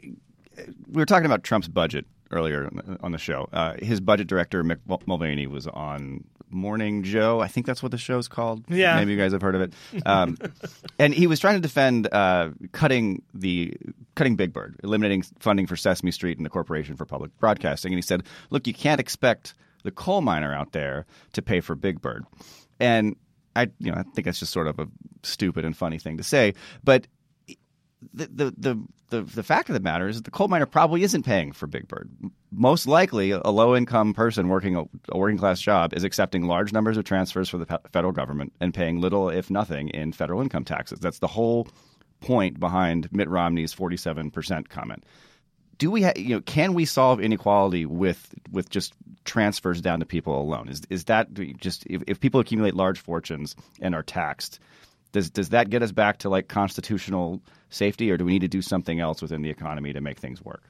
we 0.58 1.00
were 1.00 1.06
talking 1.06 1.26
about 1.26 1.42
Trump's 1.42 1.68
budget 1.68 2.06
earlier 2.30 2.70
on 3.00 3.12
the- 3.12 3.18
show. 3.18 3.48
Uh, 3.52 3.74
his 3.78 4.00
budget 4.00 4.26
director, 4.26 4.64
Mick 4.64 4.78
Mulvaney, 5.06 5.46
was 5.46 5.66
on 5.66 6.24
Morning 6.52 7.02
Joe. 7.02 7.40
I 7.40 7.48
think 7.48 7.66
that's 7.66 7.82
what 7.82 7.92
the 7.92 7.98
show's 7.98 8.28
called. 8.28 8.64
Yeah. 8.68 8.96
Maybe 8.96 9.12
you 9.12 9.18
guys 9.18 9.32
have 9.32 9.42
heard 9.42 9.54
of 9.54 9.62
it. 9.62 9.72
Um, 10.06 10.36
and 10.98 11.14
he 11.14 11.26
was 11.26 11.40
trying 11.40 11.54
to 11.56 11.60
defend 11.60 12.08
uh, 12.12 12.50
cutting 12.72 13.22
the 13.34 13.74
cutting 14.14 14.36
Big 14.36 14.52
Bird, 14.52 14.78
eliminating 14.84 15.22
funding 15.38 15.66
for 15.66 15.76
Sesame 15.76 16.10
Street 16.10 16.36
and 16.36 16.44
the 16.44 16.50
Corporation 16.50 16.96
for 16.96 17.04
Public 17.04 17.36
Broadcasting. 17.38 17.92
And 17.92 17.98
he 17.98 18.02
said, 18.02 18.24
"Look, 18.50 18.66
you 18.66 18.74
can't 18.74 19.00
expect 19.00 19.54
the 19.82 19.90
coal 19.90 20.20
miner 20.20 20.54
out 20.54 20.72
there 20.72 21.06
to 21.32 21.42
pay 21.42 21.60
for 21.60 21.74
Big 21.74 22.00
Bird." 22.00 22.24
And 22.78 23.16
I, 23.54 23.70
you 23.78 23.90
know, 23.90 23.98
I 23.98 24.02
think 24.02 24.24
that's 24.24 24.38
just 24.40 24.52
sort 24.52 24.66
of 24.66 24.78
a 24.78 24.88
stupid 25.22 25.64
and 25.64 25.76
funny 25.76 25.98
thing 25.98 26.16
to 26.16 26.22
say, 26.22 26.54
but 26.82 27.06
the, 28.14 28.54
the 28.56 28.82
the 29.10 29.22
the 29.22 29.42
fact 29.42 29.68
of 29.68 29.74
the 29.74 29.80
matter 29.80 30.08
is 30.08 30.16
that 30.16 30.24
the 30.24 30.30
coal 30.30 30.48
miner 30.48 30.66
probably 30.66 31.02
isn't 31.02 31.24
paying 31.24 31.52
for 31.52 31.66
Big 31.66 31.86
Bird. 31.86 32.10
Most 32.50 32.86
likely, 32.86 33.30
a 33.30 33.50
low 33.50 33.76
income 33.76 34.14
person 34.14 34.48
working 34.48 34.74
a, 34.76 34.84
a 35.10 35.18
working 35.18 35.38
class 35.38 35.60
job 35.60 35.92
is 35.94 36.04
accepting 36.04 36.46
large 36.46 36.72
numbers 36.72 36.96
of 36.96 37.04
transfers 37.04 37.48
for 37.48 37.58
the 37.58 37.80
federal 37.92 38.12
government 38.12 38.52
and 38.60 38.72
paying 38.72 39.00
little, 39.00 39.28
if 39.28 39.50
nothing, 39.50 39.88
in 39.90 40.12
federal 40.12 40.40
income 40.40 40.64
taxes. 40.64 40.98
That's 40.98 41.18
the 41.18 41.26
whole 41.26 41.68
point 42.20 42.58
behind 42.58 43.12
Mitt 43.12 43.28
Romney's 43.28 43.72
forty 43.72 43.96
seven 43.96 44.30
percent 44.30 44.68
comment. 44.68 45.04
Do 45.78 45.90
we, 45.90 46.02
ha- 46.02 46.12
you 46.16 46.36
know, 46.36 46.40
can 46.40 46.74
we 46.74 46.84
solve 46.84 47.20
inequality 47.20 47.86
with 47.86 48.34
with 48.50 48.70
just 48.70 48.94
transfers 49.24 49.80
down 49.80 50.00
to 50.00 50.06
people 50.06 50.40
alone? 50.40 50.68
Is 50.68 50.82
is 50.90 51.04
that 51.04 51.28
just 51.58 51.84
if, 51.86 52.02
if 52.06 52.20
people 52.20 52.40
accumulate 52.40 52.74
large 52.74 53.00
fortunes 53.00 53.56
and 53.80 53.94
are 53.94 54.02
taxed? 54.02 54.60
Does 55.10 55.30
does 55.30 55.50
that 55.50 55.70
get 55.70 55.82
us 55.82 55.92
back 55.92 56.18
to 56.18 56.30
like 56.30 56.48
constitutional 56.48 57.42
safety, 57.72 58.11
or 58.11 58.16
do 58.16 58.24
we 58.24 58.32
need 58.32 58.40
to 58.40 58.48
do 58.48 58.62
something 58.62 59.00
else 59.00 59.22
within 59.22 59.42
the 59.42 59.50
economy 59.50 59.92
to 59.92 60.00
make 60.00 60.18
things 60.18 60.44
work? 60.44 60.62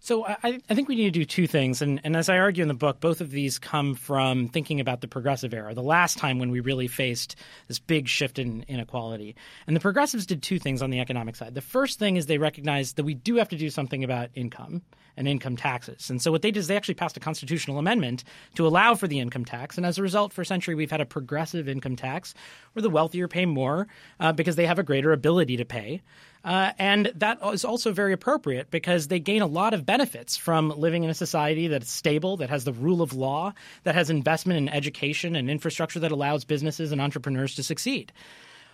So 0.00 0.24
I, 0.24 0.60
I 0.70 0.74
think 0.74 0.88
we 0.88 0.94
need 0.94 1.12
to 1.12 1.18
do 1.18 1.24
two 1.24 1.48
things, 1.48 1.82
and, 1.82 2.00
and 2.04 2.16
as 2.16 2.28
I 2.28 2.38
argue 2.38 2.62
in 2.62 2.68
the 2.68 2.74
book, 2.74 3.00
both 3.00 3.20
of 3.20 3.32
these 3.32 3.58
come 3.58 3.96
from 3.96 4.48
thinking 4.48 4.78
about 4.78 5.00
the 5.00 5.08
progressive 5.08 5.52
era, 5.52 5.74
the 5.74 5.82
last 5.82 6.18
time 6.18 6.38
when 6.38 6.52
we 6.52 6.60
really 6.60 6.86
faced 6.86 7.34
this 7.66 7.80
big 7.80 8.06
shift 8.06 8.38
in 8.38 8.64
inequality. 8.68 9.34
And 9.66 9.74
the 9.74 9.80
progressives 9.80 10.24
did 10.24 10.40
two 10.40 10.60
things 10.60 10.82
on 10.82 10.90
the 10.90 11.00
economic 11.00 11.34
side. 11.34 11.54
The 11.54 11.60
first 11.60 11.98
thing 11.98 12.16
is 12.16 12.26
they 12.26 12.38
recognized 12.38 12.94
that 12.96 13.04
we 13.04 13.14
do 13.14 13.36
have 13.36 13.48
to 13.48 13.56
do 13.56 13.70
something 13.70 14.04
about 14.04 14.30
income 14.34 14.82
and 15.16 15.26
income 15.26 15.56
taxes. 15.56 16.10
And 16.10 16.22
so 16.22 16.30
what 16.30 16.42
they 16.42 16.52
did 16.52 16.60
is 16.60 16.68
they 16.68 16.76
actually 16.76 16.94
passed 16.94 17.16
a 17.16 17.20
constitutional 17.20 17.78
amendment 17.78 18.22
to 18.54 18.68
allow 18.68 18.94
for 18.94 19.08
the 19.08 19.18
income 19.18 19.44
tax. 19.44 19.76
And 19.76 19.84
as 19.84 19.98
a 19.98 20.02
result, 20.02 20.32
for 20.32 20.42
a 20.42 20.46
century, 20.46 20.76
we've 20.76 20.92
had 20.92 21.00
a 21.00 21.06
progressive 21.06 21.68
income 21.68 21.96
tax 21.96 22.34
where 22.72 22.84
the 22.84 22.88
wealthier 22.88 23.26
pay 23.26 23.44
more 23.44 23.88
uh, 24.20 24.32
because 24.32 24.54
they 24.54 24.66
have 24.66 24.78
a 24.78 24.84
greater 24.84 25.12
ability 25.12 25.56
to 25.56 25.64
pay. 25.64 26.02
Uh, 26.44 26.72
and 26.78 27.12
that 27.16 27.38
is 27.52 27.64
also 27.64 27.92
very 27.92 28.12
appropriate 28.12 28.70
because 28.70 29.08
they 29.08 29.18
gain 29.18 29.42
a 29.42 29.46
lot 29.46 29.74
of 29.74 29.84
benefits 29.84 30.36
from 30.36 30.70
living 30.78 31.04
in 31.04 31.10
a 31.10 31.14
society 31.14 31.68
that's 31.68 31.90
stable, 31.90 32.36
that 32.36 32.50
has 32.50 32.64
the 32.64 32.72
rule 32.72 33.02
of 33.02 33.12
law, 33.12 33.52
that 33.82 33.94
has 33.94 34.08
investment 34.08 34.58
in 34.58 34.68
education 34.68 35.34
and 35.36 35.50
infrastructure 35.50 36.00
that 36.00 36.12
allows 36.12 36.44
businesses 36.44 36.92
and 36.92 37.00
entrepreneurs 37.00 37.56
to 37.56 37.62
succeed. 37.62 38.12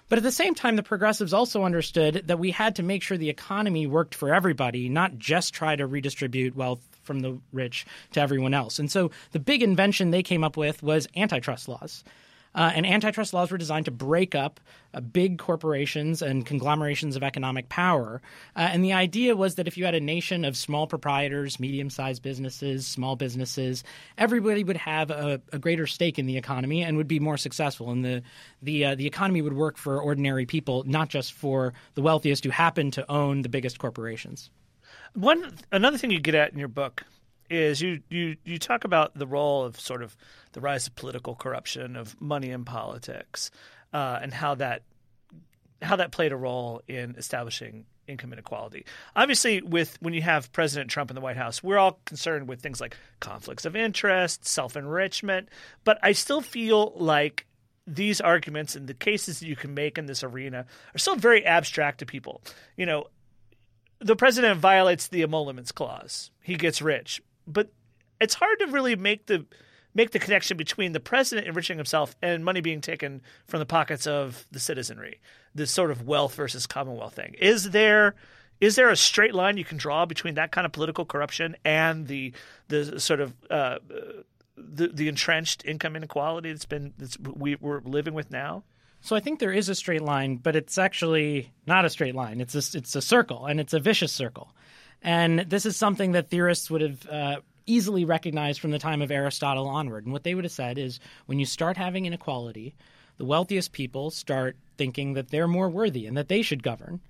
But 0.09 0.19
at 0.19 0.23
the 0.23 0.33
same 0.33 0.55
time, 0.55 0.77
the 0.77 0.83
progressives 0.83 1.33
also 1.33 1.65
understood 1.65 2.25
that 2.27 2.39
we 2.39 2.51
had 2.51 2.77
to 2.77 2.83
make 2.83 3.03
sure 3.03 3.17
the 3.17 3.31
economy 3.31 3.87
worked 3.87 4.15
for 4.15 4.35
everybody, 4.35 4.89
not 4.89 5.19
just 5.19 5.55
try 5.55 5.77
to 5.77 5.87
redistribute 5.87 6.55
wealth 6.55 6.81
from 7.03 7.21
the 7.21 7.39
rich 7.53 7.87
to 8.13 8.21
everyone 8.21 8.55
else. 8.55 8.79
And 8.79 8.91
so 8.91 9.11
the 9.33 9.41
big 9.41 9.63
invention 9.63 10.11
they 10.11 10.23
came 10.23 10.45
up 10.45 10.57
with 10.57 10.83
was 10.83 11.09
antitrust 11.17 11.69
laws. 11.69 12.05
Uh, 12.55 12.73
and 12.75 12.87
antitrust 12.87 13.35
laws 13.35 13.51
were 13.51 13.59
designed 13.59 13.85
to 13.87 13.91
break 13.91 14.35
up 14.35 14.61
uh, 14.95 15.01
big 15.01 15.39
corporations 15.39 16.23
and 16.23 16.47
conglomerations 16.47 17.17
of 17.17 17.23
economic 17.23 17.69
power. 17.69 18.23
Uh, 18.55 18.69
and 18.73 18.85
the 18.85 18.93
idea 18.93 19.35
was 19.35 19.57
that 19.57 19.67
if 19.67 19.77
you 19.77 19.85
had 19.85 19.95
a 19.95 20.01
nation 20.01 20.45
of 20.45 20.57
small 20.57 20.87
proprietors, 20.87 21.59
medium 21.59 21.91
sized 21.91 22.23
businesses, 22.23 22.87
small 22.87 23.17
businesses, 23.17 23.83
everybody 24.17 24.63
would 24.63 24.77
have 24.77 25.11
a, 25.11 25.41
a 25.53 25.59
greater 25.59 25.87
stake 25.87 26.19
in 26.19 26.27
the 26.27 26.37
economy 26.37 26.83
and 26.83 26.97
would 26.97 27.09
be 27.09 27.21
more 27.21 27.37
successful. 27.37 27.91
And 27.91 28.05
the, 28.05 28.23
the, 28.63 28.85
uh, 28.85 28.95
the 28.95 29.07
economy 29.07 29.43
would 29.43 29.55
work 29.55 29.77
for 29.77 30.01
ordinary 30.01 30.47
people, 30.47 30.85
not 30.85 31.09
just 31.09 31.33
for 31.33 31.75
the 31.95 32.03
wealthiest 32.03 32.45
who 32.45 32.51
happen 32.51 32.91
to 32.93 33.11
own 33.11 33.43
the 33.43 33.49
biggest 33.49 33.79
corporations. 33.79 34.51
One 35.15 35.57
another 35.71 35.97
thing 35.99 36.11
you 36.11 36.21
get 36.21 36.35
at 36.35 36.53
in 36.53 36.59
your 36.59 36.69
book 36.69 37.05
is 37.51 37.81
you 37.81 38.01
you 38.09 38.37
you 38.45 38.59
talk 38.59 38.85
about 38.85 39.17
the 39.17 39.27
role 39.27 39.65
of 39.65 39.79
sort 39.79 40.03
of 40.03 40.17
the 40.53 40.61
rise 40.61 40.87
of 40.87 40.95
political 40.97 41.35
corruption 41.35 41.97
of 41.97 42.21
money 42.21 42.51
in 42.51 42.65
politics 42.65 43.51
uh, 43.93 44.19
and 44.23 44.33
how 44.33 44.55
that 44.55 44.83
how 45.83 45.97
that 45.97 46.13
played 46.13 46.33
a 46.33 46.37
role 46.37 46.81
in 46.89 47.15
establishing 47.17 47.85
income 48.07 48.33
inequality. 48.33 48.85
Obviously, 49.17 49.63
with 49.63 49.97
when 50.01 50.15
you 50.15 50.23
have 50.23 50.53
President 50.53 50.91
Trump 50.91 51.11
in 51.11 51.15
the 51.15 51.21
White 51.21 51.37
House, 51.37 51.63
we're 51.63 51.79
all 51.79 51.99
concerned 52.05 52.49
with 52.49 52.61
things 52.61 52.81
like 52.81 52.97
conflicts 53.21 53.65
of 53.65 53.77
interest, 53.77 54.47
self 54.47 54.77
enrichment, 54.77 55.49
but 55.85 55.99
I 56.03 56.13
still 56.13 56.41
feel 56.41 56.93
like 56.97 57.47
these 57.87 58.21
arguments 58.21 58.77
and 58.77 58.87
the 58.87 58.95
cases 58.95 59.41
that 59.41 59.47
you 59.47 59.57
can 59.57 59.75
make 59.75 59.99
in 59.99 60.07
this 60.07 60.25
arena 60.25 60.65
are 60.95 60.99
still 60.99 61.17
very 61.17 61.45
abstract 61.45 61.99
to 61.99 62.07
people. 62.07 62.41
You 62.77 62.87
know, 62.87 63.09
the 63.99 64.17
president 64.17 64.59
violates 64.59 65.09
the 65.09 65.23
emoluments 65.23 65.73
clause. 65.73 66.31
He 66.43 66.57
gets 66.57 66.81
rich, 66.81 67.23
but 67.47 67.71
it's 68.21 68.35
hard 68.35 68.59
to 68.61 68.67
really 68.67 68.97
make 68.97 69.27
the 69.27 69.47
make 69.95 70.11
the 70.11 70.19
connection 70.19 70.57
between 70.57 70.93
the 70.93 71.01
president 71.01 71.47
enriching 71.47 71.77
himself 71.77 72.17
and 72.21 72.45
money 72.45 72.61
being 72.61 72.81
taken 72.81 73.23
from 73.47 73.61
the 73.61 73.67
pockets 73.67 74.07
of 74.07 74.47
the 74.51 74.59
citizenry. 74.59 75.21
This 75.55 75.71
sort 75.71 75.91
of 75.91 76.03
wealth 76.03 76.35
versus 76.35 76.67
commonwealth 76.67 77.15
thing. 77.15 77.35
Is 77.39 77.71
there 77.71 78.15
is 78.61 78.77
there 78.77 78.91
a 78.91 78.97
straight 78.97 79.35
line 79.35 79.57
you 79.57 79.65
can 79.65 79.79
draw 79.79 80.07
between 80.07 80.35
that 80.35 80.53
kind 80.53 80.65
of 80.65 80.73
political 80.73 81.05
corruption 81.05 81.57
and 81.65 82.07
the 82.07 82.33
the 82.69 82.99
sort 83.01 83.21
of 83.21 83.35
uh, 83.51 83.79
the 84.57 84.89
the 84.89 85.09
entrenched 85.09 85.65
income 85.65 85.97
inequality 85.97 86.51
that's 86.51 86.67
been 86.67 86.93
that's 86.99 87.19
we, 87.19 87.57
we're 87.57 87.81
living 87.81 88.15
with 88.15 88.31
now? 88.31 88.65
So 89.01 89.15
I 89.15 89.21
think 89.21 89.39
there 89.39 89.53
is 89.53 89.69
a 89.69 89.75
straight 89.75 90.01
line, 90.01 90.37
but 90.37 90.57
it's 90.57 90.79
actually 90.79 91.53
not 91.67 91.85
a 91.85 91.91
straight 91.91 92.15
line. 92.15 92.41
It's 92.41 92.55
a, 92.55 92.79
it's 92.79 92.97
a 92.97 93.03
circle, 93.03 93.45
and 93.45 93.61
it's 93.61 93.75
a 93.75 93.81
vicious 93.81 94.13
circle. 94.13 94.55
And 95.05 95.41
this 95.41 95.67
is 95.67 95.77
something 95.77 96.13
that 96.13 96.31
theorists 96.31 96.71
would 96.71 96.81
have 96.81 97.07
uh, 97.09 97.37
easily 97.67 98.07
recognized 98.07 98.59
from 98.59 98.71
the 98.71 98.79
time 98.79 99.03
of 99.03 99.11
Aristotle 99.11 99.69
onward. 99.69 100.05
And 100.05 100.13
what 100.13 100.25
they 100.25 100.35
would 100.35 100.45
have 100.45 100.53
said 100.53 100.79
is 100.79 100.99
when 101.27 101.39
you 101.39 101.45
start 101.45 101.77
having 101.77 102.07
inequality, 102.07 102.75
the 103.19 103.27
wealthiest 103.27 103.73
people 103.73 104.11
start 104.11 104.57
thinking 104.79 105.13
that 105.13 105.29
they're 105.29 105.47
more 105.47 105.69
worthy 105.69 106.07
and 106.07 106.17
that 106.17 106.29
they 106.29 106.41
should 106.41 106.63
govern. 106.63 107.01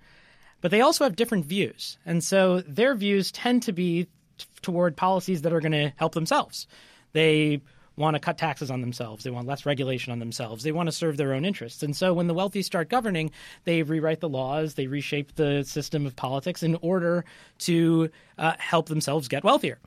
But 0.60 0.72
they 0.72 0.80
also 0.80 1.04
have 1.04 1.14
different 1.14 1.46
views. 1.46 1.96
And 2.04 2.22
so 2.22 2.60
their 2.62 2.94
views 2.96 3.30
tend 3.30 3.62
to 3.62 3.72
be 3.72 4.08
t- 4.38 4.46
toward 4.60 4.96
policies 4.96 5.42
that 5.42 5.52
are 5.52 5.60
going 5.60 5.72
to 5.72 5.92
help 5.96 6.14
themselves. 6.14 6.66
They 7.12 7.60
want 7.96 8.14
to 8.14 8.20
cut 8.20 8.38
taxes 8.38 8.70
on 8.70 8.80
themselves. 8.80 9.24
They 9.24 9.30
want 9.30 9.46
less 9.46 9.66
regulation 9.66 10.12
on 10.12 10.18
themselves. 10.18 10.64
They 10.64 10.72
want 10.72 10.88
to 10.88 10.92
serve 10.92 11.16
their 11.16 11.32
own 11.32 11.44
interests. 11.44 11.82
And 11.82 11.96
so 11.96 12.12
when 12.12 12.26
the 12.26 12.34
wealthy 12.34 12.62
start 12.62 12.88
governing, 12.88 13.30
they 13.64 13.82
rewrite 13.82 14.20
the 14.20 14.28
laws, 14.28 14.74
they 14.74 14.86
reshape 14.86 15.34
the 15.34 15.62
system 15.64 16.06
of 16.06 16.16
politics 16.16 16.62
in 16.62 16.76
order 16.76 17.24
to 17.60 18.10
uh, 18.38 18.54
help 18.58 18.88
themselves 18.88 19.28
get 19.28 19.44
wealthier. 19.44 19.78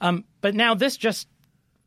Um, 0.00 0.24
but 0.40 0.54
now 0.54 0.74
this 0.74 0.96
just 0.96 1.28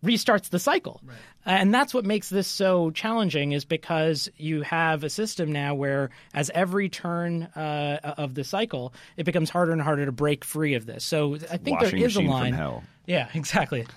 restarts 0.04 0.50
the 0.50 0.60
cycle. 0.60 1.02
Right. 1.04 1.18
And 1.46 1.74
that's 1.74 1.94
what 1.94 2.06
makes 2.06 2.30
this 2.30 2.48
so 2.48 2.92
challenging 2.92 3.54
is 3.54 3.66
because 3.66 4.30
you 4.38 4.62
have 4.62 5.04
a 5.04 5.10
system 5.10 5.52
now 5.52 5.76
where 5.76 6.10
as 6.34 6.50
every 6.54 6.90
turn 6.90 7.44
uh, 7.44 8.14
of 8.18 8.36
the 8.36 8.44
cycle, 8.44 8.94
it 9.18 9.24
becomes 9.24 9.50
harder 9.50 9.72
and 9.72 9.82
harder 9.82 10.06
to 10.06 10.12
break 10.12 10.44
free 10.44 10.76
of 10.76 10.86
this. 10.86 11.04
So 11.04 11.36
I 11.36 11.58
think 11.58 11.82
Washing 11.82 12.00
there 12.00 12.08
is 12.08 12.16
a 12.16 12.22
line. 12.22 12.54
From 12.54 12.58
hell. 12.58 12.84
Yeah, 13.06 13.30
exactly. 13.34 13.88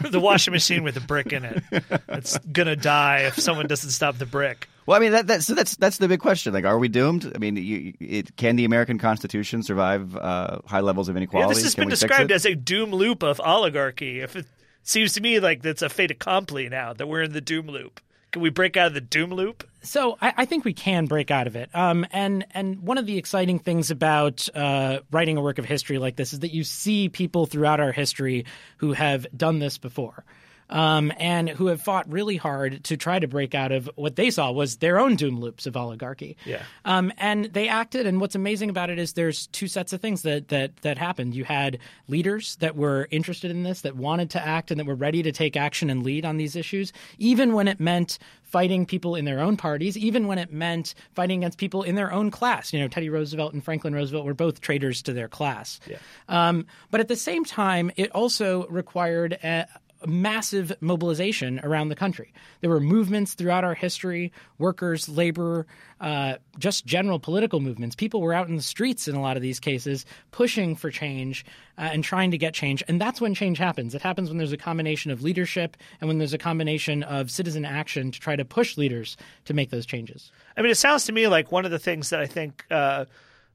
the 0.10 0.20
washing 0.20 0.52
machine 0.52 0.82
with 0.82 0.96
a 0.96 1.00
brick 1.00 1.32
in 1.32 1.44
it. 1.44 1.62
It's 2.08 2.38
gonna 2.38 2.76
die 2.76 3.20
if 3.20 3.38
someone 3.38 3.66
doesn't 3.66 3.90
stop 3.90 4.18
the 4.18 4.26
brick. 4.26 4.68
Well, 4.86 4.96
I 4.96 5.00
mean, 5.00 5.12
that, 5.12 5.26
that's 5.26 5.46
so 5.46 5.54
that's 5.54 5.76
that's 5.76 5.98
the 5.98 6.06
big 6.06 6.20
question. 6.20 6.52
Like, 6.52 6.64
are 6.64 6.78
we 6.78 6.88
doomed? 6.88 7.32
I 7.34 7.38
mean, 7.38 7.56
you, 7.56 7.92
it, 7.98 8.36
can 8.36 8.56
the 8.56 8.64
American 8.64 8.98
Constitution 8.98 9.62
survive 9.62 10.16
uh, 10.16 10.60
high 10.64 10.80
levels 10.80 11.08
of 11.08 11.16
inequality? 11.16 11.48
Yeah, 11.48 11.54
this 11.54 11.64
has 11.64 11.74
can 11.74 11.82
been 11.82 11.88
described 11.88 12.30
as 12.30 12.46
a 12.46 12.54
doom 12.54 12.92
loop 12.92 13.22
of 13.22 13.40
oligarchy. 13.40 14.20
If 14.20 14.36
it 14.36 14.46
seems 14.84 15.14
to 15.14 15.20
me 15.20 15.40
like 15.40 15.62
that's 15.62 15.82
a 15.82 15.88
fait 15.88 16.12
accompli 16.12 16.68
now 16.68 16.92
that 16.92 17.08
we're 17.08 17.22
in 17.22 17.32
the 17.32 17.40
doom 17.40 17.66
loop. 17.66 18.00
Can 18.32 18.42
we 18.42 18.50
break 18.50 18.76
out 18.76 18.88
of 18.88 18.94
the 18.94 19.00
doom 19.00 19.30
loop? 19.30 19.66
So 19.82 20.18
I, 20.20 20.34
I 20.38 20.44
think 20.44 20.64
we 20.64 20.72
can 20.72 21.06
break 21.06 21.30
out 21.30 21.46
of 21.46 21.56
it. 21.56 21.70
Um, 21.74 22.06
and 22.10 22.44
and 22.50 22.80
one 22.80 22.98
of 22.98 23.06
the 23.06 23.18
exciting 23.18 23.58
things 23.58 23.90
about 23.90 24.48
uh, 24.54 25.00
writing 25.10 25.36
a 25.36 25.40
work 25.40 25.58
of 25.58 25.64
history 25.64 25.98
like 25.98 26.16
this 26.16 26.32
is 26.32 26.40
that 26.40 26.52
you 26.52 26.64
see 26.64 27.08
people 27.08 27.46
throughout 27.46 27.80
our 27.80 27.92
history 27.92 28.44
who 28.78 28.92
have 28.92 29.26
done 29.36 29.58
this 29.58 29.78
before 29.78 30.24
um, 30.70 31.12
and 31.18 31.48
who 31.48 31.66
have 31.66 31.80
fought 31.80 32.10
really 32.10 32.36
hard 32.36 32.84
to 32.84 32.96
try 32.96 33.18
to 33.18 33.28
break 33.28 33.54
out 33.54 33.72
of 33.72 33.90
what 33.94 34.16
they 34.16 34.30
saw 34.30 34.50
was 34.50 34.76
their 34.76 34.98
own 34.98 35.16
doom 35.16 35.40
loops 35.40 35.66
of 35.66 35.76
oligarchy. 35.76 36.36
Yeah. 36.44 36.62
Um, 36.84 37.12
and 37.18 37.46
they 37.46 37.68
acted. 37.68 38.06
And 38.06 38.20
what's 38.20 38.34
amazing 38.34 38.70
about 38.70 38.90
it 38.90 38.98
is 38.98 39.12
there's 39.12 39.46
two 39.48 39.68
sets 39.68 39.92
of 39.92 40.00
things 40.00 40.22
that 40.22 40.48
that 40.48 40.76
that 40.78 40.98
happened. 40.98 41.34
You 41.34 41.44
had 41.44 41.78
leaders 42.08 42.56
that 42.56 42.76
were 42.76 43.08
interested 43.10 43.50
in 43.50 43.62
this, 43.62 43.82
that 43.82 43.96
wanted 43.96 44.30
to 44.30 44.44
act, 44.44 44.70
and 44.70 44.80
that 44.80 44.86
were 44.86 44.94
ready 44.94 45.22
to 45.22 45.32
take 45.32 45.56
action 45.56 45.90
and 45.90 46.02
lead 46.02 46.24
on 46.24 46.36
these 46.36 46.56
issues, 46.56 46.92
even 47.18 47.52
when 47.52 47.68
it 47.68 47.80
meant 47.80 48.18
fighting 48.42 48.86
people 48.86 49.16
in 49.16 49.24
their 49.24 49.40
own 49.40 49.56
parties, 49.56 49.96
even 49.96 50.26
when 50.26 50.38
it 50.38 50.52
meant 50.52 50.94
fighting 51.14 51.40
against 51.40 51.58
people 51.58 51.82
in 51.82 51.96
their 51.96 52.12
own 52.12 52.30
class. 52.30 52.72
You 52.72 52.80
know, 52.80 52.88
Teddy 52.88 53.10
Roosevelt 53.10 53.52
and 53.52 53.62
Franklin 53.62 53.94
Roosevelt 53.94 54.24
were 54.24 54.34
both 54.34 54.60
traitors 54.60 55.02
to 55.02 55.12
their 55.12 55.28
class. 55.28 55.80
Yeah. 55.86 55.98
Um, 56.28 56.66
but 56.90 57.00
at 57.00 57.08
the 57.08 57.16
same 57.16 57.44
time, 57.44 57.90
it 57.96 58.12
also 58.12 58.66
required 58.68 59.32
a, 59.42 59.66
massive 60.04 60.72
mobilization 60.80 61.60
around 61.62 61.88
the 61.88 61.96
country. 61.96 62.32
There 62.60 62.70
were 62.70 62.80
movements 62.80 63.34
throughout 63.34 63.64
our 63.64 63.74
history 63.74 64.32
workers, 64.58 65.08
labor, 65.08 65.66
uh, 66.00 66.34
just 66.58 66.84
general 66.84 67.18
political 67.18 67.60
movements. 67.60 67.96
People 67.96 68.20
were 68.20 68.34
out 68.34 68.48
in 68.48 68.56
the 68.56 68.62
streets 68.62 69.08
in 69.08 69.14
a 69.14 69.20
lot 69.20 69.36
of 69.36 69.42
these 69.42 69.58
cases 69.60 70.04
pushing 70.30 70.76
for 70.76 70.90
change 70.90 71.44
uh, 71.78 71.88
and 71.92 72.04
trying 72.04 72.30
to 72.30 72.38
get 72.38 72.52
change. 72.52 72.82
And 72.88 73.00
that's 73.00 73.20
when 73.20 73.34
change 73.34 73.58
happens. 73.58 73.94
It 73.94 74.02
happens 74.02 74.28
when 74.28 74.38
there's 74.38 74.52
a 74.52 74.58
combination 74.58 75.10
of 75.10 75.22
leadership 75.22 75.76
and 76.00 76.08
when 76.08 76.18
there's 76.18 76.34
a 76.34 76.38
combination 76.38 77.02
of 77.02 77.30
citizen 77.30 77.64
action 77.64 78.10
to 78.10 78.20
try 78.20 78.36
to 78.36 78.44
push 78.44 78.76
leaders 78.76 79.16
to 79.46 79.54
make 79.54 79.70
those 79.70 79.86
changes. 79.86 80.30
I 80.56 80.62
mean, 80.62 80.70
it 80.70 80.76
sounds 80.76 81.04
to 81.04 81.12
me 81.12 81.28
like 81.28 81.50
one 81.50 81.64
of 81.64 81.70
the 81.70 81.78
things 81.78 82.10
that 82.10 82.20
I 82.20 82.26
think 82.26 82.64
uh, 82.70 83.06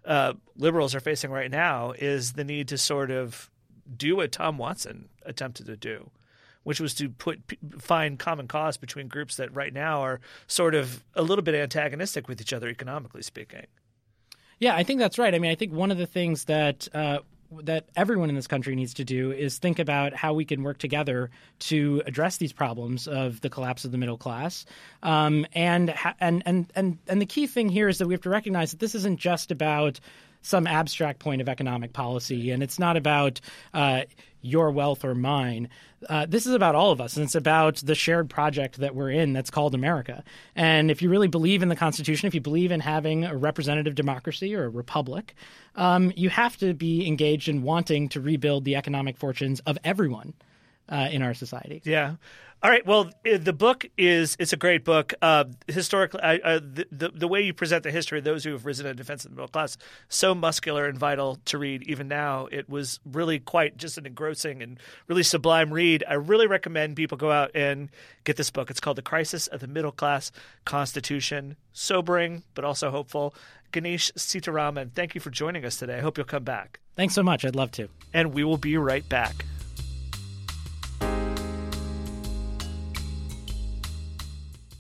uh, 0.06 0.34
liberals 0.58 0.96
are 0.96 1.00
facing 1.00 1.32
right 1.32 1.52
now 1.52 1.92
is 1.92 2.34
the 2.34 2.44
need 2.44 2.70
to 2.70 2.78
sort 2.78 3.12
of 3.12 3.50
do 3.96 4.16
what 4.16 4.32
Tom 4.32 4.58
Watson 4.58 5.10
attempted 5.26 5.66
to 5.68 5.76
do 5.76 6.10
which 6.64 6.80
was 6.80 6.94
to 6.96 7.10
put 7.10 7.40
find 7.80 8.20
common 8.20 8.48
cause 8.48 8.78
between 8.78 9.08
groups 9.08 9.38
that 9.38 9.54
right 9.56 9.74
now 9.74 10.02
are 10.02 10.20
sort 10.48 10.76
of 10.76 11.04
a 11.16 11.22
little 11.22 11.44
bit 11.44 11.56
antagonistic 11.56 12.28
with 12.28 12.42
each 12.42 12.54
other 12.54 12.70
economically 12.70 13.22
speaking. 13.22 13.66
Yeah, 14.60 14.76
I 14.76 14.84
think 14.84 15.00
that's 15.00 15.18
right. 15.18 15.34
I 15.34 15.40
mean, 15.40 15.52
I 15.52 15.56
think 15.56 15.74
one 15.74 15.90
of 15.90 15.98
the 15.98 16.06
things 16.06 16.46
that 16.46 16.88
uh, 16.94 17.20
that 17.64 17.90
everyone 17.96 18.30
in 18.30 18.36
this 18.36 18.48
country 18.48 18.76
needs 18.76 18.94
to 18.96 19.04
do 19.04 19.32
is 19.32 19.58
think 19.58 19.80
about 19.80 20.14
how 20.14 20.34
we 20.34 20.46
can 20.46 20.64
work 20.64 20.78
together 20.78 21.30
to 21.60 22.02
address 22.06 22.38
these 22.38 22.54
problems 22.54 23.08
of 23.08 23.42
the 23.42 23.50
collapse 23.50 23.86
of 23.86 23.92
the 23.92 23.98
middle 23.98 24.18
class. 24.18 24.66
Um, 25.04 25.46
and 25.54 25.94
and 26.20 26.44
and 26.46 26.72
and 26.76 26.98
and 27.08 27.22
the 27.22 27.26
key 27.26 27.48
thing 27.48 27.70
here 27.70 27.88
is 27.90 27.98
that 27.98 28.08
we 28.08 28.14
have 28.14 28.22
to 28.22 28.30
recognize 28.30 28.72
that 28.72 28.80
this 28.80 28.96
isn't 28.96 29.20
just 29.20 29.52
about 29.52 30.00
some 30.42 30.68
abstract 30.68 31.20
point 31.20 31.42
of 31.42 31.50
economic 31.50 31.94
policy, 31.94 32.52
and 32.52 32.64
it's 32.64 32.80
not 32.80 32.98
about 32.98 33.40
uh, 33.74 34.04
your 34.42 34.72
wealth 34.72 35.06
or 35.06 35.16
mine. 35.16 35.70
Uh, 36.10 36.26
this 36.28 36.48
is 36.48 36.54
about 36.54 36.74
all 36.74 36.92
of 36.92 37.00
us, 37.00 37.16
and 37.16 37.24
it's 37.24 37.36
about 37.36 37.76
the 37.78 37.94
shared 37.94 38.30
project 38.30 38.78
that 38.78 38.96
we're 38.96 39.12
in 39.12 39.34
that's 39.34 39.52
called 39.52 39.76
America. 39.76 40.24
And 40.56 40.90
if 40.90 41.02
you 41.02 41.10
really 41.10 41.28
believe 41.28 41.62
in 41.62 41.70
the 41.70 41.76
Constitution, 41.76 42.28
if 42.28 42.34
you 42.34 42.42
believe 42.42 42.72
in 42.72 42.80
having 42.80 43.24
a 43.24 43.36
representative 43.38 43.94
democracy 43.94 44.56
or 44.56 44.66
a 44.66 44.70
republic, 44.70 45.36
um, 45.76 46.12
you 46.16 46.30
have 46.30 46.58
to 46.58 46.74
be 46.74 47.08
engaged 47.08 47.48
in 47.48 47.62
wanting 47.62 48.10
to 48.10 48.20
rebuild 48.20 48.66
the 48.66 48.76
economic 48.76 49.18
fortunes 49.18 49.60
of 49.62 49.78
everyone 49.84 50.34
uh, 50.90 51.08
in 51.12 51.22
our 51.22 51.34
society. 51.34 51.82
Yeah. 51.86 52.16
All 52.64 52.70
right. 52.70 52.86
Well, 52.86 53.10
the 53.24 53.54
book 53.54 53.88
is 53.98 54.36
it's 54.38 54.54
a 54.54 54.58
great 54.58 54.86
book. 54.86 55.16
Uh, 55.20 55.46
historically, 55.68 56.22
uh, 56.22 56.60
the, 56.60 56.86
the, 56.92 57.10
the 57.10 57.28
way 57.28 57.42
you 57.42 57.56
present 57.56 57.82
the 57.82 57.90
history 57.90 58.20
of 58.20 58.24
those 58.24 58.44
who 58.44 58.52
have 58.52 58.68
risen 58.68 58.86
in 58.86 58.96
defense 58.96 59.26
of 59.26 59.32
the 59.32 59.36
middle 59.36 59.48
class, 59.48 59.78
so 60.10 60.36
muscular 60.36 60.86
and 60.86 60.96
vital 60.96 61.40
to 61.46 61.58
read. 61.58 61.82
Even 61.84 62.08
now, 62.08 62.48
it 62.52 62.70
was 62.70 63.00
really 63.04 63.40
quite 63.40 63.78
just 63.78 63.98
an 63.98 64.06
engrossing 64.06 64.62
and 64.62 64.80
really 65.08 65.24
sublime 65.24 65.74
read. 65.74 66.04
I 66.08 66.14
really 66.14 66.46
recommend 66.46 66.96
people 66.96 67.18
go 67.18 67.32
out 67.32 67.50
and 67.56 67.90
get 68.26 68.38
this 68.38 68.52
book. 68.52 68.70
It's 68.70 68.80
called 68.80 68.98
"The 68.98 69.02
Crisis 69.02 69.48
of 69.48 69.60
the 69.60 69.68
Middle 69.68 69.92
Class 69.92 70.32
Constitution." 70.64 71.56
Sobering, 71.74 72.44
but 72.54 72.64
also 72.64 72.92
hopeful. 72.92 73.34
Ganesh 73.72 74.12
Sitaraman, 74.12 74.92
thank 74.92 75.16
you 75.16 75.22
for 75.22 75.30
joining 75.32 75.66
us 75.66 75.78
today. 75.78 75.98
I 75.98 76.02
hope 76.02 76.18
you'll 76.18 76.26
come 76.26 76.44
back. 76.44 76.80
Thanks 76.96 77.16
so 77.16 77.24
much. 77.24 77.44
I'd 77.44 77.56
love 77.56 77.72
to. 77.72 77.88
And 78.14 78.34
we 78.34 78.44
will 78.44 78.58
be 78.58 78.78
right 78.78 79.08
back. 79.08 79.46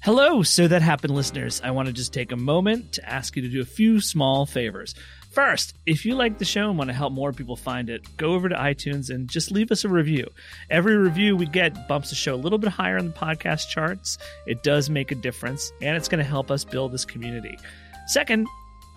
Hello, 0.03 0.41
So 0.41 0.67
That 0.67 0.81
Happened 0.81 1.13
listeners. 1.13 1.61
I 1.63 1.69
want 1.69 1.85
to 1.85 1.93
just 1.93 2.11
take 2.11 2.31
a 2.31 2.35
moment 2.35 2.93
to 2.93 3.07
ask 3.07 3.35
you 3.35 3.43
to 3.43 3.47
do 3.47 3.61
a 3.61 3.65
few 3.65 4.01
small 4.01 4.47
favors. 4.47 4.95
First, 5.29 5.75
if 5.85 6.05
you 6.05 6.15
like 6.15 6.39
the 6.39 6.43
show 6.43 6.69
and 6.69 6.77
want 6.79 6.89
to 6.89 6.95
help 6.95 7.13
more 7.13 7.31
people 7.31 7.55
find 7.55 7.87
it, 7.87 8.17
go 8.17 8.33
over 8.33 8.49
to 8.49 8.55
iTunes 8.55 9.11
and 9.11 9.29
just 9.29 9.51
leave 9.51 9.71
us 9.71 9.85
a 9.85 9.89
review. 9.89 10.25
Every 10.71 10.97
review 10.97 11.37
we 11.37 11.45
get 11.45 11.87
bumps 11.87 12.09
the 12.09 12.15
show 12.15 12.33
a 12.33 12.35
little 12.35 12.57
bit 12.57 12.71
higher 12.71 12.97
on 12.97 13.05
the 13.05 13.13
podcast 13.13 13.69
charts. 13.69 14.17
It 14.47 14.63
does 14.63 14.89
make 14.89 15.11
a 15.11 15.15
difference, 15.15 15.71
and 15.83 15.95
it's 15.95 16.07
going 16.07 16.17
to 16.17 16.27
help 16.27 16.49
us 16.49 16.63
build 16.63 16.93
this 16.93 17.05
community. 17.05 17.59
Second, 18.07 18.47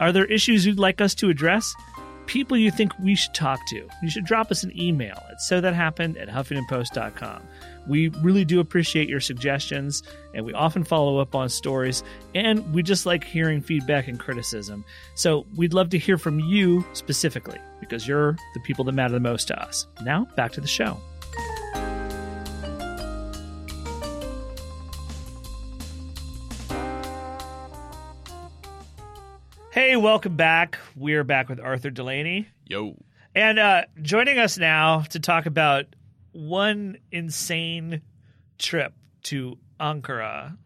are 0.00 0.11
there 0.11 0.24
issues 0.24 0.64
you'd 0.64 0.78
like 0.78 1.02
us 1.02 1.14
to 1.16 1.28
address? 1.28 1.74
People 2.24 2.57
you 2.57 2.70
think 2.70 2.98
we 2.98 3.14
should 3.14 3.34
talk 3.34 3.61
to? 3.68 3.86
You 4.02 4.09
should 4.09 4.24
drop 4.24 4.50
us 4.50 4.64
an 4.64 4.72
email 4.80 5.22
at 5.30 5.42
so 5.42 5.61
that 5.61 5.74
happened 5.74 6.16
at 6.16 6.28
huffingtonpost.com. 6.30 7.42
We 7.87 8.09
really 8.09 8.45
do 8.45 8.61
appreciate 8.61 9.09
your 9.09 9.20
suggestions, 9.20 10.03
and 10.32 10.45
we 10.45 10.53
often 10.53 10.85
follow 10.85 11.18
up 11.18 11.35
on 11.35 11.49
stories, 11.49 12.03
and 12.35 12.72
we 12.72 12.82
just 12.82 13.07
like 13.07 13.24
hearing 13.24 13.61
feedback 13.61 14.09
and 14.09 14.18
criticism. 14.18 14.85
So 15.14 15.47
we'd 15.55 15.74
love 15.74 15.91
to 15.91 15.99
hear 15.99 16.16
from 16.16 16.41
you 16.41 16.85
specifically, 16.95 17.59
because 17.80 18.09
you're 18.09 18.37
the 18.55 18.61
people 18.61 18.85
that 18.87 18.93
matter 18.93 19.12
the 19.12 19.20
most 19.20 19.49
to 19.49 19.62
us. 19.62 19.87
Now, 20.03 20.26
back 20.37 20.53
to 20.53 20.61
the 20.61 20.66
show. 20.66 20.99
Hey, 29.70 29.97
welcome 29.97 30.37
back. 30.37 30.78
We're 30.95 31.24
back 31.24 31.49
with 31.49 31.59
Arthur 31.59 31.91
Delaney. 31.91 32.47
Yo. 32.64 32.97
And 33.35 33.59
uh, 33.59 33.82
joining 34.01 34.39
us 34.39 34.57
now 34.57 35.01
to 35.11 35.18
talk 35.18 35.47
about 35.47 35.87
one 36.35 36.99
insane 37.11 38.03
trip 38.59 38.93
to 39.24 39.57
Ankara 39.80 40.57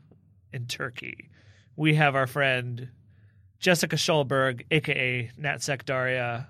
in 0.53 0.67
Turkey, 0.67 1.31
we 1.77 1.95
have 1.95 2.17
our 2.17 2.27
friend 2.27 2.89
Jessica 3.61 3.97
Schulberg, 3.97 4.65
aka 4.71 5.31
Natsec 5.39 5.85
Daria. 5.85 6.49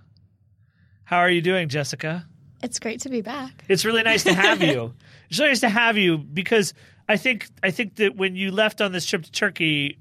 How 1.04 1.18
are 1.18 1.30
you 1.30 1.40
doing, 1.40 1.68
Jessica? 1.68 2.26
It's 2.62 2.78
great 2.78 3.00
to 3.02 3.08
be 3.08 3.22
back. 3.22 3.64
It's 3.68 3.84
really 3.84 4.02
nice 4.02 4.24
to 4.24 4.34
have 4.34 4.62
you. 4.62 4.94
It's 5.30 5.38
really 5.38 5.50
nice 5.50 5.60
to 5.60 5.68
have 5.68 5.98
you 5.98 6.16
because 6.16 6.72
I 7.06 7.18
think 7.18 7.48
I 7.62 7.70
think 7.70 7.96
that 7.96 8.16
when 8.16 8.34
you 8.34 8.50
left 8.50 8.80
on 8.80 8.92
this 8.92 9.04
trip 9.04 9.24
to 9.24 9.30
Turkey, 9.30 9.98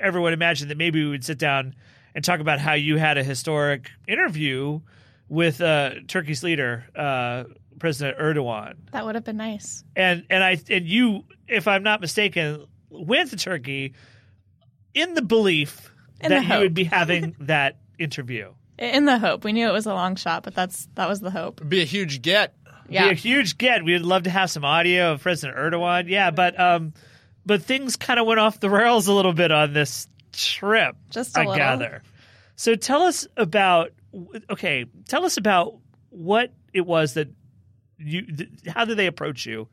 everyone 0.00 0.32
imagined 0.32 0.70
that 0.70 0.78
maybe 0.78 1.04
we 1.04 1.10
would 1.10 1.24
sit 1.24 1.36
down 1.36 1.74
and 2.14 2.24
talk 2.24 2.40
about 2.40 2.58
how 2.58 2.72
you 2.72 2.96
had 2.96 3.18
a 3.18 3.24
historic 3.24 3.90
interview 4.08 4.80
with 5.28 5.60
uh, 5.60 5.90
Turkey's 6.08 6.42
leader, 6.42 6.84
uh, 6.96 7.44
President 7.82 8.16
Erdogan, 8.16 8.74
That 8.92 9.04
would 9.04 9.16
have 9.16 9.24
been 9.24 9.38
nice. 9.38 9.82
and 9.96 10.24
and 10.30 10.44
I 10.44 10.56
and 10.70 10.86
you, 10.86 11.24
if 11.48 11.66
I'm 11.66 11.82
not 11.82 12.00
mistaken, 12.00 12.64
went 12.90 13.30
to 13.30 13.36
Turkey 13.36 13.94
in 14.94 15.14
the 15.14 15.22
belief 15.22 15.92
In 16.20 16.30
that 16.30 16.46
the 16.46 16.54
you 16.54 16.60
would 16.60 16.74
be 16.74 16.84
having 16.84 17.34
that 17.40 17.78
interview. 17.98 18.52
In 18.78 19.04
the 19.04 19.18
hope. 19.18 19.42
We 19.42 19.52
knew 19.52 19.68
it 19.68 19.72
was 19.72 19.86
a 19.86 19.94
long 19.94 20.14
shot, 20.14 20.44
but 20.44 20.54
that's 20.54 20.88
that 20.94 21.08
was 21.08 21.18
the 21.20 21.32
hope. 21.32 21.60
Be 21.68 21.82
a 21.82 21.84
huge 21.84 22.22
get. 22.22 22.54
Yeah. 22.88 23.06
be 23.06 23.10
a 23.10 23.14
huge 23.14 23.58
get. 23.58 23.84
We'd 23.84 24.02
love 24.02 24.22
to 24.24 24.30
have 24.30 24.48
some 24.48 24.64
audio 24.64 25.12
of 25.14 25.20
President 25.22 25.58
Erdogan. 25.58 26.08
Yeah, 26.08 26.30
but 26.30 26.58
um, 26.60 26.92
but 27.44 27.64
things 27.64 27.96
kind 27.96 28.20
of 28.20 28.26
went 28.28 28.38
off 28.38 28.60
the 28.60 28.70
rails 28.70 29.08
a 29.08 29.12
little 29.12 29.32
bit 29.32 29.50
on 29.50 29.72
this 29.72 30.06
trip. 30.32 30.94
Just 31.10 31.36
a 31.36 31.40
I 31.40 31.42
little. 31.42 31.56
gather. 31.56 32.02
So 32.54 32.76
tell 32.76 33.02
us 33.02 33.26
about. 33.36 33.90
Okay, 34.48 34.84
tell 35.08 35.24
us 35.24 35.36
about 35.36 35.78
what 36.10 36.52
it 36.72 36.86
was 36.86 37.14
that 37.14 37.28
you. 37.98 38.22
Th- 38.22 38.50
how 38.68 38.84
did 38.84 38.96
they 38.96 39.06
approach 39.06 39.46
you 39.46 39.68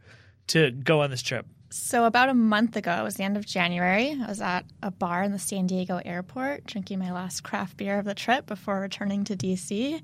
to 0.48 0.72
go 0.72 1.02
on 1.02 1.10
this 1.10 1.22
trip? 1.22 1.46
So 1.72 2.06
about 2.06 2.30
a 2.30 2.34
month 2.34 2.76
ago, 2.76 2.92
it 3.00 3.04
was 3.04 3.16
the 3.16 3.24
end 3.24 3.38
of 3.38 3.46
January. 3.46 4.18
I 4.20 4.28
was 4.28 4.42
at 4.42 4.66
a 4.82 4.90
bar 4.90 5.22
in 5.22 5.32
the 5.32 5.40
San 5.40 5.68
Diego 5.68 6.02
airport 6.04 6.66
drinking 6.66 6.98
my 6.98 7.12
last 7.12 7.44
craft 7.44 7.78
beer 7.78 8.00
of 8.00 8.06
the 8.06 8.16
trip 8.16 8.48
before 8.48 8.80
returning 8.80 9.24
to 9.26 9.36
DC. 9.36 10.02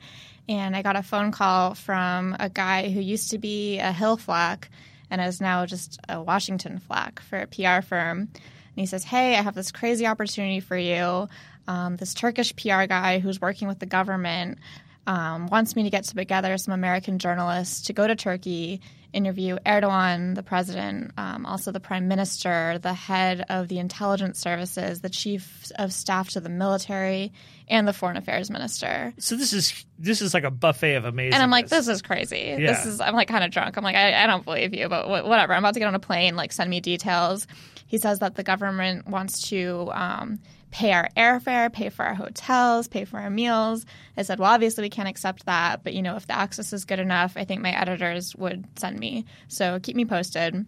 And 0.48 0.76
I 0.76 0.84
got 0.84 0.96
a 0.96 1.02
phone 1.02 1.32
call 1.32 1.74
from 1.74 2.36
a 2.40 2.50
guy 2.50 2.90
who 2.90 3.00
used 3.00 3.32
to 3.32 3.40
be 3.40 3.80
a 3.80 3.92
Hill 3.92 4.16
flack 4.16 4.70
and 5.10 5.20
is 5.20 5.42
now 5.42 5.66
just 5.66 6.00
a 6.08 6.22
Washington 6.22 6.78
flack 6.78 7.20
for 7.20 7.40
a 7.40 7.48
PR 7.48 7.82
firm. 7.84 8.20
And 8.20 8.30
he 8.76 8.86
says, 8.86 9.04
Hey, 9.04 9.36
I 9.36 9.42
have 9.42 9.56
this 9.56 9.72
crazy 9.72 10.06
opportunity 10.06 10.60
for 10.60 10.78
you. 10.78 11.28
Um, 11.68 11.96
this 11.96 12.14
Turkish 12.14 12.56
PR 12.56 12.84
guy 12.84 13.18
who's 13.18 13.42
working 13.42 13.68
with 13.68 13.80
the 13.80 13.88
government 13.88 14.60
um, 15.08 15.48
wants 15.48 15.76
me 15.76 15.84
to 15.84 15.90
get 15.90 16.04
together 16.04 16.58
some 16.58 16.74
American 16.74 17.20
journalists 17.20 17.88
to 17.88 17.94
go 17.94 18.08
to 18.08 18.16
Turkey, 18.16 18.82
interview 19.14 19.58
Erdogan, 19.66 20.36
the 20.36 20.44
president, 20.44 21.12
um, 21.18 21.46
also 21.46 21.72
the 21.72 21.80
prime 21.80 22.08
minister, 22.08 22.80
the 22.80 22.94
head 22.94 23.46
of 23.50 23.68
the 23.68 23.80
intelligence 23.80 24.40
services, 24.40 25.02
the 25.02 25.10
chief 25.10 25.72
of 25.78 25.94
staff 25.94 26.30
to 26.32 26.42
the 26.42 26.50
military, 26.50 27.32
and 27.68 27.88
the 27.88 27.94
foreign 27.94 28.18
affairs 28.18 28.52
minister. 28.52 29.14
So 29.18 29.36
this 29.36 29.54
is 29.54 29.86
this 29.98 30.22
is 30.22 30.34
like 30.34 30.44
a 30.44 30.52
buffet 30.52 30.96
of 30.96 31.06
amazing. 31.06 31.34
And 31.34 31.42
I'm 31.42 31.50
like, 31.50 31.70
this 31.70 31.88
is 31.88 32.02
crazy. 32.02 32.56
Yeah. 32.60 32.74
This 32.74 32.86
is. 32.86 33.00
I'm 33.00 33.16
like 33.16 33.28
kind 33.28 33.44
of 33.44 33.52
drunk. 33.52 33.78
I'm 33.78 33.84
like, 33.84 33.96
I, 33.96 34.24
I 34.24 34.28
don't 34.28 34.44
believe 34.44 34.74
you, 34.74 34.90
but 34.90 35.06
wh- 35.06 35.28
whatever. 35.28 35.54
I'm 35.54 35.64
about 35.64 35.76
to 35.76 35.80
get 35.80 35.88
on 35.88 35.96
a 35.96 36.00
plane. 36.00 36.36
Like, 36.36 36.52
send 36.52 36.70
me 36.70 36.80
details. 36.82 37.48
He 37.88 37.98
says 37.98 38.20
that 38.20 38.36
the 38.36 38.44
government 38.44 39.08
wants 39.08 39.50
to 39.50 39.92
um, 39.94 40.40
pay 40.76 40.92
our 40.92 41.08
airfare, 41.16 41.72
pay 41.72 41.88
for 41.88 42.04
our 42.04 42.14
hotels, 42.14 42.90
pay 42.90 43.06
for 43.06 43.18
our 43.18 43.30
meals. 43.30 43.86
I 44.18 44.24
said, 44.24 44.40
well, 44.40 44.52
obviously 44.52 44.82
we 44.82 44.90
can't 44.90 45.08
accept 45.08 45.46
that, 45.46 45.86
but 45.86 45.94
you 45.94 46.02
know, 46.02 46.18
if 46.18 46.28
the 46.28 46.36
access 46.36 46.74
is 46.74 46.84
good 46.84 47.00
enough, 47.00 47.38
I 47.38 47.46
think 47.46 47.62
my 47.62 47.72
editors 47.72 48.36
would 48.36 48.66
send 48.78 49.00
me. 49.00 49.24
So 49.48 49.80
keep 49.80 49.96
me 49.96 50.04
posted 50.04 50.66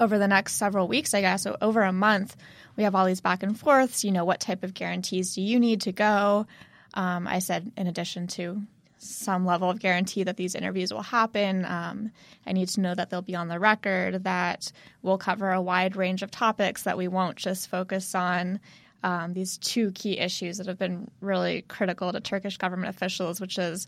over 0.00 0.16
the 0.16 0.28
next 0.28 0.54
several 0.54 0.88
weeks, 0.88 1.12
I 1.12 1.20
guess, 1.20 1.42
so 1.42 1.58
over 1.60 1.82
a 1.82 1.92
month, 1.92 2.38
we 2.74 2.84
have 2.84 2.94
all 2.94 3.04
these 3.04 3.20
back 3.20 3.42
and 3.42 3.58
forths. 3.58 4.02
You 4.02 4.12
know, 4.12 4.24
what 4.24 4.40
type 4.40 4.64
of 4.64 4.72
guarantees 4.72 5.34
do 5.34 5.42
you 5.42 5.60
need 5.60 5.82
to 5.82 5.92
go? 5.92 6.46
Um, 6.94 7.28
I 7.28 7.40
said, 7.40 7.70
in 7.76 7.86
addition 7.86 8.28
to 8.28 8.62
some 8.96 9.44
level 9.44 9.68
of 9.68 9.78
guarantee 9.78 10.22
that 10.22 10.38
these 10.38 10.54
interviews 10.54 10.90
will 10.90 11.02
happen, 11.02 11.66
um, 11.66 12.12
I 12.46 12.52
need 12.52 12.68
to 12.70 12.80
know 12.80 12.94
that 12.94 13.10
they'll 13.10 13.20
be 13.20 13.36
on 13.36 13.48
the 13.48 13.60
record, 13.60 14.24
that 14.24 14.72
we'll 15.02 15.18
cover 15.18 15.52
a 15.52 15.60
wide 15.60 15.96
range 15.96 16.22
of 16.22 16.30
topics, 16.30 16.84
that 16.84 16.96
we 16.96 17.08
won't 17.08 17.36
just 17.36 17.68
focus 17.68 18.14
on 18.14 18.58
um, 19.02 19.32
these 19.34 19.58
two 19.58 19.92
key 19.92 20.18
issues 20.18 20.58
that 20.58 20.66
have 20.66 20.78
been 20.78 21.10
really 21.20 21.62
critical 21.62 22.12
to 22.12 22.20
Turkish 22.20 22.56
government 22.56 22.94
officials, 22.94 23.40
which 23.40 23.58
is 23.58 23.86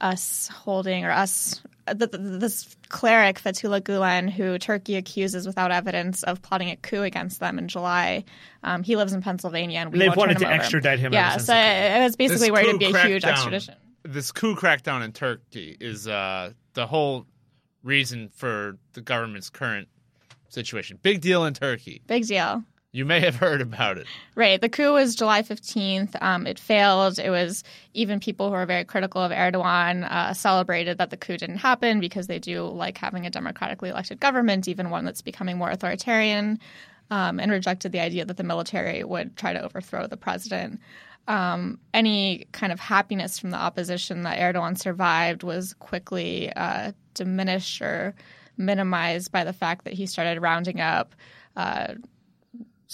us 0.00 0.48
holding 0.48 1.04
or 1.04 1.10
us 1.12 1.60
th- 1.86 1.98
th- 2.10 2.10
this 2.12 2.76
cleric 2.88 3.40
Fethullah 3.40 3.80
Gulen, 3.80 4.28
who 4.30 4.58
Turkey 4.58 4.96
accuses 4.96 5.46
without 5.46 5.70
evidence 5.70 6.22
of 6.24 6.42
plotting 6.42 6.70
a 6.70 6.76
coup 6.76 7.02
against 7.02 7.38
them 7.40 7.58
in 7.58 7.68
July. 7.68 8.24
Um, 8.64 8.82
he 8.82 8.96
lives 8.96 9.12
in 9.12 9.22
Pennsylvania, 9.22 9.78
and 9.80 9.92
we 9.92 9.98
They've 10.00 10.16
wanted 10.16 10.34
turn 10.38 10.42
to 10.42 10.46
over. 10.46 10.54
extradite 10.54 10.98
him 10.98 11.06
ever 11.06 11.14
Yeah, 11.14 11.36
so 11.36 11.52
the 11.52 11.52
coup. 11.52 11.58
I 11.58 12.00
I 12.00 12.04
was 12.04 12.16
basically 12.16 12.48
This 12.48 12.50
worried 12.52 12.66
it'd 12.68 12.78
be 12.80 12.86
a 12.86 13.02
huge 13.06 13.22
crackdown- 13.22 13.30
extradition. 13.32 13.74
This 14.04 14.32
coup 14.32 14.56
crackdown 14.56 15.04
in 15.04 15.12
Turkey 15.12 15.76
is 15.78 16.08
uh, 16.08 16.52
the 16.74 16.86
whole 16.88 17.26
reason 17.84 18.28
for 18.34 18.76
the 18.94 19.00
government's 19.00 19.50
current 19.50 19.86
situation. 20.48 20.98
Big 21.02 21.20
deal 21.20 21.44
in 21.44 21.54
Turkey. 21.54 22.02
Big 22.08 22.26
deal. 22.26 22.64
You 22.94 23.06
may 23.06 23.20
have 23.20 23.36
heard 23.36 23.62
about 23.62 23.96
it. 23.96 24.06
Right. 24.34 24.60
The 24.60 24.68
coup 24.68 24.92
was 24.92 25.14
July 25.14 25.40
15th. 25.40 26.14
Um, 26.20 26.46
it 26.46 26.58
failed. 26.58 27.18
It 27.18 27.30
was 27.30 27.64
even 27.94 28.20
people 28.20 28.48
who 28.50 28.54
are 28.54 28.66
very 28.66 28.84
critical 28.84 29.22
of 29.22 29.32
Erdogan 29.32 30.04
uh, 30.10 30.34
celebrated 30.34 30.98
that 30.98 31.08
the 31.08 31.16
coup 31.16 31.38
didn't 31.38 31.56
happen 31.56 32.00
because 32.00 32.26
they 32.26 32.38
do 32.38 32.64
like 32.64 32.98
having 32.98 33.24
a 33.24 33.30
democratically 33.30 33.88
elected 33.88 34.20
government, 34.20 34.68
even 34.68 34.90
one 34.90 35.06
that's 35.06 35.22
becoming 35.22 35.56
more 35.56 35.70
authoritarian, 35.70 36.58
um, 37.10 37.40
and 37.40 37.50
rejected 37.50 37.92
the 37.92 38.00
idea 38.00 38.26
that 38.26 38.36
the 38.36 38.44
military 38.44 39.02
would 39.02 39.38
try 39.38 39.54
to 39.54 39.62
overthrow 39.62 40.06
the 40.06 40.18
president. 40.18 40.78
Um, 41.28 41.78
any 41.94 42.46
kind 42.52 42.74
of 42.74 42.80
happiness 42.80 43.38
from 43.38 43.52
the 43.52 43.56
opposition 43.56 44.20
that 44.22 44.38
Erdogan 44.38 44.76
survived 44.76 45.44
was 45.44 45.72
quickly 45.74 46.52
uh, 46.52 46.92
diminished 47.14 47.80
or 47.80 48.14
minimized 48.58 49.32
by 49.32 49.44
the 49.44 49.52
fact 49.54 49.84
that 49.84 49.94
he 49.94 50.04
started 50.04 50.42
rounding 50.42 50.80
up 50.80 51.14
uh, 51.56 51.94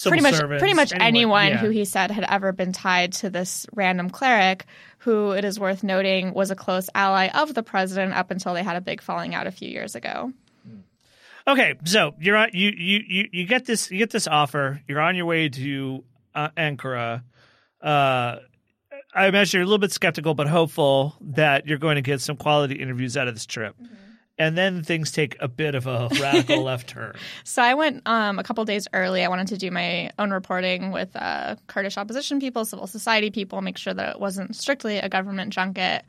pretty 0.04 0.22
much 0.22 0.34
servants, 0.34 0.60
pretty 0.60 0.74
much 0.74 0.92
anyone, 0.94 1.48
yeah. 1.48 1.56
who 1.58 1.70
he 1.70 1.84
said 1.84 2.10
had 2.10 2.24
ever 2.28 2.52
been 2.52 2.72
tied 2.72 3.12
to 3.14 3.30
this 3.30 3.66
random 3.74 4.10
cleric 4.10 4.66
who 4.98 5.32
it 5.32 5.44
is 5.44 5.58
worth 5.58 5.82
noting 5.82 6.34
was 6.34 6.50
a 6.50 6.56
close 6.56 6.90
ally 6.94 7.28
of 7.28 7.54
the 7.54 7.62
president 7.62 8.12
up 8.12 8.30
until 8.30 8.54
they 8.54 8.62
had 8.62 8.76
a 8.76 8.80
big 8.80 9.00
falling 9.00 9.34
out 9.34 9.46
a 9.46 9.50
few 9.50 9.68
years 9.68 9.94
ago. 9.94 10.32
Okay, 11.46 11.74
so 11.84 12.14
you're 12.20 12.36
on, 12.36 12.50
you, 12.52 12.70
you 12.70 13.00
you 13.06 13.28
you 13.32 13.46
get 13.46 13.64
this 13.64 13.90
you 13.90 13.96
get 13.96 14.10
this 14.10 14.26
offer. 14.26 14.82
You're 14.86 15.00
on 15.00 15.16
your 15.16 15.24
way 15.24 15.48
to 15.48 16.04
uh, 16.34 16.50
Ankara. 16.50 17.22
Uh, 17.80 18.36
I 19.14 19.26
imagine 19.26 19.58
you're 19.58 19.64
a 19.64 19.66
little 19.66 19.78
bit 19.78 19.92
skeptical, 19.92 20.34
but 20.34 20.46
hopeful 20.46 21.16
that 21.20 21.66
you're 21.66 21.78
going 21.78 21.94
to 21.94 22.02
get 22.02 22.20
some 22.20 22.36
quality 22.36 22.74
interviews 22.74 23.16
out 23.16 23.28
of 23.28 23.34
this 23.34 23.46
trip. 23.46 23.74
And 24.38 24.56
then 24.56 24.84
things 24.84 25.10
take 25.10 25.36
a 25.40 25.48
bit 25.48 25.74
of 25.74 25.86
a 25.86 26.08
radical 26.20 26.62
left 26.64 26.88
turn. 26.88 27.16
So 27.42 27.60
I 27.60 27.74
went 27.74 28.02
um, 28.06 28.38
a 28.38 28.44
couple 28.44 28.64
days 28.64 28.86
early. 28.92 29.24
I 29.24 29.28
wanted 29.28 29.48
to 29.48 29.58
do 29.58 29.70
my 29.70 30.10
own 30.18 30.30
reporting 30.30 30.92
with 30.92 31.14
uh, 31.16 31.56
Kurdish 31.66 31.98
opposition 31.98 32.38
people, 32.38 32.64
civil 32.64 32.86
society 32.86 33.30
people, 33.30 33.60
make 33.62 33.78
sure 33.78 33.94
that 33.94 34.14
it 34.14 34.20
wasn't 34.20 34.54
strictly 34.54 34.98
a 34.98 35.08
government 35.08 35.52
junket, 35.52 36.04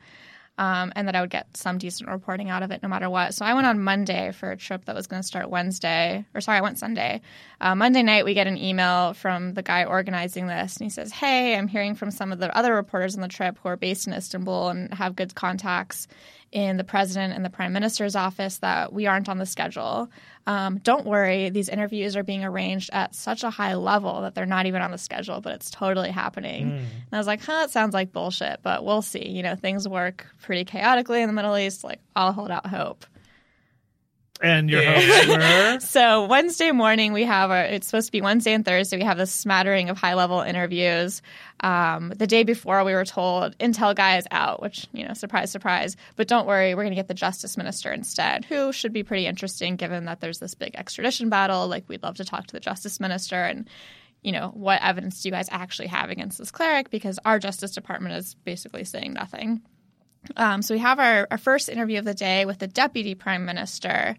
um, 0.58 0.92
and 0.94 1.08
that 1.08 1.16
I 1.16 1.22
would 1.22 1.30
get 1.30 1.56
some 1.56 1.78
decent 1.78 2.10
reporting 2.10 2.50
out 2.50 2.62
of 2.62 2.70
it 2.70 2.82
no 2.82 2.88
matter 2.88 3.08
what. 3.08 3.32
So 3.34 3.46
I 3.46 3.54
went 3.54 3.66
on 3.66 3.80
Monday 3.80 4.30
for 4.30 4.50
a 4.50 4.56
trip 4.56 4.84
that 4.84 4.94
was 4.94 5.06
going 5.06 5.22
to 5.22 5.26
start 5.26 5.48
Wednesday, 5.48 6.26
or 6.34 6.42
sorry, 6.42 6.58
I 6.58 6.60
went 6.60 6.78
Sunday. 6.78 7.22
Uh, 7.62 7.74
Monday 7.74 8.02
night, 8.02 8.26
we 8.26 8.34
get 8.34 8.46
an 8.46 8.58
email 8.58 9.14
from 9.14 9.54
the 9.54 9.62
guy 9.62 9.84
organizing 9.84 10.46
this, 10.46 10.76
and 10.76 10.84
he 10.84 10.90
says, 10.90 11.12
"Hey, 11.12 11.56
I'm 11.56 11.66
hearing 11.66 11.94
from 11.94 12.10
some 12.10 12.30
of 12.30 12.38
the 12.38 12.54
other 12.56 12.74
reporters 12.74 13.14
on 13.14 13.22
the 13.22 13.28
trip 13.28 13.58
who 13.62 13.70
are 13.70 13.76
based 13.76 14.06
in 14.06 14.12
Istanbul 14.12 14.68
and 14.68 14.94
have 14.94 15.16
good 15.16 15.34
contacts." 15.34 16.06
In 16.52 16.76
the 16.76 16.84
president 16.84 17.32
and 17.32 17.44
the 17.44 17.50
prime 17.50 17.72
minister's 17.72 18.16
office 18.16 18.58
that 18.58 18.92
we 18.92 19.06
aren't 19.06 19.28
on 19.28 19.38
the 19.38 19.46
schedule. 19.46 20.10
Um, 20.46 20.78
don't 20.78 21.06
worry, 21.06 21.48
these 21.50 21.68
interviews 21.68 22.16
are 22.16 22.24
being 22.24 22.42
arranged 22.42 22.90
at 22.92 23.14
such 23.14 23.44
a 23.44 23.50
high 23.50 23.74
level 23.74 24.22
that 24.22 24.34
they're 24.34 24.46
not 24.46 24.66
even 24.66 24.82
on 24.82 24.90
the 24.90 24.98
schedule, 24.98 25.40
but 25.40 25.54
it's 25.54 25.70
totally 25.70 26.10
happening. 26.10 26.72
And 26.72 27.12
I 27.12 27.18
was 27.18 27.26
like, 27.28 27.40
huh, 27.42 27.52
that 27.52 27.70
sounds 27.70 27.94
like 27.94 28.12
bullshit, 28.12 28.60
but 28.62 28.84
we'll 28.84 29.02
see. 29.02 29.28
You 29.28 29.44
know, 29.44 29.54
things 29.54 29.86
work 29.86 30.26
pretty 30.42 30.64
chaotically 30.64 31.22
in 31.22 31.28
the 31.28 31.34
Middle 31.34 31.56
East. 31.56 31.84
Like, 31.84 32.00
I'll 32.16 32.32
hold 32.32 32.50
out 32.50 32.66
hope. 32.66 33.06
And 34.42 34.70
your 34.70 34.82
hopes 34.82 35.28
were 35.28 35.80
So 35.80 36.24
Wednesday 36.26 36.70
morning 36.70 37.12
we 37.12 37.24
have 37.24 37.50
our, 37.50 37.62
it's 37.62 37.86
supposed 37.86 38.06
to 38.06 38.12
be 38.12 38.20
Wednesday 38.20 38.52
and 38.52 38.64
Thursday. 38.64 38.96
We 38.96 39.04
have 39.04 39.18
this 39.18 39.32
smattering 39.32 39.90
of 39.90 39.98
high 39.98 40.14
level 40.14 40.40
interviews. 40.40 41.20
Um, 41.60 42.08
the 42.16 42.26
day 42.26 42.42
before 42.42 42.82
we 42.84 42.94
were 42.94 43.04
told 43.04 43.56
Intel 43.58 43.94
guy 43.94 44.16
is 44.16 44.26
out, 44.30 44.62
which 44.62 44.86
you 44.92 45.06
know, 45.06 45.12
surprise, 45.14 45.50
surprise. 45.50 45.96
But 46.16 46.26
don't 46.26 46.46
worry, 46.46 46.74
we're 46.74 46.84
going 46.84 46.92
to 46.92 46.96
get 46.96 47.08
the 47.08 47.14
Justice 47.14 47.56
Minister 47.56 47.92
instead, 47.92 48.46
who 48.46 48.72
should 48.72 48.92
be 48.92 49.02
pretty 49.02 49.26
interesting 49.26 49.76
given 49.76 50.06
that 50.06 50.20
there's 50.20 50.38
this 50.38 50.54
big 50.54 50.74
extradition 50.74 51.28
battle. 51.28 51.68
Like 51.68 51.88
we'd 51.88 52.02
love 52.02 52.16
to 52.16 52.24
talk 52.24 52.46
to 52.46 52.52
the 52.52 52.60
Justice 52.60 53.00
Minister 53.00 53.42
and. 53.42 53.68
You 54.22 54.32
know, 54.32 54.50
what 54.52 54.82
evidence 54.82 55.22
do 55.22 55.30
you 55.30 55.32
guys 55.32 55.48
actually 55.50 55.88
have 55.88 56.10
against 56.10 56.36
this 56.36 56.50
cleric? 56.50 56.90
Because 56.90 57.18
our 57.24 57.38
Justice 57.38 57.70
Department 57.70 58.16
is 58.16 58.34
basically 58.44 58.84
saying 58.84 59.14
nothing. 59.14 59.62
Um, 60.36 60.62
so 60.62 60.74
we 60.74 60.80
have 60.80 60.98
our, 60.98 61.26
our 61.30 61.38
first 61.38 61.68
interview 61.68 61.98
of 61.98 62.04
the 62.04 62.14
day 62.14 62.44
with 62.44 62.58
the 62.58 62.66
Deputy 62.66 63.14
Prime 63.14 63.44
Minister, 63.44 64.16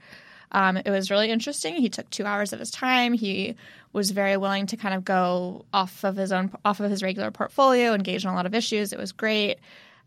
Um, 0.51 0.77
it 0.77 0.89
was 0.89 1.09
really 1.09 1.29
interesting. 1.29 1.75
He 1.75 1.89
took 1.89 2.09
two 2.09 2.25
hours 2.25 2.53
of 2.53 2.59
his 2.59 2.71
time. 2.71 3.13
He 3.13 3.55
was 3.93 4.11
very 4.11 4.37
willing 4.37 4.67
to 4.67 4.77
kind 4.77 4.93
of 4.93 5.05
go 5.05 5.65
off 5.73 6.03
of 6.03 6.15
his 6.15 6.31
own 6.31 6.51
off 6.65 6.79
of 6.79 6.89
his 6.89 7.03
regular 7.03 7.31
portfolio, 7.31 7.93
engage 7.93 8.23
in 8.23 8.29
a 8.29 8.35
lot 8.35 8.45
of 8.45 8.53
issues. 8.53 8.93
It 8.93 8.99
was 8.99 9.11
great. 9.11 9.59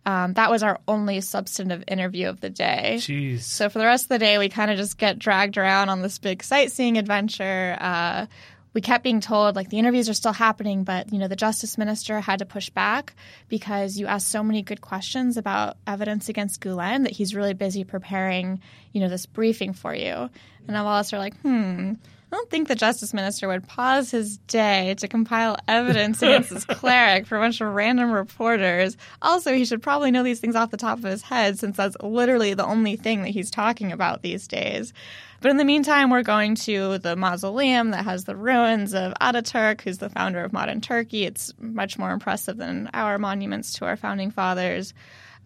Um, 0.07 0.35
that 0.35 0.51
was 0.51 0.63
our 0.63 0.81
only 0.87 1.23
substantive 1.23 1.83
interview 1.89 2.29
of 2.29 2.41
the 2.41 2.51
day. 2.51 2.97
Jeez. 2.99 3.41
So 3.41 3.71
for 3.71 3.79
the 3.79 3.87
rest 3.87 4.05
of 4.05 4.09
the 4.11 4.19
day, 4.19 4.37
we 4.37 4.51
kind 4.51 4.71
of 4.71 4.77
just 4.77 4.99
get 4.99 5.19
dragged 5.19 5.57
around 5.57 5.89
on 5.89 6.03
this 6.03 6.19
big 6.19 6.43
sightseeing 6.43 6.99
adventure. 6.99 7.79
Uh, 7.81 8.27
we 8.75 8.81
kept 8.81 9.05
being 9.05 9.21
told 9.21 9.57
like 9.57 9.71
the 9.71 9.79
interviews 9.79 10.09
are 10.09 10.15
still 10.15 10.33
happening, 10.33 10.85
but 10.85 11.13
you 11.13 11.19
know 11.19 11.29
the 11.29 11.37
justice 11.37 11.79
minister 11.79 12.21
had 12.21 12.41
to 12.41 12.45
push 12.45 12.69
back 12.71 13.15
because 13.49 13.97
you 13.97 14.07
asked 14.07 14.29
so 14.29 14.43
many 14.43 14.63
good 14.63 14.81
questions 14.81 15.37
about 15.37 15.77
evidence 15.87 16.29
against 16.29 16.61
Gulen 16.61 17.05
that 17.05 17.13
he's 17.13 17.35
really 17.35 17.55
busy 17.55 17.85
preparing 17.85 18.61
you 18.93 19.01
know 19.01 19.09
this 19.09 19.27
briefing 19.27 19.73
for 19.73 19.95
you. 19.95 20.29
And 20.67 20.77
all 20.77 20.87
of 20.87 21.01
us 21.01 21.13
are 21.13 21.19
like, 21.19 21.37
hmm. 21.41 21.93
I 22.35 22.37
don't 22.37 22.51
think 22.51 22.67
the 22.67 22.75
justice 22.75 23.15
minister 23.15 23.47
would 23.47 23.69
pause 23.69 24.11
his 24.11 24.39
day 24.49 24.97
to 24.99 25.07
compile 25.07 25.57
evidence 25.69 26.21
against 26.21 26.51
this 26.51 26.65
cleric 26.65 27.27
for 27.27 27.39
a 27.39 27.41
bunch 27.41 27.61
of 27.61 27.73
random 27.73 28.11
reporters. 28.11 28.97
Also, 29.23 29.53
he 29.53 29.65
should 29.65 29.83
probably 29.83 30.11
know 30.11 30.25
these 30.25 30.41
things 30.41 30.57
off 30.57 30.73
the 30.73 30.77
top 30.77 30.99
of 30.99 31.05
his 31.05 31.23
head 31.23 31.61
since 31.61 31.77
that's 31.77 31.97
literally 32.03 32.55
the 32.55 32.65
only 32.65 32.97
thing 32.97 33.23
that 33.23 33.29
he's 33.29 33.53
talking 33.53 33.93
about 33.93 34.23
these 34.23 34.49
days. 34.49 34.93
But 35.41 35.51
in 35.51 35.57
the 35.57 35.65
meantime, 35.65 36.11
we're 36.11 36.23
going 36.23 36.55
to 36.57 36.99
the 36.99 37.17
mausoleum 37.17 37.91
that 37.91 38.05
has 38.05 38.25
the 38.25 38.37
ruins 38.37 38.95
of 38.95 39.13
Ataturk, 39.21 39.83
who's 39.83 39.99
the 39.99 40.09
founder 40.09 40.43
of 40.43 40.53
modern 40.53 40.81
Turkey. 40.81 41.25
It's 41.25 41.53
much 41.59 41.99
more 41.99 42.13
impressive 42.13 42.57
than 42.57 42.89
our 42.95 43.19
monuments 43.19 43.75
to 43.75 43.85
our 43.85 43.97
founding 43.97 44.31
fathers. 44.31 44.95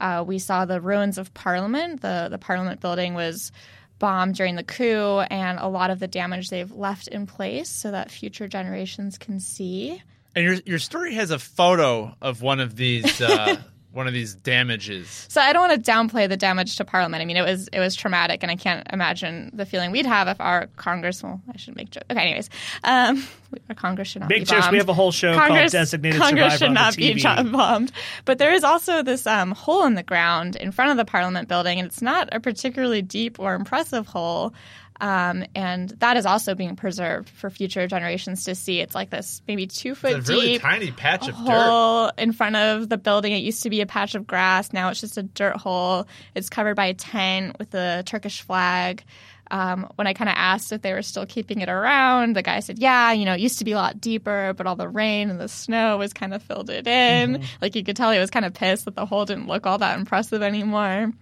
Uh, 0.00 0.24
we 0.26 0.38
saw 0.38 0.64
the 0.64 0.80
ruins 0.80 1.18
of 1.18 1.34
Parliament. 1.34 2.00
The 2.00 2.28
the 2.30 2.38
Parliament 2.38 2.80
building 2.80 3.14
was 3.14 3.50
bombed 3.98 4.36
during 4.36 4.54
the 4.54 4.62
coup, 4.62 5.20
and 5.30 5.58
a 5.58 5.66
lot 5.66 5.90
of 5.90 5.98
the 5.98 6.06
damage 6.06 6.50
they've 6.50 6.70
left 6.70 7.08
in 7.08 7.26
place 7.26 7.68
so 7.68 7.90
that 7.90 8.10
future 8.10 8.46
generations 8.46 9.18
can 9.18 9.40
see. 9.40 10.00
And 10.36 10.44
your 10.44 10.54
your 10.64 10.78
story 10.78 11.14
has 11.14 11.30
a 11.30 11.38
photo 11.38 12.14
of 12.20 12.42
one 12.42 12.60
of 12.60 12.76
these 12.76 13.20
uh, 13.20 13.56
one 13.92 14.06
of 14.06 14.12
these 14.12 14.34
damages. 14.34 15.26
So 15.30 15.40
I 15.40 15.52
don't 15.52 15.68
want 15.68 15.84
to 15.84 15.90
downplay 15.90 16.28
the 16.28 16.36
damage 16.36 16.76
to 16.76 16.84
Parliament. 16.84 17.22
I 17.22 17.24
mean, 17.24 17.36
it 17.38 17.44
was 17.44 17.68
it 17.72 17.80
was 17.80 17.94
traumatic, 17.96 18.42
and 18.42 18.50
I 18.52 18.56
can't 18.56 18.86
imagine 18.92 19.50
the 19.54 19.64
feeling 19.66 19.90
we'd 19.90 20.06
have 20.06 20.28
if 20.28 20.40
our 20.40 20.66
Congress. 20.76 21.22
Well, 21.22 21.40
I 21.52 21.56
shouldn't 21.56 21.78
make 21.78 21.90
jokes. 21.90 22.06
Okay, 22.10 22.20
anyways, 22.20 22.50
um, 22.84 23.24
our 23.68 23.74
Congress 23.74 24.08
should 24.08 24.20
not 24.20 24.28
Big 24.28 24.40
be 24.42 24.44
jokes. 24.44 24.60
bombed. 24.66 24.72
We 24.72 24.78
have 24.78 24.88
a 24.88 24.94
whole 24.94 25.10
show 25.12 25.34
Congress, 25.34 25.58
called 25.60 25.72
Designated 25.72 26.20
Congress 26.20 26.54
Survivor 26.54 26.58
should 26.58 26.68
on 26.68 26.74
the 26.74 26.80
not 26.80 26.96
be 26.96 27.14
TV. 27.14 27.18
jo- 27.44 27.50
bombed. 27.50 27.92
But 28.24 28.38
there 28.38 28.52
is 28.52 28.62
also 28.64 29.02
this 29.02 29.26
um, 29.26 29.52
hole 29.52 29.84
in 29.84 29.94
the 29.94 30.02
ground 30.02 30.56
in 30.56 30.70
front 30.70 30.90
of 30.90 30.96
the 30.96 31.04
Parliament 31.04 31.48
building, 31.48 31.78
and 31.78 31.86
it's 31.86 32.02
not 32.02 32.28
a 32.32 32.40
particularly 32.40 33.02
deep 33.02 33.38
or 33.40 33.54
impressive 33.54 34.06
hole. 34.06 34.52
Um, 35.00 35.44
and 35.54 35.90
that 36.00 36.16
is 36.16 36.26
also 36.26 36.54
being 36.54 36.74
preserved 36.74 37.28
for 37.28 37.50
future 37.50 37.86
generations 37.86 38.44
to 38.44 38.54
see. 38.54 38.80
It's 38.80 38.94
like 38.94 39.10
this 39.10 39.42
maybe 39.46 39.66
two 39.66 39.94
foot 39.94 40.12
a 40.12 40.20
really 40.22 40.46
deep 40.54 40.62
tiny 40.62 40.90
patch 40.90 41.28
of 41.28 41.36
dirt. 41.36 41.52
hole 41.52 42.10
in 42.18 42.32
front 42.32 42.56
of 42.56 42.88
the 42.88 42.98
building. 42.98 43.32
It 43.32 43.38
used 43.38 43.62
to 43.62 43.70
be 43.70 43.80
a 43.80 43.86
patch 43.86 44.14
of 44.16 44.26
grass. 44.26 44.72
Now 44.72 44.88
it's 44.88 45.00
just 45.00 45.16
a 45.16 45.22
dirt 45.22 45.56
hole. 45.56 46.08
It's 46.34 46.48
covered 46.48 46.74
by 46.74 46.86
a 46.86 46.94
tent 46.94 47.58
with 47.58 47.70
the 47.70 48.02
Turkish 48.06 48.42
flag. 48.42 49.04
Um, 49.50 49.90
when 49.94 50.06
I 50.06 50.12
kind 50.12 50.28
of 50.28 50.34
asked 50.36 50.72
if 50.72 50.82
they 50.82 50.92
were 50.92 51.00
still 51.00 51.24
keeping 51.24 51.60
it 51.60 51.70
around, 51.70 52.36
the 52.36 52.42
guy 52.42 52.60
said, 52.60 52.78
"Yeah, 52.78 53.12
you 53.12 53.24
know, 53.24 53.32
it 53.32 53.40
used 53.40 53.60
to 53.60 53.64
be 53.64 53.72
a 53.72 53.76
lot 53.76 54.00
deeper, 54.00 54.52
but 54.56 54.66
all 54.66 54.76
the 54.76 54.88
rain 54.88 55.30
and 55.30 55.40
the 55.40 55.48
snow 55.48 55.96
was 55.96 56.12
kind 56.12 56.34
of 56.34 56.42
filled 56.42 56.68
it 56.68 56.86
in. 56.86 57.44
Like 57.62 57.74
you 57.74 57.82
could 57.82 57.96
tell 57.96 58.10
he 58.10 58.18
was 58.18 58.30
kind 58.30 58.44
of 58.44 58.52
pissed 58.52 58.84
that 58.84 58.94
the 58.94 59.06
hole 59.06 59.24
didn't 59.24 59.46
look 59.46 59.66
all 59.66 59.78
that 59.78 59.98
impressive 59.98 60.42
anymore." 60.42 61.12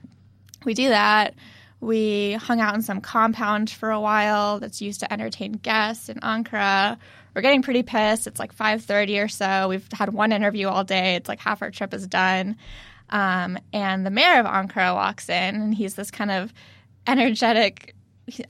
We 0.64 0.74
do 0.74 0.88
that. 0.88 1.34
We 1.80 2.32
hung 2.34 2.60
out 2.60 2.74
in 2.74 2.82
some 2.82 3.00
compound 3.00 3.70
for 3.70 3.90
a 3.90 4.00
while 4.00 4.60
that's 4.60 4.80
used 4.80 5.00
to 5.00 5.12
entertain 5.12 5.52
guests 5.52 6.08
in 6.08 6.18
Ankara. 6.20 6.98
We're 7.34 7.42
getting 7.42 7.62
pretty 7.62 7.82
pissed. 7.82 8.26
It's 8.26 8.40
like 8.40 8.54
5:30 8.54 9.22
or 9.22 9.28
so. 9.28 9.68
We've 9.68 9.86
had 9.92 10.12
one 10.12 10.32
interview 10.32 10.68
all 10.68 10.84
day. 10.84 11.16
It's 11.16 11.28
like 11.28 11.40
half 11.40 11.60
our 11.62 11.70
trip 11.70 11.92
is 11.92 12.06
done. 12.06 12.56
Um, 13.10 13.58
and 13.72 14.06
the 14.06 14.10
mayor 14.10 14.40
of 14.40 14.46
Ankara 14.46 14.94
walks 14.94 15.28
in, 15.28 15.54
and 15.54 15.74
he's 15.74 15.94
this 15.94 16.10
kind 16.10 16.30
of 16.30 16.52
energetic. 17.06 17.95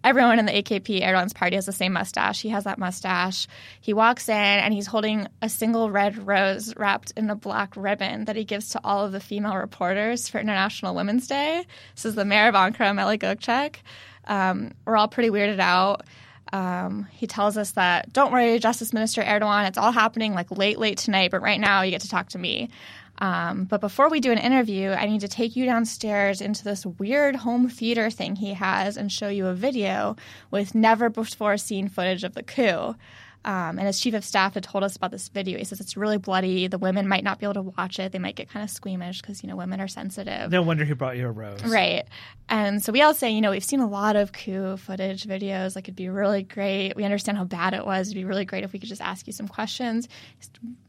Everyone 0.03 0.39
in 0.39 0.47
the 0.47 0.53
AKP, 0.53 1.03
Erdogan's 1.03 1.35
party, 1.35 1.57
has 1.57 1.66
the 1.66 1.72
same 1.72 1.93
mustache. 1.93 2.41
He 2.41 2.49
has 2.49 2.64
that 2.64 2.79
mustache. 2.79 3.47
He 3.81 3.93
walks 3.93 4.29
in 4.29 4.35
and 4.35 4.72
he's 4.72 4.87
holding 4.87 5.29
a 5.43 5.49
single 5.49 5.91
red 5.91 6.27
rose 6.27 6.74
wrapped 6.77 7.12
in 7.16 7.29
a 7.29 7.35
black 7.35 7.74
ribbon 7.77 8.24
that 8.24 8.37
he 8.37 8.45
gives 8.45 8.70
to 8.70 8.81
all 8.83 9.05
of 9.05 9.12
the 9.12 9.20
female 9.20 9.57
reporters 9.57 10.29
for 10.29 10.39
International 10.39 10.95
Women's 10.95 11.27
Day. 11.27 11.66
This 11.95 12.07
is 12.07 12.14
the 12.14 12.24
mayor 12.24 12.49
of 12.49 12.55
Ankara, 12.55 12.95
Melih 12.95 13.18
Gökçek. 13.18 13.77
Um, 14.27 14.72
we're 14.87 14.97
all 14.97 15.09
pretty 15.09 15.31
weirded 15.31 15.61
out. 15.61 16.05
Um, 16.53 17.09
he 17.12 17.27
tells 17.27 17.57
us 17.57 17.72
that, 17.72 18.12
don't 18.12 18.33
worry, 18.33 18.59
Justice 18.59 18.93
Minister 18.93 19.22
Erdogan, 19.22 19.68
it's 19.68 19.79
all 19.79 19.93
happening 19.93 20.33
like 20.33 20.51
late, 20.51 20.79
late 20.79 20.97
tonight, 20.97 21.31
but 21.31 21.43
right 21.43 21.61
now 21.61 21.83
you 21.83 21.91
get 21.91 22.03
to 22.03 22.09
talk 22.09 22.31
to 22.31 22.39
me. 22.39 22.70
Um, 23.19 23.64
but 23.64 23.81
before 23.81 24.09
we 24.09 24.21
do 24.21 24.33
an 24.33 24.39
interview, 24.39 24.91
I 24.91 25.07
need 25.07 25.23
to 25.23 25.29
take 25.29 25.57
you 25.57 25.64
downstairs 25.64 26.41
into 26.41 26.64
this 26.64 26.85
weird 26.85 27.37
home 27.37 27.69
theater 27.69 28.11
thing 28.11 28.37
he 28.37 28.55
has 28.55 28.97
and 28.97 29.11
show 29.11 29.29
you 29.29 29.47
a 29.47 29.55
video 29.55 30.17
with 30.51 30.75
never 30.75 31.09
before 31.09 31.57
seen 31.57 31.89
footage 31.89 32.25
of 32.25 32.35
the 32.35 32.43
coup. 32.43 32.95
Um, 33.47 33.79
and 33.79 33.83
his 33.83 34.01
chief 34.01 34.12
of 34.12 34.25
staff 34.25 34.55
had 34.55 34.64
told 34.64 34.83
us 34.83 34.97
about 34.97 35.12
this 35.12 35.29
video. 35.29 35.57
He 35.57 35.62
says 35.62 35.81
it's 35.81 35.97
really 35.97 36.19
bloody. 36.19 36.67
The 36.67 36.79
women 36.79 37.07
might 37.07 37.23
not 37.23 37.39
be 37.39 37.47
able 37.47 37.55
to 37.55 37.62
watch 37.62 38.01
it. 38.01 38.11
They 38.11 38.19
might 38.19 38.35
get 38.35 38.51
kind 38.51 38.64
of 38.64 38.71
squeamish 38.71 39.23
because, 39.23 39.45
you 39.45 39.49
know, 39.49 39.55
women 39.55 39.81
are 39.81 39.87
sensitive. 39.87 40.51
No 40.51 40.62
wonder 40.62 40.85
he 40.85 40.95
brought 40.95 41.17
you 41.17 41.29
a 41.29 41.31
rose. 41.31 41.62
Right. 41.64 42.03
And 42.49 42.83
so 42.83 42.91
we 42.91 43.03
all 43.03 43.14
say, 43.14 43.31
you 43.31 43.41
know, 43.41 43.53
we've 43.53 43.62
seen 43.62 43.79
a 43.79 43.89
lot 43.89 44.17
of 44.17 44.33
coup 44.33 44.77
footage 44.79 45.27
videos. 45.27 45.77
Like, 45.77 45.85
it'd 45.85 45.95
be 45.95 46.09
really 46.09 46.43
great. 46.43 46.97
We 46.97 47.05
understand 47.05 47.39
how 47.39 47.45
bad 47.45 47.73
it 47.73 47.87
was. 47.87 48.09
It'd 48.09 48.17
be 48.17 48.25
really 48.25 48.45
great 48.45 48.64
if 48.64 48.73
we 48.73 48.81
could 48.81 48.89
just 48.89 49.01
ask 49.01 49.29
you 49.29 49.33
some 49.33 49.47
questions. 49.47 50.09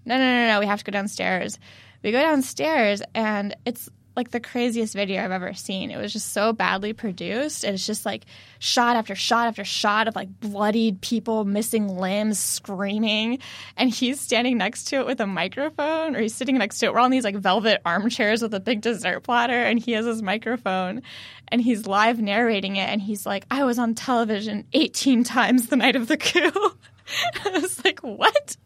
No, 0.06 0.18
no, 0.18 0.24
no, 0.24 0.48
no. 0.48 0.60
We 0.60 0.66
have 0.66 0.80
to 0.80 0.86
go 0.86 0.92
downstairs. 0.92 1.60
We 2.04 2.12
go 2.12 2.22
downstairs, 2.22 3.02
and 3.14 3.56
it's 3.66 3.90
like 4.18 4.32
the 4.32 4.40
craziest 4.40 4.96
video 4.96 5.24
I've 5.24 5.32
ever 5.32 5.54
seen. 5.54 5.92
It 5.92 5.98
was 5.98 6.12
just 6.12 6.34
so 6.34 6.52
badly 6.52 6.92
produced. 6.92 7.64
And 7.64 7.76
it's 7.76 7.86
just 7.86 8.04
like 8.04 8.26
shot 8.58 8.96
after 8.96 9.14
shot 9.14 9.48
after 9.48 9.64
shot 9.64 10.08
of 10.08 10.16
like 10.16 10.40
bloodied 10.40 11.02
people, 11.02 11.46
missing 11.46 11.88
limbs, 11.88 12.40
screaming. 12.40 13.38
And 13.78 13.92
he's 13.92 14.20
standing 14.20 14.58
next 14.58 14.86
to 14.86 14.96
it 14.98 15.06
with 15.06 15.22
a 15.22 15.28
microphone, 15.28 16.16
or 16.16 16.20
he's 16.22 16.34
sitting 16.34 16.58
next 16.58 16.80
to 16.80 16.88
it. 16.88 16.94
We're 16.94 17.00
on 17.00 17.12
these 17.12 17.24
like 17.24 17.36
velvet 17.36 17.80
armchairs 17.86 18.42
with 18.42 18.56
a 18.56 18.60
big 18.60 18.82
dessert 18.82 19.22
platter, 19.22 19.64
and 19.64 19.78
he 19.80 19.92
has 19.92 20.08
his 20.08 20.24
microphone 20.24 21.04
and 21.50 21.62
he's 21.62 21.86
live 21.86 22.20
narrating 22.20 22.76
it. 22.76 22.90
And 22.90 23.02
he's 23.02 23.26
like, 23.26 23.46
I 23.52 23.64
was 23.64 23.78
on 23.78 23.94
television 23.94 24.66
18 24.74 25.24
times 25.24 25.68
the 25.68 25.78
night 25.78 25.96
of 25.96 26.08
the 26.08 26.18
coup. 26.18 26.52
I 27.46 27.50
was 27.50 27.84
like, 27.86 28.00
what? 28.00 28.58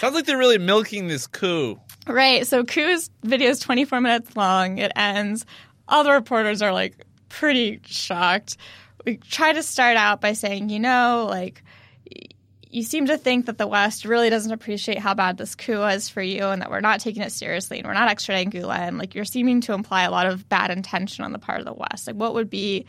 Sounds 0.00 0.14
like 0.14 0.24
they're 0.24 0.38
really 0.38 0.58
milking 0.58 1.06
this 1.06 1.26
coup. 1.26 1.78
Right. 2.06 2.46
So 2.46 2.64
Coup's 2.64 3.10
video 3.22 3.50
is 3.50 3.58
24 3.60 4.00
minutes 4.00 4.36
long. 4.36 4.78
It 4.78 4.92
ends. 4.94 5.44
All 5.88 6.04
the 6.04 6.12
reporters 6.12 6.62
are 6.62 6.72
like 6.72 7.04
pretty 7.28 7.80
shocked. 7.84 8.56
We 9.04 9.16
try 9.16 9.52
to 9.52 9.62
start 9.62 9.96
out 9.96 10.20
by 10.20 10.32
saying, 10.32 10.68
you 10.70 10.80
know, 10.80 11.26
like, 11.28 11.62
you 12.68 12.82
seem 12.82 13.06
to 13.06 13.16
think 13.16 13.46
that 13.46 13.58
the 13.58 13.66
West 13.66 14.04
really 14.04 14.28
doesn't 14.28 14.52
appreciate 14.52 14.98
how 14.98 15.14
bad 15.14 15.38
this 15.38 15.54
coup 15.54 15.78
was 15.78 16.08
for 16.08 16.20
you 16.20 16.46
and 16.46 16.60
that 16.60 16.70
we're 16.70 16.80
not 16.80 17.00
taking 17.00 17.22
it 17.22 17.32
seriously 17.32 17.78
and 17.78 17.86
we're 17.86 17.94
not 17.94 18.14
extraditing 18.14 18.52
Gulen. 18.52 18.98
Like, 18.98 19.14
you're 19.14 19.24
seeming 19.24 19.60
to 19.62 19.72
imply 19.72 20.02
a 20.02 20.10
lot 20.10 20.26
of 20.26 20.48
bad 20.48 20.70
intention 20.70 21.24
on 21.24 21.32
the 21.32 21.38
part 21.38 21.60
of 21.60 21.66
the 21.66 21.72
West. 21.72 22.06
Like, 22.06 22.16
what 22.16 22.34
would 22.34 22.50
be. 22.50 22.86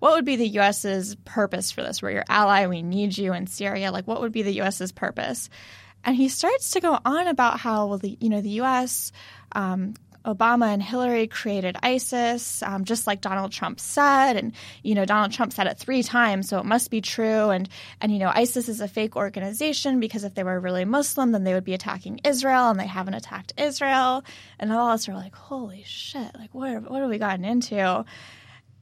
What 0.00 0.14
would 0.14 0.24
be 0.24 0.34
the 0.34 0.48
U.S.'s 0.48 1.14
purpose 1.24 1.70
for 1.70 1.80
this? 1.80 2.02
We're 2.02 2.10
your 2.10 2.24
ally. 2.28 2.66
We 2.66 2.82
need 2.82 3.16
you 3.16 3.32
in 3.34 3.46
Syria. 3.46 3.92
Like, 3.92 4.08
what 4.08 4.20
would 4.20 4.32
be 4.32 4.42
the 4.42 4.54
U.S.'s 4.54 4.90
purpose? 4.90 5.48
And 6.04 6.16
he 6.16 6.28
starts 6.28 6.72
to 6.72 6.80
go 6.80 6.98
on 7.04 7.26
about 7.28 7.60
how, 7.60 7.86
well, 7.86 7.98
the, 7.98 8.16
you 8.20 8.28
know, 8.28 8.40
the 8.40 8.50
U.S., 8.50 9.12
um, 9.52 9.94
Obama 10.24 10.72
and 10.72 10.82
Hillary 10.82 11.26
created 11.26 11.76
ISIS, 11.82 12.62
um, 12.62 12.84
just 12.84 13.06
like 13.06 13.20
Donald 13.20 13.52
Trump 13.52 13.80
said, 13.80 14.36
and 14.36 14.52
you 14.82 14.94
know 14.94 15.04
Donald 15.04 15.32
Trump 15.32 15.52
said 15.52 15.66
it 15.66 15.78
three 15.78 16.02
times, 16.02 16.48
so 16.48 16.58
it 16.58 16.64
must 16.64 16.90
be 16.90 17.00
true. 17.00 17.50
And 17.50 17.68
and 18.00 18.12
you 18.12 18.18
know 18.18 18.30
ISIS 18.32 18.68
is 18.68 18.80
a 18.80 18.88
fake 18.88 19.16
organization 19.16 20.00
because 20.00 20.24
if 20.24 20.34
they 20.34 20.44
were 20.44 20.60
really 20.60 20.84
Muslim, 20.84 21.32
then 21.32 21.44
they 21.44 21.54
would 21.54 21.64
be 21.64 21.74
attacking 21.74 22.20
Israel, 22.24 22.70
and 22.70 22.78
they 22.78 22.86
haven't 22.86 23.14
attacked 23.14 23.52
Israel. 23.56 24.24
And 24.58 24.72
all 24.72 24.88
of 24.88 24.94
us 24.94 25.08
are 25.08 25.14
like, 25.14 25.34
holy 25.34 25.82
shit! 25.86 26.34
Like 26.38 26.54
what? 26.54 26.88
What 26.90 27.00
have 27.00 27.10
we 27.10 27.18
gotten 27.18 27.44
into? 27.44 28.04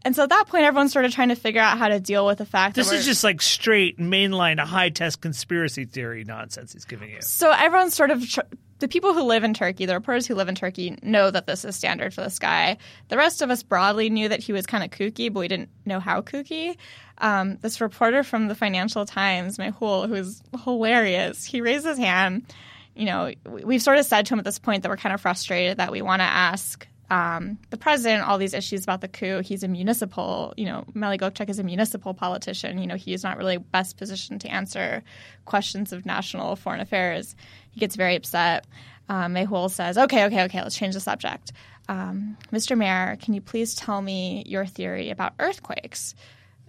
And 0.04 0.16
so 0.16 0.22
at 0.22 0.30
that 0.30 0.46
point, 0.48 0.64
everyone's 0.64 0.92
sort 0.92 1.04
of 1.04 1.12
trying 1.12 1.28
to 1.28 1.34
figure 1.36 1.60
out 1.60 1.76
how 1.76 1.88
to 1.88 2.00
deal 2.00 2.24
with 2.26 2.38
the 2.38 2.46
fact 2.46 2.74
This 2.74 2.88
that 2.88 2.96
is 2.96 3.04
just 3.04 3.22
like 3.22 3.42
straight 3.42 3.98
mainline, 3.98 4.60
a 4.60 4.64
high 4.64 4.88
test 4.88 5.20
conspiracy 5.20 5.84
theory 5.84 6.24
nonsense 6.24 6.72
he's 6.72 6.84
giving 6.86 7.10
you. 7.10 7.20
So 7.20 7.50
everyone's 7.50 7.94
sort 7.94 8.10
of 8.10 8.26
tr- 8.28 8.40
the 8.78 8.88
people 8.88 9.12
who 9.12 9.22
live 9.22 9.44
in 9.44 9.52
Turkey, 9.52 9.84
the 9.84 9.94
reporters 9.94 10.26
who 10.26 10.34
live 10.34 10.48
in 10.48 10.54
Turkey, 10.54 10.98
know 11.02 11.30
that 11.30 11.46
this 11.46 11.64
is 11.64 11.76
standard 11.76 12.14
for 12.14 12.22
this 12.22 12.38
guy. 12.38 12.78
The 13.08 13.16
rest 13.18 13.42
of 13.42 13.50
us 13.50 13.62
broadly 13.62 14.08
knew 14.08 14.28
that 14.28 14.40
he 14.40 14.54
was 14.54 14.66
kind 14.66 14.82
of 14.82 14.90
kooky, 14.90 15.30
but 15.32 15.40
we 15.40 15.48
didn't 15.48 15.68
know 15.84 16.00
how 16.00 16.22
kooky. 16.22 16.76
Um, 17.18 17.58
this 17.60 17.82
reporter 17.82 18.22
from 18.22 18.48
the 18.48 18.54
Financial 18.54 19.04
Times, 19.04 19.58
Mehul, 19.58 20.08
who's 20.08 20.42
hilarious, 20.64 21.44
he 21.44 21.60
raised 21.60 21.84
his 21.84 21.98
hand. 21.98 22.46
You 22.94 23.04
know, 23.04 23.32
we've 23.46 23.82
sort 23.82 23.98
of 23.98 24.06
said 24.06 24.26
to 24.26 24.34
him 24.34 24.38
at 24.38 24.46
this 24.46 24.58
point 24.58 24.82
that 24.82 24.88
we're 24.88 24.96
kind 24.96 25.14
of 25.14 25.20
frustrated 25.20 25.76
that 25.76 25.92
we 25.92 26.00
want 26.00 26.20
to 26.20 26.24
ask 26.24 26.86
um, 27.10 27.58
the 27.70 27.76
president 27.76 28.22
all 28.22 28.38
these 28.38 28.54
issues 28.54 28.84
about 28.84 29.00
the 29.00 29.08
coup. 29.08 29.40
He's 29.40 29.62
a 29.62 29.68
municipal, 29.68 30.54
you 30.56 30.64
know, 30.64 30.84
Melih 30.94 31.48
is 31.48 31.58
a 31.58 31.64
municipal 31.64 32.14
politician. 32.14 32.78
You 32.78 32.86
know, 32.86 32.94
he's 32.94 33.24
not 33.24 33.36
really 33.36 33.58
best 33.58 33.96
positioned 33.96 34.40
to 34.42 34.48
answer 34.48 35.02
questions 35.44 35.92
of 35.92 36.06
national 36.06 36.56
foreign 36.56 36.80
affairs. 36.80 37.34
He 37.72 37.80
gets 37.80 37.96
very 37.96 38.14
upset. 38.14 38.66
Um, 39.08 39.34
Mehul 39.34 39.70
says, 39.70 39.98
"Okay, 39.98 40.24
okay, 40.26 40.44
okay, 40.44 40.62
let's 40.62 40.76
change 40.76 40.94
the 40.94 41.00
subject." 41.00 41.52
Um, 41.88 42.36
Mr. 42.52 42.78
Mayor, 42.78 43.16
can 43.20 43.34
you 43.34 43.40
please 43.40 43.74
tell 43.74 44.00
me 44.00 44.44
your 44.46 44.64
theory 44.64 45.10
about 45.10 45.34
earthquakes? 45.40 46.14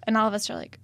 And 0.08 0.18
all 0.18 0.28
of 0.28 0.34
us 0.34 0.50
are 0.50 0.56
like, 0.56 0.80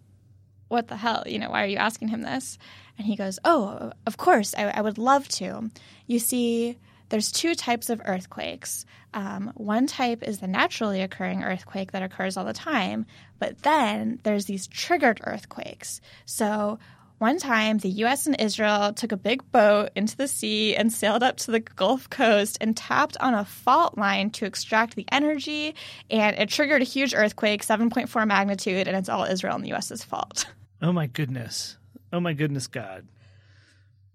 what 0.67 0.87
the 0.87 0.95
hell? 0.95 1.23
You 1.25 1.39
know, 1.39 1.49
why 1.49 1.63
are 1.63 1.67
you 1.67 1.77
asking 1.77 2.09
him 2.09 2.21
this? 2.21 2.57
And 2.97 3.07
he 3.07 3.15
goes, 3.15 3.39
Oh, 3.45 3.91
of 4.05 4.17
course, 4.17 4.53
I, 4.57 4.65
I 4.65 4.81
would 4.81 4.97
love 4.97 5.27
to. 5.29 5.69
You 6.07 6.19
see, 6.19 6.77
there's 7.09 7.31
two 7.31 7.55
types 7.55 7.89
of 7.89 8.01
earthquakes. 8.05 8.85
Um, 9.13 9.51
one 9.55 9.87
type 9.87 10.23
is 10.23 10.39
the 10.39 10.47
naturally 10.47 11.01
occurring 11.01 11.43
earthquake 11.43 11.91
that 11.91 12.03
occurs 12.03 12.37
all 12.37 12.45
the 12.45 12.53
time, 12.53 13.05
but 13.39 13.61
then 13.63 14.19
there's 14.23 14.45
these 14.45 14.67
triggered 14.67 15.21
earthquakes. 15.23 16.01
So 16.25 16.79
one 17.19 17.39
time, 17.39 17.79
the 17.79 17.89
US 17.89 18.27
and 18.27 18.39
Israel 18.39 18.93
took 18.93 19.11
a 19.11 19.17
big 19.17 19.51
boat 19.51 19.89
into 19.95 20.15
the 20.15 20.27
sea 20.27 20.75
and 20.75 20.93
sailed 20.93 21.23
up 21.23 21.37
to 21.37 21.51
the 21.51 21.59
Gulf 21.59 22.09
Coast 22.11 22.59
and 22.61 22.77
tapped 22.77 23.17
on 23.19 23.33
a 23.33 23.43
fault 23.43 23.97
line 23.97 24.29
to 24.31 24.45
extract 24.45 24.95
the 24.95 25.05
energy, 25.11 25.73
and 26.11 26.37
it 26.37 26.49
triggered 26.49 26.83
a 26.83 26.85
huge 26.85 27.15
earthquake, 27.15 27.63
7.4 27.63 28.27
magnitude, 28.27 28.87
and 28.87 28.95
it's 28.95 29.09
all 29.09 29.23
Israel 29.23 29.55
and 29.55 29.65
the 29.65 29.73
US's 29.73 30.03
fault. 30.03 30.45
Oh 30.79 30.91
my 30.91 31.07
goodness. 31.07 31.77
Oh 32.13 32.19
my 32.19 32.33
goodness, 32.33 32.67
God. 32.67 33.07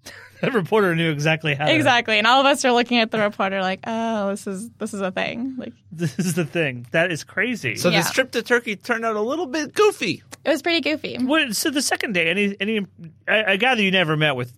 that 0.41 0.55
reporter 0.55 0.95
knew 0.95 1.11
exactly 1.11 1.55
how. 1.55 1.67
to- 1.67 1.75
Exactly, 1.75 2.19
and 2.19 2.27
all 2.27 2.41
of 2.41 2.47
us 2.47 2.65
are 2.65 2.73
looking 2.73 2.99
at 2.99 3.11
the 3.11 3.19
reporter 3.19 3.61
like, 3.61 3.81
"Oh, 3.87 4.31
this 4.31 4.47
is 4.47 4.71
this 4.79 4.93
is 4.95 5.01
a 5.01 5.11
thing." 5.11 5.55
Like 5.59 5.73
This 5.93 6.19
is 6.19 6.35
the 6.35 6.45
thing. 6.45 6.87
That 6.93 7.13
is 7.13 7.23
crazy. 7.25 7.77
So 7.77 7.89
Yeah. 7.91 7.99
this 8.03 8.11
trip 8.11 8.33
to 8.33 8.43
Turkey 8.43 8.77
turned 8.77 9.05
out 9.05 9.17
a 9.17 9.21
little 9.21 9.47
bit 9.47 9.75
goofy. 9.75 10.23
it 10.45 10.49
was 10.51 10.63
pretty 10.63 10.81
goofy. 10.81 11.17
What, 11.23 11.55
so 11.55 11.71
the 11.71 11.83
second 11.83 12.13
day, 12.15 12.29
any 12.31 12.57
any, 12.61 12.87
I, 13.29 13.53
I 13.53 13.57
gather 13.57 13.83
you 13.83 13.91
never 13.91 14.17
met 14.17 14.35
with 14.37 14.53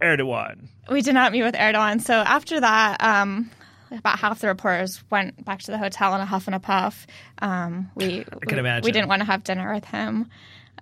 Erdogan. 0.00 0.68
We 0.90 1.02
did 1.02 1.14
not 1.14 1.32
meet 1.32 1.42
with 1.42 1.54
Erdogan. 1.54 2.00
So 2.00 2.14
after 2.14 2.60
that, 2.60 3.02
um, 3.02 3.50
about 3.90 4.18
half 4.18 4.40
the 4.40 4.48
reporters 4.48 5.02
went 5.10 5.44
back 5.44 5.60
to 5.62 5.70
the 5.70 5.78
hotel 5.78 6.14
in 6.14 6.20
a 6.20 6.26
huff 6.26 6.46
and 6.48 6.54
a 6.54 6.60
puff. 6.60 7.06
Um, 7.40 7.90
we 7.94 8.20
I 8.42 8.46
can 8.46 8.58
imagine. 8.58 8.84
we 8.84 8.92
didn't 8.92 9.08
want 9.08 9.20
to 9.20 9.26
have 9.26 9.44
dinner 9.44 9.72
with 9.72 9.84
him. 9.84 10.28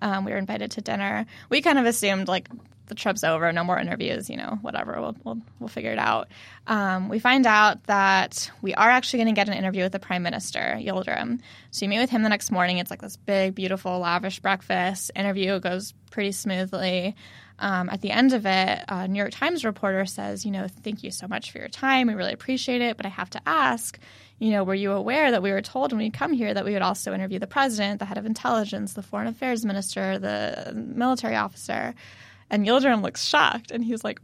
Um, 0.02 0.24
we 0.24 0.32
were 0.32 0.38
invited 0.38 0.70
to 0.72 0.80
dinner. 0.80 1.26
We 1.50 1.60
kind 1.60 1.78
of 1.78 1.84
assumed 1.84 2.26
like 2.28 2.48
the 2.90 2.94
trip's 2.94 3.24
over, 3.24 3.50
no 3.52 3.64
more 3.64 3.78
interviews, 3.78 4.28
you 4.28 4.36
know, 4.36 4.58
whatever. 4.60 5.00
We'll 5.00 5.16
we'll, 5.24 5.38
we'll 5.58 5.68
figure 5.68 5.92
it 5.92 5.98
out. 5.98 6.28
Um, 6.66 7.08
we 7.08 7.18
find 7.18 7.46
out 7.46 7.84
that 7.84 8.50
we 8.60 8.74
are 8.74 8.90
actually 8.90 9.20
going 9.20 9.34
to 9.34 9.38
get 9.38 9.48
an 9.48 9.54
interview 9.54 9.84
with 9.84 9.92
the 9.92 9.98
prime 9.98 10.22
minister, 10.22 10.76
Yildirim. 10.78 11.40
So 11.70 11.84
you 11.86 11.88
meet 11.88 12.00
with 12.00 12.10
him 12.10 12.22
the 12.22 12.28
next 12.28 12.50
morning. 12.50 12.76
It's 12.76 12.90
like 12.90 13.00
this 13.00 13.16
big, 13.16 13.54
beautiful, 13.54 13.98
lavish 14.00 14.40
breakfast. 14.40 15.10
Interview 15.16 15.58
goes 15.60 15.94
pretty 16.10 16.32
smoothly. 16.32 17.16
Um, 17.60 17.90
at 17.90 18.00
the 18.00 18.10
end 18.10 18.32
of 18.32 18.46
it, 18.46 18.84
a 18.88 19.06
New 19.06 19.18
York 19.18 19.32
Times 19.32 19.64
reporter 19.64 20.06
says, 20.06 20.44
you 20.44 20.50
know, 20.50 20.66
thank 20.66 21.02
you 21.02 21.10
so 21.10 21.28
much 21.28 21.52
for 21.52 21.58
your 21.58 21.68
time. 21.68 22.06
We 22.06 22.14
really 22.14 22.32
appreciate 22.32 22.80
it. 22.80 22.96
But 22.96 23.06
I 23.06 23.10
have 23.10 23.30
to 23.30 23.40
ask, 23.46 23.98
you 24.38 24.50
know, 24.50 24.64
were 24.64 24.74
you 24.74 24.92
aware 24.92 25.30
that 25.30 25.42
we 25.42 25.52
were 25.52 25.60
told 25.60 25.92
when 25.92 25.98
we 25.98 26.10
come 26.10 26.32
here 26.32 26.52
that 26.52 26.64
we 26.64 26.72
would 26.72 26.82
also 26.82 27.12
interview 27.12 27.38
the 27.38 27.46
president, 27.46 27.98
the 27.98 28.06
head 28.06 28.16
of 28.16 28.24
intelligence, 28.24 28.94
the 28.94 29.02
foreign 29.02 29.26
affairs 29.26 29.64
minister, 29.64 30.18
the 30.18 30.72
military 30.74 31.36
officer? 31.36 31.94
And 32.50 32.66
Yildirim 32.66 33.02
looks 33.02 33.24
shocked 33.24 33.70
and 33.70 33.84
he's 33.84 34.04
like, 34.04 34.20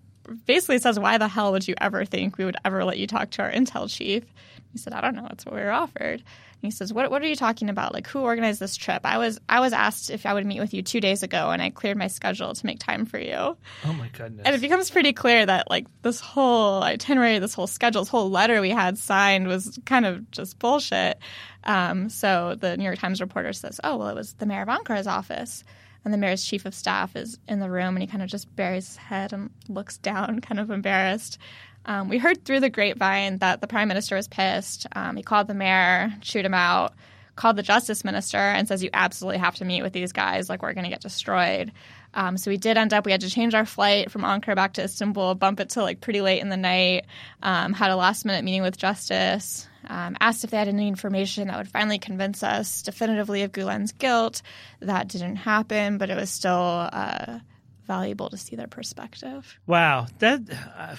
basically 0.47 0.79
says, 0.79 0.99
why 0.99 1.19
the 1.19 1.29
hell 1.29 1.53
would 1.53 1.67
you 1.67 1.75
ever 1.81 2.05
think 2.05 2.39
we 2.39 2.45
would 2.45 2.57
ever 2.65 2.85
let 2.85 2.99
you 2.99 3.07
talk 3.07 3.31
to 3.31 3.43
our 3.43 3.51
intel 3.51 3.89
chief? 3.89 4.25
He 4.73 4.79
said, 4.79 4.93
I 4.93 5.01
don't 5.01 5.15
know. 5.15 5.27
That's 5.29 5.47
what 5.47 5.55
we 5.55 5.61
were 5.61 5.71
offered. 5.71 6.23
And 6.23 6.63
he 6.63 6.71
says, 6.71 6.93
what, 6.93 7.11
what 7.11 7.23
are 7.23 7.27
you 7.27 7.37
talking 7.37 7.71
about? 7.71 7.95
Like, 7.95 8.07
who 8.07 8.21
organized 8.21 8.61
this 8.61 8.77
trip? 8.77 9.03
I 9.05 9.19
was 9.19 9.39
I 9.49 9.61
was 9.61 9.73
asked 9.73 10.11
if 10.11 10.27
I 10.27 10.35
would 10.35 10.45
meet 10.47 10.61
with 10.61 10.75
you 10.75 10.83
two 10.83 11.01
days 11.01 11.23
ago, 11.23 11.51
and 11.51 11.63
I 11.63 11.71
cleared 11.71 11.97
my 11.97 12.09
schedule 12.09 12.55
to 12.55 12.67
make 12.67 12.79
time 12.79 13.07
for 13.07 13.19
you. 13.19 13.57
Oh 13.85 13.93
my 13.93 14.09
goodness. 14.09 14.45
And 14.45 14.55
it 14.55 14.61
becomes 14.61 14.91
pretty 14.91 15.13
clear 15.13 15.45
that 15.47 15.71
like 15.71 15.87
this 16.03 16.21
whole 16.21 16.83
itinerary, 16.83 17.39
this 17.39 17.55
whole 17.55 17.67
schedule, 17.67 18.03
this 18.03 18.09
whole 18.09 18.31
letter 18.31 18.61
we 18.61 18.71
had 18.71 18.99
signed 18.99 19.49
was 19.49 19.79
kind 19.87 20.07
of 20.07 20.31
just 20.31 20.59
bullshit. 20.59 21.19
Um, 21.65 22.09
so 22.09 22.57
the 22.59 22.77
New 22.77 22.85
York 22.85 22.99
Times 22.99 23.21
reporter 23.21 23.53
says, 23.53 23.81
"Oh 23.85 23.97
well, 23.97 24.09
it 24.09 24.15
was 24.15 24.35
the 24.35 24.47
mayor 24.47 24.63
of 24.63 24.69
Ankara's 24.69 25.07
office." 25.07 25.63
And 26.07 26.15
the 26.15 26.19
mayor's 26.19 26.45
chief 26.45 26.65
of 26.67 26.73
staff 26.73 27.17
is 27.17 27.37
in 27.49 27.59
the 27.59 27.69
room, 27.69 27.97
and 27.97 27.99
he 27.99 28.07
kind 28.07 28.23
of 28.23 28.29
just 28.29 28.55
buries 28.55 28.87
his 28.87 28.97
head 28.97 29.33
and 29.33 29.51
looks 29.69 29.99
down, 29.99 30.41
kind 30.41 30.61
of 30.61 30.71
embarrassed. 30.71 31.37
Um, 31.85 32.09
we 32.09 32.19
heard 32.19 32.45
through 32.45 32.61
the 32.61 32.71
grapevine 32.71 33.39
that 33.39 33.61
the 33.61 33.67
prime 33.67 33.89
minister 33.89 34.15
was 34.15 34.29
pissed. 34.29 34.87
Um, 34.95 35.17
he 35.17 35.25
called 35.25 35.49
the 35.49 35.55
mayor, 35.55 36.15
chewed 36.21 36.45
him 36.45 36.55
out, 36.55 36.95
called 37.35 37.57
the 37.57 37.65
justice 37.65 38.05
minister, 38.05 38.39
and 38.39 38.69
says, 38.69 38.85
"You 38.85 38.91
absolutely 38.93 39.39
have 39.39 39.57
to 39.57 39.65
meet 39.65 39.83
with 39.83 39.93
these 39.93 40.13
guys. 40.13 40.49
Like 40.49 40.63
we're 40.63 40.75
going 40.75 40.85
to 40.85 40.91
get 40.91 41.01
destroyed." 41.01 41.73
Um, 42.15 42.37
so 42.39 42.53
we 42.53 42.57
did 42.57 42.77
end 42.77 42.93
up. 42.93 43.05
We 43.05 43.11
had 43.11 43.23
to 43.23 43.31
change 43.31 43.57
our 43.57 43.67
flight 43.67 44.13
from 44.13 44.23
Ankara 44.23 44.55
back 44.55 44.75
to 44.75 44.85
Istanbul, 44.85 45.35
bump 45.35 45.59
it 45.59 45.71
to 45.71 45.83
like 45.83 46.01
pretty 46.01 46.21
late 46.21 46.41
in 46.41 46.51
the 46.51 46.57
night. 46.57 47.07
Um, 47.43 47.73
had 47.73 47.91
a 47.91 47.97
last 47.97 48.25
minute 48.25 48.45
meeting 48.45 48.63
with 48.63 48.77
justice. 48.77 49.67
Um, 49.87 50.17
asked 50.21 50.45
if 50.45 50.51
they 50.51 50.57
had 50.57 50.69
any 50.69 50.89
information 50.89 51.49
that 51.49 51.57
would 51.57 51.69
finally 51.69 51.99
convince 51.99 52.43
us 52.43 52.83
definitively 52.83 53.43
of 53.43 53.53
Gulen's 53.53 53.93
guilt. 53.93 54.43
That 54.81 55.09
didn't 55.09 55.37
happen, 55.37 55.99
but 55.99 56.11
it 56.11 56.17
was 56.17 56.31
still 56.31 56.89
uh, 56.93 57.39
valuable 57.87 58.31
to 58.31 58.37
see 58.37 58.57
their 58.57 58.67
perspective. 58.67 59.59
Wow, 59.67 60.07
that 60.19 60.41
uh, 60.77 60.97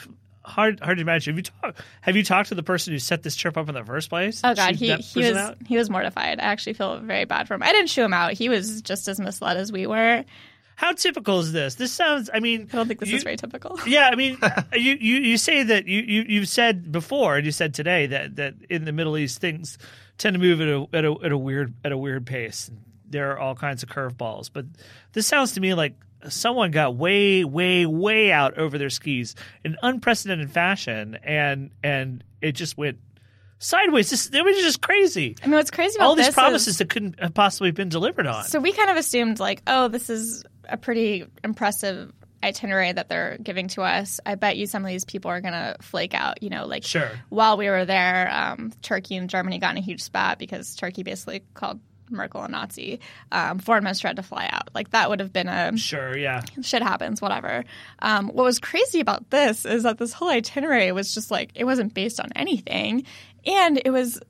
hard 0.47 0.79
hard 0.79 0.97
to 0.97 1.01
imagine. 1.01 1.33
Have 1.33 1.37
you 1.37 1.43
talked? 1.43 1.81
Have 2.01 2.15
you 2.15 2.23
talked 2.23 2.49
to 2.49 2.55
the 2.55 2.63
person 2.63 2.93
who 2.93 2.99
set 2.99 3.23
this 3.23 3.35
trip 3.35 3.57
up 3.57 3.67
in 3.69 3.75
the 3.75 3.83
first 3.83 4.09
place? 4.09 4.41
Oh 4.43 4.55
God, 4.55 4.75
he 4.75 4.93
he 4.95 5.19
was 5.19 5.35
out? 5.37 5.57
he 5.65 5.77
was 5.77 5.89
mortified. 5.89 6.39
I 6.39 6.43
actually 6.43 6.73
feel 6.73 6.97
very 6.99 7.25
bad 7.25 7.47
for 7.47 7.53
him. 7.53 7.63
I 7.63 7.71
didn't 7.71 7.89
shoo 7.89 8.03
him 8.03 8.13
out. 8.13 8.33
He 8.33 8.49
was 8.49 8.81
just 8.81 9.07
as 9.07 9.19
misled 9.19 9.57
as 9.57 9.71
we 9.71 9.85
were. 9.87 10.23
How 10.77 10.91
typical 10.91 11.39
is 11.39 11.51
this? 11.51 11.73
This 11.73 11.91
sounds. 11.91 12.29
I 12.31 12.39
mean, 12.39 12.69
I 12.71 12.75
don't 12.75 12.87
think 12.87 12.99
this 12.99 13.09
you- 13.09 13.17
is 13.17 13.23
very 13.23 13.35
typical. 13.35 13.79
Yeah, 13.87 14.09
I 14.11 14.15
mean, 14.15 14.37
uh, 14.43 14.61
you, 14.73 14.93
you 14.93 15.15
you 15.15 15.37
say 15.37 15.63
that 15.63 15.87
you 15.87 16.01
you 16.01 16.23
you've 16.27 16.47
said 16.47 16.91
before, 16.91 17.35
and 17.35 17.45
you 17.47 17.51
said 17.51 17.73
today 17.73 18.05
that 18.05 18.35
that 18.35 18.53
in 18.69 18.85
the 18.85 18.91
Middle 18.91 19.17
East 19.17 19.41
things 19.41 19.79
tend 20.19 20.35
to 20.35 20.39
move 20.39 20.61
at 20.61 20.67
a 20.67 20.87
at 20.93 21.03
a, 21.03 21.15
at 21.25 21.31
a 21.31 21.37
weird 21.37 21.73
at 21.83 21.91
a 21.91 21.97
weird 21.97 22.27
pace. 22.27 22.69
There 23.09 23.31
are 23.31 23.39
all 23.39 23.55
kinds 23.55 23.81
of 23.81 23.89
curveballs, 23.89 24.51
but 24.53 24.65
this 25.13 25.25
sounds 25.25 25.53
to 25.53 25.61
me 25.61 25.73
like 25.73 25.95
someone 26.29 26.69
got 26.69 26.95
way 26.95 27.43
way 27.43 27.87
way 27.87 28.31
out 28.31 28.59
over 28.59 28.77
their 28.77 28.91
skis 28.91 29.33
in 29.65 29.77
unprecedented 29.81 30.51
fashion, 30.51 31.17
and 31.23 31.71
and 31.83 32.23
it 32.39 32.51
just 32.51 32.77
went 32.77 32.99
sideways. 33.57 34.11
This 34.11 34.29
it 34.31 34.45
was 34.45 34.57
just 34.57 34.81
crazy. 34.81 35.35
I 35.41 35.47
mean, 35.47 35.55
what's 35.55 35.71
crazy 35.71 35.97
about 35.97 36.05
All 36.05 36.15
these 36.15 36.29
promises 36.29 36.67
is, 36.67 36.77
that 36.77 36.89
couldn't 36.89 37.19
have 37.19 37.33
possibly 37.33 37.71
been 37.71 37.89
delivered 37.89 38.27
on. 38.27 38.43
So 38.43 38.59
we 38.59 38.73
kind 38.73 38.91
of 38.91 38.97
assumed 38.97 39.39
like, 39.39 39.63
oh, 39.65 39.87
this 39.87 40.09
is 40.09 40.43
a 40.69 40.77
pretty 40.77 41.25
impressive 41.43 42.11
itinerary 42.43 42.91
that 42.91 43.09
they're 43.09 43.37
giving 43.41 43.67
to 43.69 43.81
us. 43.81 44.19
I 44.25 44.35
bet 44.35 44.57
you 44.57 44.67
some 44.67 44.83
of 44.83 44.89
these 44.89 45.05
people 45.05 45.31
are 45.31 45.41
going 45.41 45.53
to 45.53 45.75
flake 45.81 46.13
out. 46.13 46.43
You 46.43 46.49
know, 46.49 46.65
like 46.65 46.83
Sure. 46.83 47.09
while 47.29 47.57
we 47.57 47.67
were 47.69 47.85
there, 47.85 48.29
um, 48.31 48.71
Turkey 48.81 49.15
and 49.15 49.29
Germany 49.29 49.57
got 49.59 49.71
in 49.71 49.77
a 49.77 49.81
huge 49.85 50.01
spat 50.01 50.37
because 50.37 50.75
Turkey 50.75 51.03
basically 51.03 51.43
called 51.55 51.79
Merkel 52.09 52.43
a 52.43 52.47
Nazi. 52.47 52.99
Um, 53.31 53.59
foreign 53.59 53.83
minister 53.83 54.07
had 54.07 54.17
to 54.17 54.23
fly 54.23 54.47
out. 54.51 54.69
Like 54.73 54.91
that 54.91 55.09
would 55.09 55.19
have 55.19 55.33
been 55.33 55.47
a 55.49 55.75
sure, 55.77 56.17
yeah. 56.17 56.41
shit 56.61 56.81
happens, 56.83 57.21
whatever. 57.21 57.63
Um, 57.99 58.27
what 58.29 58.43
was 58.43 58.59
crazy 58.59 58.99
about 58.99 59.29
this 59.29 59.65
is 59.65 59.83
that 59.83 59.97
this 59.97 60.13
whole 60.13 60.29
itinerary 60.29 60.91
was 60.91 61.13
just 61.13 61.31
like 61.31 61.49
it 61.55 61.65
wasn't 61.65 61.93
based 61.93 62.19
on 62.19 62.29
anything, 62.35 63.05
and 63.45 63.81
it 63.83 63.89
was 63.91 64.21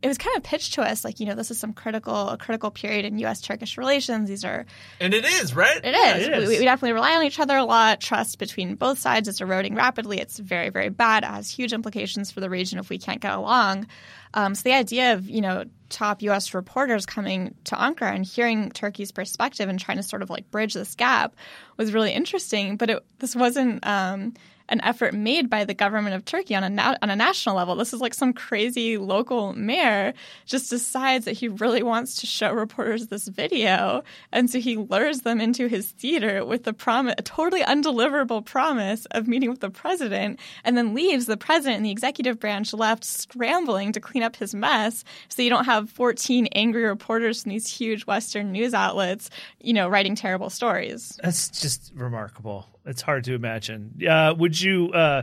it 0.00 0.06
was 0.06 0.16
kind 0.16 0.36
of 0.36 0.44
pitched 0.44 0.74
to 0.74 0.82
us 0.82 1.04
like 1.04 1.18
you 1.18 1.26
know 1.26 1.34
this 1.34 1.50
is 1.50 1.58
some 1.58 1.72
critical 1.72 2.28
a 2.28 2.38
critical 2.38 2.70
period 2.70 3.04
in 3.04 3.18
U.S. 3.18 3.40
Turkish 3.40 3.76
relations. 3.76 4.28
These 4.28 4.44
are 4.44 4.64
And 5.00 5.12
it 5.12 5.24
is, 5.24 5.54
right? 5.54 5.80
it 5.82 5.94
is. 5.94 6.26
it 6.26 6.32
is. 6.32 6.48
We, 6.48 6.58
we 6.58 6.64
definitely 6.64 6.92
rely 6.92 7.16
on 7.16 7.24
each 7.24 7.40
other 7.40 7.56
a 7.56 7.64
lot. 7.64 8.00
Trust 8.00 8.38
between 8.38 8.76
both 8.76 8.98
sides 8.98 9.26
is 9.26 9.40
eroding 9.40 9.74
rapidly. 9.74 10.20
It's 10.20 10.38
very, 10.38 10.68
very 10.70 10.88
bad. 10.88 11.24
It 11.24 11.26
has 11.26 11.50
huge 11.50 11.72
implications 11.72 12.30
for 12.30 12.40
the 12.40 12.48
region 12.48 12.78
if 12.78 12.88
we 12.90 12.98
can't 12.98 13.20
get 13.20 13.32
along. 13.32 13.88
Um, 14.34 14.54
so 14.54 14.62
the 14.62 14.74
idea 14.74 15.14
of 15.14 15.28
you 15.28 15.40
know 15.40 15.64
top 15.88 16.22
U.S. 16.22 16.54
reporters 16.54 17.04
coming 17.04 17.54
to 17.64 17.74
Ankara 17.74 18.14
and 18.14 18.24
hearing 18.24 18.70
Turkey's 18.70 19.10
perspective 19.10 19.68
and 19.68 19.80
trying 19.80 19.96
to 19.96 20.02
sort 20.04 20.22
of 20.22 20.30
like 20.30 20.50
bridge 20.50 20.74
this 20.74 20.94
gap 20.94 21.34
was 21.76 21.92
really 21.92 22.12
interesting. 22.12 22.76
But 22.76 22.90
it, 22.90 23.04
this 23.18 23.34
wasn't. 23.34 23.84
Um, 23.84 24.34
an 24.68 24.80
effort 24.82 25.14
made 25.14 25.48
by 25.48 25.64
the 25.64 25.74
government 25.74 26.14
of 26.14 26.24
Turkey 26.24 26.54
on 26.54 26.64
a 26.64 26.68
na- 26.68 26.96
on 27.02 27.10
a 27.10 27.16
national 27.16 27.56
level. 27.56 27.76
This 27.76 27.92
is 27.92 28.00
like 28.00 28.14
some 28.14 28.32
crazy 28.32 28.98
local 28.98 29.52
mayor 29.52 30.14
just 30.46 30.70
decides 30.70 31.24
that 31.24 31.32
he 31.32 31.48
really 31.48 31.82
wants 31.82 32.20
to 32.20 32.26
show 32.26 32.52
reporters 32.52 33.06
this 33.06 33.28
video, 33.28 34.02
and 34.32 34.50
so 34.50 34.60
he 34.60 34.76
lures 34.76 35.20
them 35.20 35.40
into 35.40 35.68
his 35.68 35.90
theater 35.92 36.44
with 36.44 36.64
the 36.64 36.72
promise, 36.72 37.14
a 37.18 37.22
totally 37.22 37.62
undeliverable 37.62 38.44
promise 38.44 39.06
of 39.12 39.28
meeting 39.28 39.50
with 39.50 39.60
the 39.60 39.70
president, 39.70 40.38
and 40.64 40.76
then 40.76 40.94
leaves 40.94 41.26
the 41.26 41.36
president 41.36 41.76
and 41.76 41.86
the 41.86 41.90
executive 41.90 42.38
branch 42.38 42.72
left 42.72 43.04
scrambling 43.04 43.92
to 43.92 44.00
clean 44.00 44.22
up 44.22 44.36
his 44.36 44.54
mess. 44.54 45.04
So 45.28 45.42
you 45.42 45.50
don't 45.50 45.64
have 45.64 45.90
14 45.90 46.46
angry 46.52 46.84
reporters 46.84 47.42
from 47.42 47.50
these 47.50 47.68
huge 47.68 48.06
Western 48.06 48.52
news 48.52 48.74
outlets, 48.74 49.30
you 49.60 49.72
know, 49.72 49.88
writing 49.88 50.14
terrible 50.14 50.50
stories. 50.50 51.18
That's 51.22 51.48
just 51.48 51.92
remarkable. 51.94 52.66
It's 52.88 53.02
hard 53.02 53.24
to 53.24 53.34
imagine. 53.34 54.00
Uh, 54.08 54.34
would 54.36 54.60
you 54.60 54.90
uh, 54.92 55.22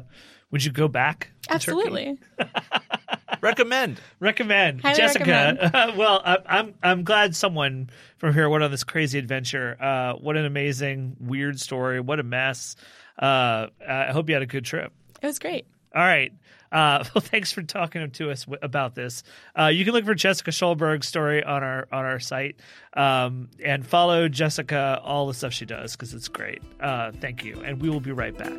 would 0.52 0.64
you 0.64 0.72
go 0.72 0.88
back? 0.88 1.32
to 1.44 1.54
Absolutely. 1.54 2.18
Recommend. 3.42 4.00
recommend 4.20 4.82
Highly 4.82 4.98
Jessica. 4.98 5.26
recommend. 5.60 5.98
well, 5.98 6.22
I, 6.26 6.38
I'm 6.48 6.74
I'm 6.82 7.04
glad 7.04 7.36
someone 7.36 7.90
from 8.18 8.34
here 8.34 8.50
went 8.50 8.64
on 8.64 8.72
this 8.72 8.84
crazy 8.84 9.20
adventure. 9.20 9.78
Uh, 9.80 10.14
what 10.14 10.38
an 10.38 10.46
amazing, 10.46 11.18
weird 11.20 11.60
story. 11.60 12.00
What 12.00 12.20
a 12.20 12.24
mess. 12.24 12.76
Uh, 13.20 13.68
I 13.88 14.12
hope 14.12 14.30
you 14.30 14.36
had 14.36 14.42
a 14.42 14.48
good 14.48 14.66
trip. 14.66 14.92
It 15.22 15.28
was 15.28 15.40
great. 15.40 15.66
All 15.94 16.02
right. 16.02 16.34
Uh, 16.72 17.04
well, 17.16 17.22
thanks 17.22 17.52
for 17.52 17.62
talking 17.62 18.10
to 18.12 18.32
us 18.32 18.46
w- 18.46 18.60
about 18.62 18.96
this. 18.96 19.24
Uh, 19.58 19.68
you 19.68 19.86
can 19.86 19.94
look 19.94 20.06
for 20.06 20.16
Jessica 20.16 20.52
Schulberg's 20.52 21.08
story 21.08 21.44
on 21.44 21.64
our 21.64 21.88
on 21.92 22.06
our 22.06 22.20
site 22.20 22.58
um, 22.94 23.50
and 23.64 23.86
follow 23.86 24.28
Jessica 24.28 25.00
all 25.04 25.28
the 25.28 25.34
stuff 25.34 25.54
she 25.54 25.66
does 25.66 25.94
because 25.96 26.14
it's 26.14 26.28
great. 26.28 26.62
Uh, 26.80 27.12
thank 27.14 27.44
you, 27.44 27.62
and 27.62 27.82
we 27.82 27.90
will 27.90 28.00
be 28.00 28.12
right 28.12 28.38
back. 28.38 28.52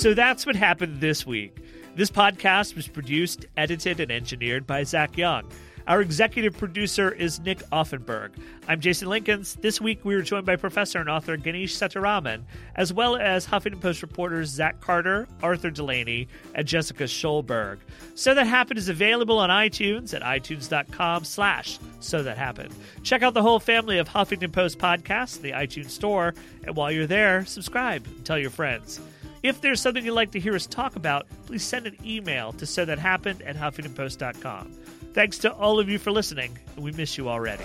So 0.00 0.14
that's 0.14 0.46
what 0.46 0.56
happened 0.56 1.02
this 1.02 1.26
week. 1.26 1.58
This 1.94 2.10
podcast 2.10 2.74
was 2.74 2.88
produced, 2.88 3.44
edited, 3.58 4.00
and 4.00 4.10
engineered 4.10 4.66
by 4.66 4.82
Zach 4.84 5.18
Young. 5.18 5.44
Our 5.86 6.00
executive 6.02 6.56
producer 6.56 7.10
is 7.10 7.40
Nick 7.40 7.58
Offenberg. 7.70 8.30
I'm 8.68 8.80
Jason 8.80 9.08
Linkins. 9.08 9.60
This 9.60 9.80
week 9.80 10.04
we 10.04 10.14
were 10.14 10.22
joined 10.22 10.46
by 10.46 10.56
professor 10.56 11.00
and 11.00 11.08
author 11.08 11.36
Ganesh 11.36 11.74
Sitaraman, 11.74 12.42
as 12.76 12.92
well 12.92 13.16
as 13.16 13.46
Huffington 13.46 13.80
Post 13.80 14.02
reporters 14.02 14.50
Zach 14.50 14.80
Carter, 14.80 15.26
Arthur 15.42 15.70
Delaney, 15.70 16.28
and 16.54 16.66
Jessica 16.66 17.04
Schulberg. 17.04 17.78
So 18.14 18.34
That 18.34 18.46
Happened 18.46 18.78
is 18.78 18.88
available 18.88 19.38
on 19.38 19.50
iTunes 19.50 20.14
at 20.14 20.22
itunes.com 20.22 21.24
slash 21.24 21.78
So 21.98 22.22
That 22.22 22.38
Happened. 22.38 22.74
Check 23.02 23.22
out 23.22 23.34
the 23.34 23.42
whole 23.42 23.58
family 23.58 23.98
of 23.98 24.08
Huffington 24.08 24.52
Post 24.52 24.78
podcasts 24.78 25.38
in 25.38 25.42
the 25.42 25.52
iTunes 25.52 25.90
store, 25.90 26.34
and 26.64 26.76
while 26.76 26.92
you're 26.92 27.06
there, 27.06 27.44
subscribe 27.46 28.06
and 28.06 28.24
tell 28.24 28.38
your 28.38 28.50
friends. 28.50 29.00
If 29.42 29.62
there's 29.62 29.80
something 29.80 30.04
you'd 30.04 30.12
like 30.12 30.32
to 30.32 30.40
hear 30.40 30.54
us 30.54 30.66
talk 30.66 30.96
about, 30.96 31.26
please 31.46 31.64
send 31.64 31.86
an 31.86 31.96
email 32.04 32.52
to 32.52 32.66
so 32.66 32.84
that 32.84 32.98
happened 32.98 33.40
at 33.42 33.56
huffingtonpost.com. 33.56 34.74
Thanks 35.12 35.38
to 35.38 35.52
all 35.52 35.80
of 35.80 35.88
you 35.88 35.98
for 35.98 36.12
listening, 36.12 36.56
and 36.76 36.84
we 36.84 36.92
miss 36.92 37.18
you 37.18 37.28
already. 37.28 37.64